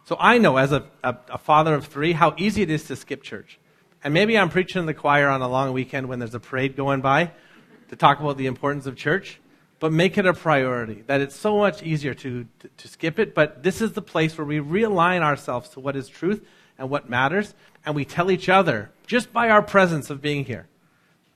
So 0.04 0.18
I 0.20 0.36
know 0.36 0.58
as 0.58 0.72
a, 0.72 0.84
a, 1.02 1.16
a, 1.30 1.38
father 1.38 1.74
of 1.74 1.86
three 1.86 2.12
how 2.12 2.34
easy 2.36 2.60
it 2.60 2.70
is 2.70 2.84
to 2.84 2.94
skip 2.94 3.22
church. 3.22 3.58
And 4.06 4.14
maybe 4.14 4.38
I'm 4.38 4.50
preaching 4.50 4.78
in 4.78 4.86
the 4.86 4.94
choir 4.94 5.26
on 5.26 5.42
a 5.42 5.48
long 5.48 5.72
weekend 5.72 6.08
when 6.08 6.20
there's 6.20 6.36
a 6.36 6.38
parade 6.38 6.76
going 6.76 7.00
by 7.00 7.32
to 7.88 7.96
talk 7.96 8.20
about 8.20 8.36
the 8.36 8.46
importance 8.46 8.86
of 8.86 8.94
church, 8.94 9.40
but 9.80 9.92
make 9.92 10.16
it 10.16 10.24
a 10.24 10.32
priority. 10.32 11.02
That 11.08 11.20
it's 11.20 11.34
so 11.34 11.58
much 11.58 11.82
easier 11.82 12.14
to, 12.14 12.46
to, 12.60 12.68
to 12.68 12.86
skip 12.86 13.18
it, 13.18 13.34
but 13.34 13.64
this 13.64 13.80
is 13.80 13.94
the 13.94 14.02
place 14.02 14.38
where 14.38 14.44
we 14.44 14.60
realign 14.60 15.22
ourselves 15.22 15.70
to 15.70 15.80
what 15.80 15.96
is 15.96 16.06
truth 16.06 16.46
and 16.78 16.88
what 16.88 17.10
matters, 17.10 17.52
and 17.84 17.96
we 17.96 18.04
tell 18.04 18.30
each 18.30 18.48
other, 18.48 18.92
just 19.08 19.32
by 19.32 19.50
our 19.50 19.60
presence 19.60 20.08
of 20.08 20.22
being 20.22 20.44
here, 20.44 20.68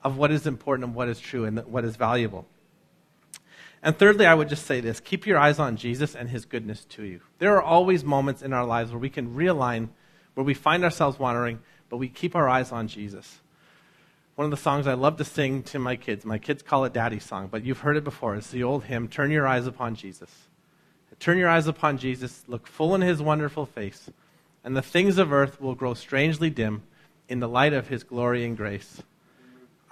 of 0.05 0.17
what 0.17 0.31
is 0.31 0.47
important 0.47 0.85
and 0.85 0.95
what 0.95 1.09
is 1.09 1.19
true 1.19 1.47
and 1.47 1.59
what 1.67 1.85
is 1.85 1.97
valuable. 1.97 2.47
And 3.83 3.99
thirdly, 3.99 4.27
I 4.27 4.35
would 4.35 4.49
just 4.49 4.65
say 4.65 4.81
this 4.81 5.01
keep 5.01 5.27
your 5.27 5.39
eyes 5.39 5.59
on 5.59 5.77
Jesus 5.77 6.15
and 6.15 6.29
his 6.29 6.45
goodness 6.45 6.85
to 6.91 7.03
you. 7.03 7.21
There 7.41 7.57
are 7.57 7.63
always 7.63 8.05
moments 8.05 8.43
in 8.43 8.53
our 8.53 8.65
lives 8.65 8.93
where 8.93 9.01
we 9.01 9.11
can 9.11 9.35
realign, 9.35 9.89
where 10.35 10.45
we 10.45 10.55
find 10.55 10.85
ourselves 10.85 11.19
wandering, 11.19 11.59
but 11.91 11.99
we 11.99 12.09
keep 12.09 12.35
our 12.35 12.49
eyes 12.49 12.73
on 12.73 12.89
Jesus. 12.89 13.41
One 14.37 14.47
of 14.47 14.51
the 14.51 14.57
songs 14.57 14.87
I 14.87 14.95
love 14.95 15.19
to 15.19 15.25
sing 15.25 15.63
to 15.65 15.79
my 15.79 15.97
kids, 15.97 16.25
my 16.25 16.39
kids 16.39 16.63
call 16.63 16.87
it 16.87 16.95
Daddy 16.95 17.19
Song, 17.19 17.49
but 17.49 17.63
you've 17.63 17.81
heard 17.81 17.99
it 17.99 18.05
before. 18.05 18.37
It's 18.37 18.51
the 18.51 18.63
old 18.63 18.85
hymn, 18.85 19.09
Turn 19.09 19.31
Your 19.31 19.47
Eyes 19.47 19.67
Upon 19.67 19.95
Jesus. 19.95 20.31
Turn 21.21 21.37
your 21.37 21.51
eyes 21.51 21.67
upon 21.67 21.99
Jesus, 21.99 22.45
look 22.49 22.67
full 22.67 22.95
in 22.95 23.03
his 23.03 23.21
wonderful 23.21 23.67
face, 23.67 24.09
and 24.65 24.75
the 24.75 24.81
things 24.81 25.19
of 25.19 25.35
earth 25.35 25.61
will 25.61 25.75
grow 25.75 25.93
strangely 25.93 26.49
dim 26.49 26.83
in 27.29 27.41
the 27.41 27.49
light 27.49 27.75
of 27.75 27.89
his 27.89 28.05
glory 28.05 28.43
and 28.47 28.57
grace. 28.57 29.03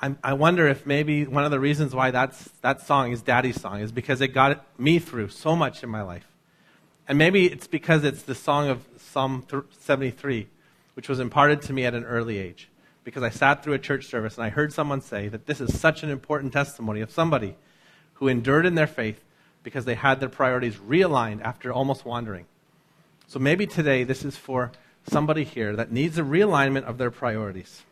I'm, 0.01 0.19
i 0.25 0.33
wonder 0.33 0.67
if 0.67 0.87
maybe 0.87 1.27
one 1.27 1.45
of 1.45 1.51
the 1.51 1.61
reasons 1.61 1.95
why 1.95 2.13
that's, 2.13 2.49
that 2.63 2.81
song 2.81 3.13
is 3.13 3.21
Daddy's 3.21 3.61
song 3.61 3.81
is 3.81 3.93
because 3.93 4.23
it 4.23 4.29
got 4.29 4.65
me 4.81 4.99
through 4.99 5.29
so 5.29 5.55
much 5.55 5.83
in 5.83 5.91
my 5.91 6.01
life. 6.01 6.27
And 7.07 7.19
maybe 7.19 7.45
it's 7.47 7.67
because 7.67 8.05
it's 8.05 8.23
the 8.23 8.35
song 8.35 8.69
of 8.69 8.87
Psalm 8.97 9.45
73, 9.81 10.49
which 10.99 11.09
was 11.09 11.21
imparted 11.21 11.63
to 11.63 11.73
me 11.73 11.85
at 11.85 11.95
an 11.95 12.03
early 12.03 12.39
age. 12.39 12.69
Because 13.05 13.23
I 13.23 13.31
sat 13.31 13.63
through 13.63 13.75
a 13.75 13.79
church 13.79 14.07
service 14.07 14.35
and 14.35 14.45
I 14.45 14.49
heard 14.49 14.73
someone 14.73 15.01
say 15.01 15.29
that 15.29 15.47
this 15.47 15.61
is 15.61 15.79
such 15.79 16.03
an 16.03 16.11
important 16.11 16.53
testimony 16.53 17.01
of 17.01 17.13
somebody 17.13 17.55
who 18.15 18.27
endured 18.27 18.67
in 18.67 18.75
their 18.75 18.89
faith 18.89 19.23
because 19.63 19.85
they 19.85 19.95
had 19.95 20.19
their 20.19 20.29
priorities 20.29 20.75
realigned 20.75 21.41
after 21.43 21.73
almost 21.73 22.05
wandering. 22.05 22.47
So 23.29 23.39
maybe 23.39 23.65
today 23.65 24.03
this 24.03 24.25
is 24.25 24.37
for 24.37 24.73
somebody 25.09 25.45
here 25.45 25.77
that 25.77 25.93
needs 25.93 26.19
a 26.19 26.23
realignment 26.23 26.83
of 26.83 26.99
their 26.99 27.13
priorities 27.13 27.85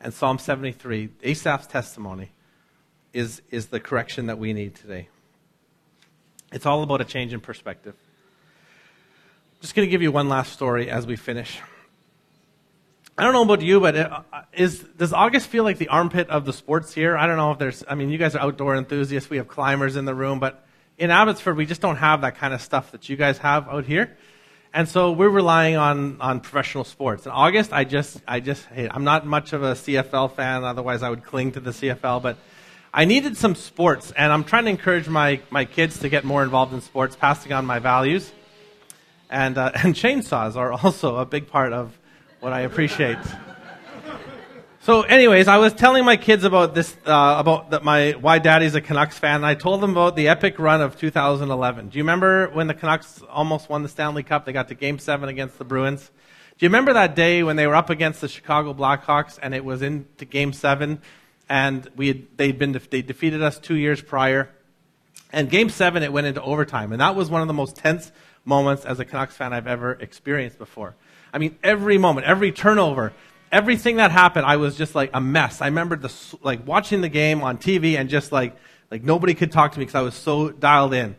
and 0.00 0.14
Psalm 0.14 0.38
73, 0.38 1.10
Asaph's 1.24 1.66
testimony, 1.66 2.30
is, 3.12 3.42
is 3.50 3.66
the 3.66 3.80
correction 3.80 4.26
that 4.26 4.38
we 4.38 4.54
need 4.54 4.74
today. 4.74 5.08
It's 6.52 6.64
all 6.64 6.82
about 6.82 7.02
a 7.02 7.04
change 7.04 7.34
in 7.34 7.40
perspective. 7.40 7.96
Just 9.60 9.74
going 9.74 9.86
to 9.86 9.90
give 9.90 10.02
you 10.02 10.12
one 10.12 10.28
last 10.28 10.52
story 10.52 10.90
as 10.90 11.06
we 11.06 11.16
finish. 11.16 11.58
I 13.18 13.24
don't 13.24 13.32
know 13.32 13.42
about 13.42 13.62
you, 13.62 13.80
but 13.80 13.96
uh, 13.96 14.22
is, 14.52 14.80
does 14.80 15.14
August 15.14 15.46
feel 15.46 15.64
like 15.64 15.78
the 15.78 15.88
armpit 15.88 16.28
of 16.28 16.44
the 16.44 16.52
sports 16.52 16.92
here? 16.92 17.16
I 17.16 17.26
don't 17.26 17.38
know 17.38 17.52
if 17.52 17.58
there's, 17.58 17.82
I 17.88 17.94
mean, 17.94 18.10
you 18.10 18.18
guys 18.18 18.34
are 18.36 18.40
outdoor 18.40 18.76
enthusiasts. 18.76 19.30
We 19.30 19.38
have 19.38 19.48
climbers 19.48 19.96
in 19.96 20.04
the 20.04 20.14
room, 20.14 20.38
but 20.38 20.66
in 20.98 21.10
Abbotsford, 21.10 21.56
we 21.56 21.64
just 21.64 21.80
don't 21.80 21.96
have 21.96 22.20
that 22.20 22.36
kind 22.36 22.52
of 22.52 22.60
stuff 22.60 22.92
that 22.92 23.08
you 23.08 23.16
guys 23.16 23.38
have 23.38 23.68
out 23.68 23.86
here. 23.86 24.14
And 24.74 24.86
so 24.86 25.12
we're 25.12 25.30
relying 25.30 25.76
on, 25.76 26.20
on 26.20 26.40
professional 26.40 26.84
sports. 26.84 27.24
In 27.24 27.32
August, 27.32 27.72
I 27.72 27.84
just, 27.84 28.20
I 28.28 28.40
just, 28.40 28.66
hey, 28.66 28.90
I'm 28.90 29.04
not 29.04 29.24
much 29.24 29.54
of 29.54 29.62
a 29.62 29.72
CFL 29.72 30.34
fan, 30.34 30.64
otherwise 30.64 31.02
I 31.02 31.08
would 31.08 31.24
cling 31.24 31.52
to 31.52 31.60
the 31.60 31.70
CFL, 31.70 32.20
but 32.20 32.36
I 32.92 33.06
needed 33.06 33.38
some 33.38 33.54
sports, 33.54 34.12
and 34.12 34.30
I'm 34.30 34.44
trying 34.44 34.64
to 34.64 34.70
encourage 34.70 35.08
my, 35.08 35.40
my 35.50 35.64
kids 35.64 36.00
to 36.00 36.10
get 36.10 36.24
more 36.24 36.42
involved 36.42 36.74
in 36.74 36.82
sports, 36.82 37.16
passing 37.16 37.54
on 37.54 37.64
my 37.64 37.78
values. 37.78 38.30
And, 39.30 39.58
uh, 39.58 39.72
and 39.82 39.94
chainsaws 39.94 40.56
are 40.56 40.72
also 40.72 41.16
a 41.16 41.26
big 41.26 41.48
part 41.48 41.72
of 41.72 41.98
what 42.40 42.52
I 42.52 42.60
appreciate. 42.60 43.18
So, 44.86 45.02
anyways, 45.02 45.48
I 45.48 45.58
was 45.58 45.72
telling 45.72 46.04
my 46.04 46.16
kids 46.16 46.44
about 46.44 46.76
this, 46.76 46.96
uh, 47.06 47.36
about 47.38 47.70
the, 47.70 47.80
my 47.80 48.12
why 48.12 48.38
Daddy's 48.38 48.76
a 48.76 48.80
Canucks 48.80 49.18
fan. 49.18 49.36
And 49.36 49.46
I 49.46 49.56
told 49.56 49.80
them 49.80 49.90
about 49.90 50.14
the 50.14 50.28
epic 50.28 50.60
run 50.60 50.80
of 50.80 50.96
2011. 50.96 51.88
Do 51.88 51.98
you 51.98 52.04
remember 52.04 52.50
when 52.50 52.68
the 52.68 52.74
Canucks 52.74 53.20
almost 53.28 53.68
won 53.68 53.82
the 53.82 53.88
Stanley 53.88 54.22
Cup? 54.22 54.44
They 54.44 54.52
got 54.52 54.68
to 54.68 54.76
Game 54.76 55.00
Seven 55.00 55.28
against 55.28 55.58
the 55.58 55.64
Bruins. 55.64 56.08
Do 56.56 56.64
you 56.64 56.68
remember 56.68 56.92
that 56.92 57.16
day 57.16 57.42
when 57.42 57.56
they 57.56 57.66
were 57.66 57.74
up 57.74 57.90
against 57.90 58.20
the 58.20 58.28
Chicago 58.28 58.72
Blackhawks 58.72 59.40
and 59.42 59.56
it 59.56 59.64
was 59.64 59.82
into 59.82 60.24
Game 60.24 60.52
Seven, 60.52 61.02
and 61.48 61.90
we 61.96 62.06
had, 62.06 62.26
they'd 62.36 62.56
been 62.56 62.80
they 62.88 63.02
defeated 63.02 63.42
us 63.42 63.58
two 63.58 63.74
years 63.74 64.00
prior, 64.00 64.50
and 65.32 65.50
Game 65.50 65.68
Seven 65.68 66.04
it 66.04 66.12
went 66.12 66.28
into 66.28 66.40
overtime, 66.40 66.92
and 66.92 67.00
that 67.00 67.16
was 67.16 67.28
one 67.28 67.42
of 67.42 67.48
the 67.48 67.54
most 67.54 67.74
tense 67.74 68.12
moments 68.46 68.84
as 68.84 69.00
a 69.00 69.04
Canucks 69.04 69.34
fan 69.34 69.52
I've 69.52 69.66
ever 69.66 69.92
experienced 69.92 70.58
before. 70.58 70.94
I 71.32 71.38
mean, 71.38 71.58
every 71.62 71.98
moment, 71.98 72.26
every 72.26 72.52
turnover, 72.52 73.12
everything 73.52 73.96
that 73.96 74.10
happened, 74.10 74.46
I 74.46 74.56
was 74.56 74.76
just 74.76 74.94
like 74.94 75.10
a 75.12 75.20
mess. 75.20 75.60
I 75.60 75.66
remember 75.66 75.96
the 75.96 76.12
like 76.42 76.66
watching 76.66 77.02
the 77.02 77.08
game 77.10 77.42
on 77.42 77.58
TV 77.58 77.98
and 77.98 78.08
just 78.08 78.32
like 78.32 78.56
like 78.90 79.02
nobody 79.02 79.34
could 79.34 79.52
talk 79.52 79.72
to 79.72 79.78
me 79.78 79.84
because 79.84 79.96
I 79.96 80.02
was 80.02 80.14
so 80.14 80.50
dialed 80.50 80.94
in, 80.94 81.16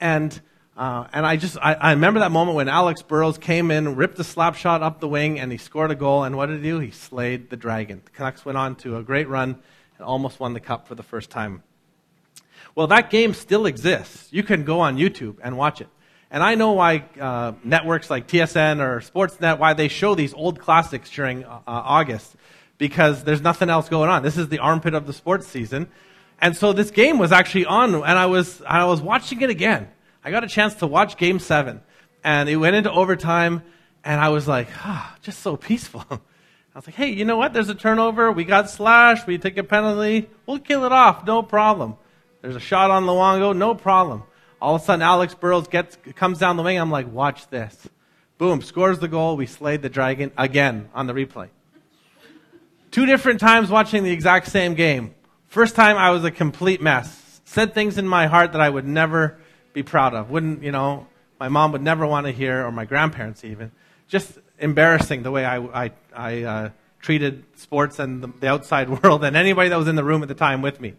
and 0.00 0.40
uh, 0.76 1.06
and 1.12 1.26
I 1.26 1.36
just, 1.36 1.58
I, 1.60 1.74
I, 1.74 1.90
remember 1.90 2.20
that 2.20 2.32
moment 2.32 2.56
when 2.56 2.68
Alex 2.68 3.02
Burrows 3.02 3.36
came 3.36 3.70
in, 3.70 3.94
ripped 3.94 4.18
a 4.18 4.24
slap 4.24 4.54
shot 4.54 4.82
up 4.82 5.00
the 5.00 5.08
wing, 5.08 5.38
and 5.38 5.52
he 5.52 5.58
scored 5.58 5.90
a 5.90 5.94
goal. 5.94 6.24
And 6.24 6.34
what 6.34 6.46
did 6.46 6.62
he 6.62 6.70
do? 6.70 6.78
He 6.78 6.90
slayed 6.90 7.50
the 7.50 7.58
dragon. 7.58 8.00
The 8.04 8.10
Canucks 8.10 8.46
went 8.46 8.56
on 8.56 8.76
to 8.76 8.96
a 8.96 9.02
great 9.02 9.28
run 9.28 9.58
and 9.98 10.06
almost 10.06 10.40
won 10.40 10.54
the 10.54 10.60
cup 10.60 10.88
for 10.88 10.94
the 10.94 11.02
first 11.02 11.28
time. 11.28 11.62
Well, 12.74 12.86
that 12.86 13.10
game 13.10 13.34
still 13.34 13.66
exists. 13.66 14.28
You 14.32 14.42
can 14.42 14.64
go 14.64 14.80
on 14.80 14.96
YouTube 14.96 15.36
and 15.42 15.58
watch 15.58 15.82
it. 15.82 15.88
And 16.32 16.42
I 16.42 16.54
know 16.54 16.72
why 16.72 17.04
uh, 17.20 17.52
networks 17.62 18.08
like 18.08 18.26
TSN 18.26 18.80
or 18.80 19.00
Sportsnet, 19.00 19.58
why 19.58 19.74
they 19.74 19.88
show 19.88 20.14
these 20.14 20.32
old 20.32 20.58
classics 20.58 21.10
during 21.10 21.44
uh, 21.44 21.60
August, 21.66 22.34
because 22.78 23.22
there's 23.22 23.42
nothing 23.42 23.68
else 23.68 23.90
going 23.90 24.08
on. 24.08 24.22
This 24.22 24.38
is 24.38 24.48
the 24.48 24.58
armpit 24.58 24.94
of 24.94 25.06
the 25.06 25.12
sports 25.12 25.46
season. 25.46 25.88
And 26.40 26.56
so 26.56 26.72
this 26.72 26.90
game 26.90 27.18
was 27.18 27.32
actually 27.32 27.66
on, 27.66 27.94
and 27.94 28.04
I 28.04 28.26
was, 28.26 28.62
I 28.66 28.82
was 28.86 29.02
watching 29.02 29.42
it 29.42 29.50
again. 29.50 29.88
I 30.24 30.30
got 30.30 30.42
a 30.42 30.48
chance 30.48 30.74
to 30.76 30.86
watch 30.86 31.18
game 31.18 31.38
seven, 31.38 31.82
and 32.24 32.48
it 32.48 32.56
went 32.56 32.76
into 32.76 32.90
overtime, 32.90 33.62
and 34.02 34.18
I 34.18 34.30
was 34.30 34.48
like, 34.48 34.68
ah, 34.78 35.14
just 35.20 35.40
so 35.40 35.58
peaceful. 35.58 36.02
I 36.10 36.78
was 36.78 36.86
like, 36.86 36.96
hey, 36.96 37.10
you 37.10 37.26
know 37.26 37.36
what? 37.36 37.52
There's 37.52 37.68
a 37.68 37.74
turnover. 37.74 38.32
We 38.32 38.44
got 38.44 38.70
slashed. 38.70 39.26
We 39.26 39.36
take 39.36 39.58
a 39.58 39.64
penalty. 39.64 40.30
We'll 40.46 40.60
kill 40.60 40.86
it 40.86 40.92
off. 40.92 41.26
No 41.26 41.42
problem. 41.42 41.96
There's 42.40 42.56
a 42.56 42.60
shot 42.60 42.90
on 42.90 43.04
Luongo. 43.04 43.54
No 43.54 43.74
problem. 43.74 44.22
All 44.62 44.76
of 44.76 44.82
a 44.82 44.84
sudden, 44.84 45.02
Alex 45.02 45.34
Burrows 45.34 45.66
gets, 45.66 45.98
comes 46.14 46.38
down 46.38 46.56
the 46.56 46.62
wing. 46.62 46.78
I'm 46.78 46.92
like, 46.92 47.12
watch 47.12 47.48
this. 47.48 47.76
Boom, 48.38 48.62
scores 48.62 49.00
the 49.00 49.08
goal. 49.08 49.36
We 49.36 49.46
slayed 49.46 49.82
the 49.82 49.88
dragon 49.88 50.30
again 50.38 50.88
on 50.94 51.08
the 51.08 51.12
replay. 51.12 51.48
Two 52.92 53.04
different 53.04 53.40
times 53.40 53.70
watching 53.70 54.04
the 54.04 54.12
exact 54.12 54.46
same 54.46 54.74
game. 54.74 55.16
First 55.48 55.74
time, 55.74 55.96
I 55.96 56.10
was 56.10 56.22
a 56.22 56.30
complete 56.30 56.80
mess. 56.80 57.40
Said 57.44 57.74
things 57.74 57.98
in 57.98 58.06
my 58.06 58.28
heart 58.28 58.52
that 58.52 58.60
I 58.60 58.70
would 58.70 58.86
never 58.86 59.36
be 59.72 59.82
proud 59.82 60.14
of. 60.14 60.30
Wouldn't, 60.30 60.62
you 60.62 60.70
know, 60.70 61.08
my 61.40 61.48
mom 61.48 61.72
would 61.72 61.82
never 61.82 62.06
want 62.06 62.26
to 62.26 62.32
hear, 62.32 62.64
or 62.64 62.70
my 62.70 62.84
grandparents 62.84 63.44
even. 63.44 63.72
Just 64.06 64.38
embarrassing 64.60 65.24
the 65.24 65.32
way 65.32 65.44
I, 65.44 65.58
I, 65.58 65.90
I 66.14 66.42
uh, 66.42 66.70
treated 67.00 67.42
sports 67.56 67.98
and 67.98 68.22
the, 68.22 68.28
the 68.38 68.46
outside 68.46 68.88
world 69.02 69.24
and 69.24 69.36
anybody 69.36 69.70
that 69.70 69.76
was 69.76 69.88
in 69.88 69.96
the 69.96 70.04
room 70.04 70.22
at 70.22 70.28
the 70.28 70.34
time 70.34 70.62
with 70.62 70.80
me. 70.80 70.94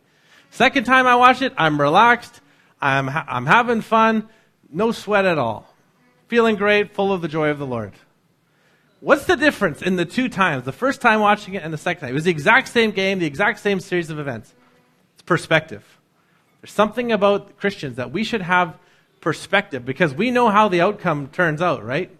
Second 0.49 0.84
time 0.84 1.07
I 1.07 1.16
watch 1.16 1.41
it, 1.41 1.53
I'm 1.55 1.80
relaxed. 1.80 2.41
I'm, 2.84 3.07
ha- 3.07 3.25
I'm 3.27 3.45
having 3.45 3.81
fun. 3.81 4.27
No 4.69 4.91
sweat 4.91 5.25
at 5.25 5.38
all. 5.38 5.73
Feeling 6.27 6.57
great, 6.57 6.93
full 6.93 7.13
of 7.13 7.21
the 7.21 7.27
joy 7.29 7.49
of 7.49 7.57
the 7.57 7.65
Lord. 7.65 7.93
What's 8.99 9.25
the 9.25 9.38
difference 9.38 9.81
in 9.81 9.95
the 9.95 10.05
two 10.05 10.27
times? 10.27 10.65
The 10.65 10.73
first 10.73 10.99
time 10.99 11.21
watching 11.21 11.53
it 11.53 11.63
and 11.63 11.73
the 11.73 11.77
second 11.77 12.01
time. 12.01 12.09
It 12.09 12.13
was 12.13 12.25
the 12.25 12.31
exact 12.31 12.67
same 12.67 12.91
game, 12.91 13.19
the 13.19 13.25
exact 13.25 13.59
same 13.59 13.79
series 13.79 14.09
of 14.09 14.19
events. 14.19 14.53
It's 15.13 15.21
perspective. 15.21 15.84
There's 16.61 16.71
something 16.71 17.11
about 17.11 17.57
Christians 17.57 17.95
that 17.95 18.11
we 18.11 18.23
should 18.23 18.41
have 18.41 18.77
perspective 19.21 19.86
because 19.86 20.13
we 20.13 20.31
know 20.31 20.49
how 20.49 20.67
the 20.67 20.81
outcome 20.81 21.27
turns 21.27 21.61
out, 21.61 21.86
right? 21.86 22.11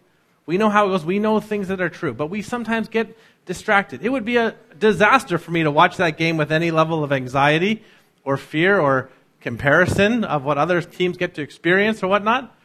We 0.45 0.57
know 0.57 0.70
how 0.70 0.88
it 0.88 0.89
goes. 0.89 1.05
We 1.05 1.20
know 1.20 1.39
things 1.41 1.68
that 1.68 1.82
are 1.82 1.89
true, 1.89 2.14
but 2.14 2.28
we 2.28 2.41
sometimes 2.41 2.88
get 2.88 3.18
distracted. 3.45 4.03
It 4.03 4.09
would 4.09 4.26
be 4.26 4.38
a 4.38 4.55
disaster 4.78 5.38
for 5.38 5.51
me 5.51 5.64
to 5.64 5.72
watch 5.72 5.97
that 5.97 6.18
game 6.18 6.38
with 6.38 6.51
any 6.51 6.72
level 6.72 7.03
of 7.03 7.11
anxiety 7.11 7.84
or 8.24 8.38
fear 8.38 8.80
or 8.80 9.09
comparison 9.44 10.24
of 10.24 10.44
what 10.44 10.58
other 10.58 10.82
teams 10.82 11.18
get 11.18 11.36
to 11.36 11.41
experience 11.41 12.02
or 12.02 12.08
whatnot. 12.08 12.56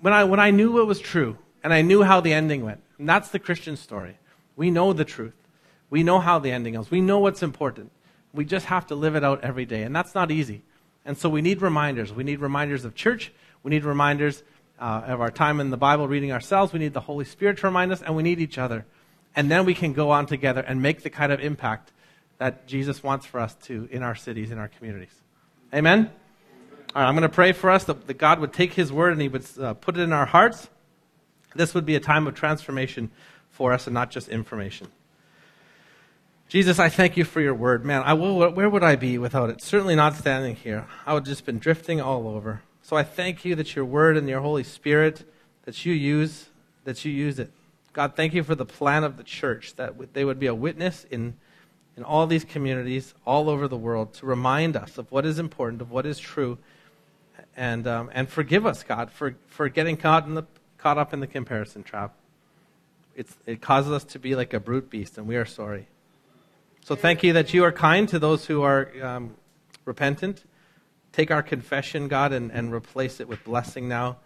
When 0.00 0.12
I, 0.12 0.24
when 0.24 0.40
I 0.40 0.50
knew 0.50 0.72
what 0.72 0.86
was 0.86 1.00
true 1.00 1.38
and 1.64 1.72
I 1.72 1.82
knew 1.82 2.02
how 2.02 2.20
the 2.20 2.32
ending 2.32 2.64
went, 2.64 2.82
and 2.98 3.08
that's 3.08 3.30
the 3.30 3.38
Christian 3.38 3.76
story. 3.76 4.18
We 4.56 4.70
know 4.70 4.92
the 4.92 5.04
truth. 5.04 5.34
We 5.88 6.02
know 6.02 6.18
how 6.18 6.40
the 6.40 6.50
ending 6.50 6.74
goes. 6.74 6.90
We 6.90 7.00
know 7.00 7.20
what's 7.20 7.42
important. 7.42 7.92
We 8.34 8.44
just 8.44 8.66
have 8.66 8.88
to 8.88 8.94
live 8.94 9.14
it 9.16 9.24
out 9.24 9.42
every 9.42 9.64
day, 9.64 9.84
and 9.84 9.96
that's 9.96 10.14
not 10.14 10.30
easy. 10.30 10.62
And 11.04 11.16
so 11.16 11.28
we 11.30 11.40
need 11.40 11.62
reminders. 11.62 12.12
We 12.12 12.24
need 12.24 12.40
reminders 12.40 12.84
of 12.84 12.94
church. 12.94 13.32
We 13.62 13.70
need 13.70 13.84
reminders 13.84 14.42
uh, 14.78 15.02
of 15.06 15.20
our 15.20 15.30
time 15.30 15.60
in 15.60 15.70
the 15.70 15.76
Bible 15.76 16.06
reading 16.08 16.32
ourselves. 16.32 16.72
We 16.72 16.80
need 16.80 16.92
the 16.92 17.00
Holy 17.00 17.24
Spirit 17.24 17.58
to 17.58 17.66
remind 17.66 17.92
us, 17.92 18.02
and 18.02 18.14
we 18.14 18.22
need 18.22 18.40
each 18.40 18.58
other. 18.58 18.84
And 19.34 19.50
then 19.50 19.64
we 19.64 19.74
can 19.74 19.92
go 19.92 20.10
on 20.10 20.26
together 20.26 20.60
and 20.60 20.82
make 20.82 21.02
the 21.02 21.10
kind 21.10 21.32
of 21.32 21.40
impact 21.40 21.92
that 22.38 22.66
Jesus 22.66 23.02
wants 23.02 23.24
for 23.24 23.40
us 23.40 23.54
to 23.62 23.88
in 23.90 24.02
our 24.02 24.14
cities, 24.14 24.50
in 24.50 24.58
our 24.58 24.68
communities. 24.68 25.22
Amen? 25.74 26.10
All 26.94 27.02
right, 27.02 27.08
I'm 27.08 27.14
going 27.14 27.22
to 27.22 27.28
pray 27.28 27.52
for 27.52 27.70
us 27.70 27.84
that, 27.84 28.06
that 28.06 28.18
God 28.18 28.40
would 28.40 28.52
take 28.52 28.72
His 28.72 28.90
word 28.90 29.12
and 29.12 29.20
He 29.20 29.28
would 29.28 29.44
uh, 29.60 29.74
put 29.74 29.96
it 29.96 30.00
in 30.00 30.12
our 30.12 30.26
hearts. 30.26 30.68
This 31.54 31.74
would 31.74 31.84
be 31.84 31.94
a 31.94 32.00
time 32.00 32.26
of 32.26 32.34
transformation 32.34 33.10
for 33.50 33.72
us 33.72 33.86
and 33.86 33.94
not 33.94 34.10
just 34.10 34.28
information. 34.28 34.88
Jesus, 36.48 36.78
I 36.78 36.88
thank 36.88 37.18
you 37.18 37.24
for 37.24 37.42
your 37.42 37.52
word. 37.52 37.84
Man, 37.84 38.02
I 38.02 38.14
will, 38.14 38.52
where 38.52 38.70
would 38.70 38.82
I 38.82 38.96
be 38.96 39.18
without 39.18 39.50
it? 39.50 39.60
Certainly 39.60 39.96
not 39.96 40.14
standing 40.14 40.56
here. 40.56 40.86
I 41.04 41.12
would 41.12 41.20
have 41.20 41.28
just 41.28 41.44
been 41.44 41.58
drifting 41.58 42.00
all 42.00 42.26
over. 42.26 42.62
So 42.80 42.96
I 42.96 43.02
thank 43.02 43.44
you 43.44 43.54
that 43.56 43.76
your 43.76 43.84
word 43.84 44.16
and 44.16 44.26
your 44.26 44.40
Holy 44.40 44.64
Spirit, 44.64 45.30
that 45.64 45.84
you 45.84 45.92
use, 45.92 46.48
that 46.84 47.04
you 47.04 47.12
use 47.12 47.38
it. 47.38 47.52
God, 47.92 48.16
thank 48.16 48.32
you 48.32 48.42
for 48.42 48.54
the 48.54 48.64
plan 48.64 49.04
of 49.04 49.18
the 49.18 49.22
church, 49.22 49.74
that 49.76 50.14
they 50.14 50.24
would 50.24 50.38
be 50.38 50.46
a 50.46 50.54
witness 50.54 51.04
in, 51.10 51.36
in 51.98 52.04
all 52.04 52.28
these 52.28 52.44
communities 52.44 53.12
all 53.26 53.50
over 53.50 53.66
the 53.66 53.76
world 53.76 54.14
to 54.14 54.24
remind 54.24 54.76
us 54.76 54.98
of 54.98 55.10
what 55.10 55.26
is 55.26 55.40
important, 55.40 55.82
of 55.82 55.90
what 55.90 56.06
is 56.06 56.18
true, 56.18 56.56
and, 57.56 57.88
um, 57.88 58.08
and 58.14 58.28
forgive 58.28 58.64
us, 58.64 58.84
God, 58.84 59.10
for, 59.10 59.34
for 59.48 59.68
getting 59.68 59.96
caught, 59.96 60.24
in 60.24 60.34
the, 60.34 60.44
caught 60.78 60.96
up 60.96 61.12
in 61.12 61.18
the 61.18 61.26
comparison 61.26 61.82
trap. 61.82 62.14
It's, 63.16 63.36
it 63.46 63.60
causes 63.60 63.90
us 63.90 64.04
to 64.04 64.20
be 64.20 64.36
like 64.36 64.54
a 64.54 64.60
brute 64.60 64.88
beast, 64.88 65.18
and 65.18 65.26
we 65.26 65.34
are 65.34 65.44
sorry. 65.44 65.88
So 66.84 66.94
thank 66.94 67.24
you 67.24 67.32
that 67.32 67.52
you 67.52 67.64
are 67.64 67.72
kind 67.72 68.08
to 68.10 68.20
those 68.20 68.46
who 68.46 68.62
are 68.62 68.92
um, 69.02 69.34
repentant. 69.84 70.44
Take 71.12 71.32
our 71.32 71.42
confession, 71.42 72.06
God, 72.06 72.32
and, 72.32 72.52
and 72.52 72.72
replace 72.72 73.18
it 73.18 73.26
with 73.26 73.42
blessing 73.42 73.88
now. 73.88 74.18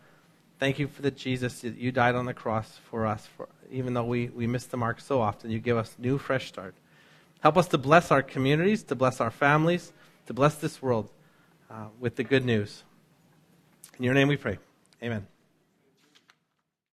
Thank 0.59 0.79
you 0.79 0.89
for 0.89 1.01
that, 1.03 1.17
Jesus, 1.17 1.61
that 1.63 1.79
you 1.79 1.91
died 1.91 2.17
on 2.17 2.27
the 2.27 2.35
cross 2.35 2.79
for 2.91 3.07
us, 3.07 3.27
for, 3.35 3.49
even 3.71 3.95
though 3.95 4.05
we, 4.05 4.29
we 4.29 4.47
miss 4.47 4.67
the 4.67 4.77
mark 4.77 5.01
so 5.01 5.23
often. 5.23 5.51
You 5.51 5.59
give 5.59 5.79
us 5.79 5.97
new, 5.99 6.19
fresh 6.19 6.49
start. 6.49 6.75
Help 7.43 7.57
us 7.57 7.67
to 7.69 7.79
bless 7.79 8.11
our 8.11 8.23
communities, 8.23 8.85
to 8.85 8.95
bless 8.95 9.21
our 9.21 9.31
families, 9.31 9.93
to 10.27 10.33
bless 10.33 10.55
this 10.55 10.81
world 10.81 11.11
uh, 11.69 11.87
with 11.99 12.17
the 12.17 12.25
good 12.25 12.45
news. 12.45 12.85
In 13.99 14.05
your 14.05 14.15
name 14.15 14.29
we 14.29 14.37
pray. 14.37 14.59
Amen. 15.03 15.27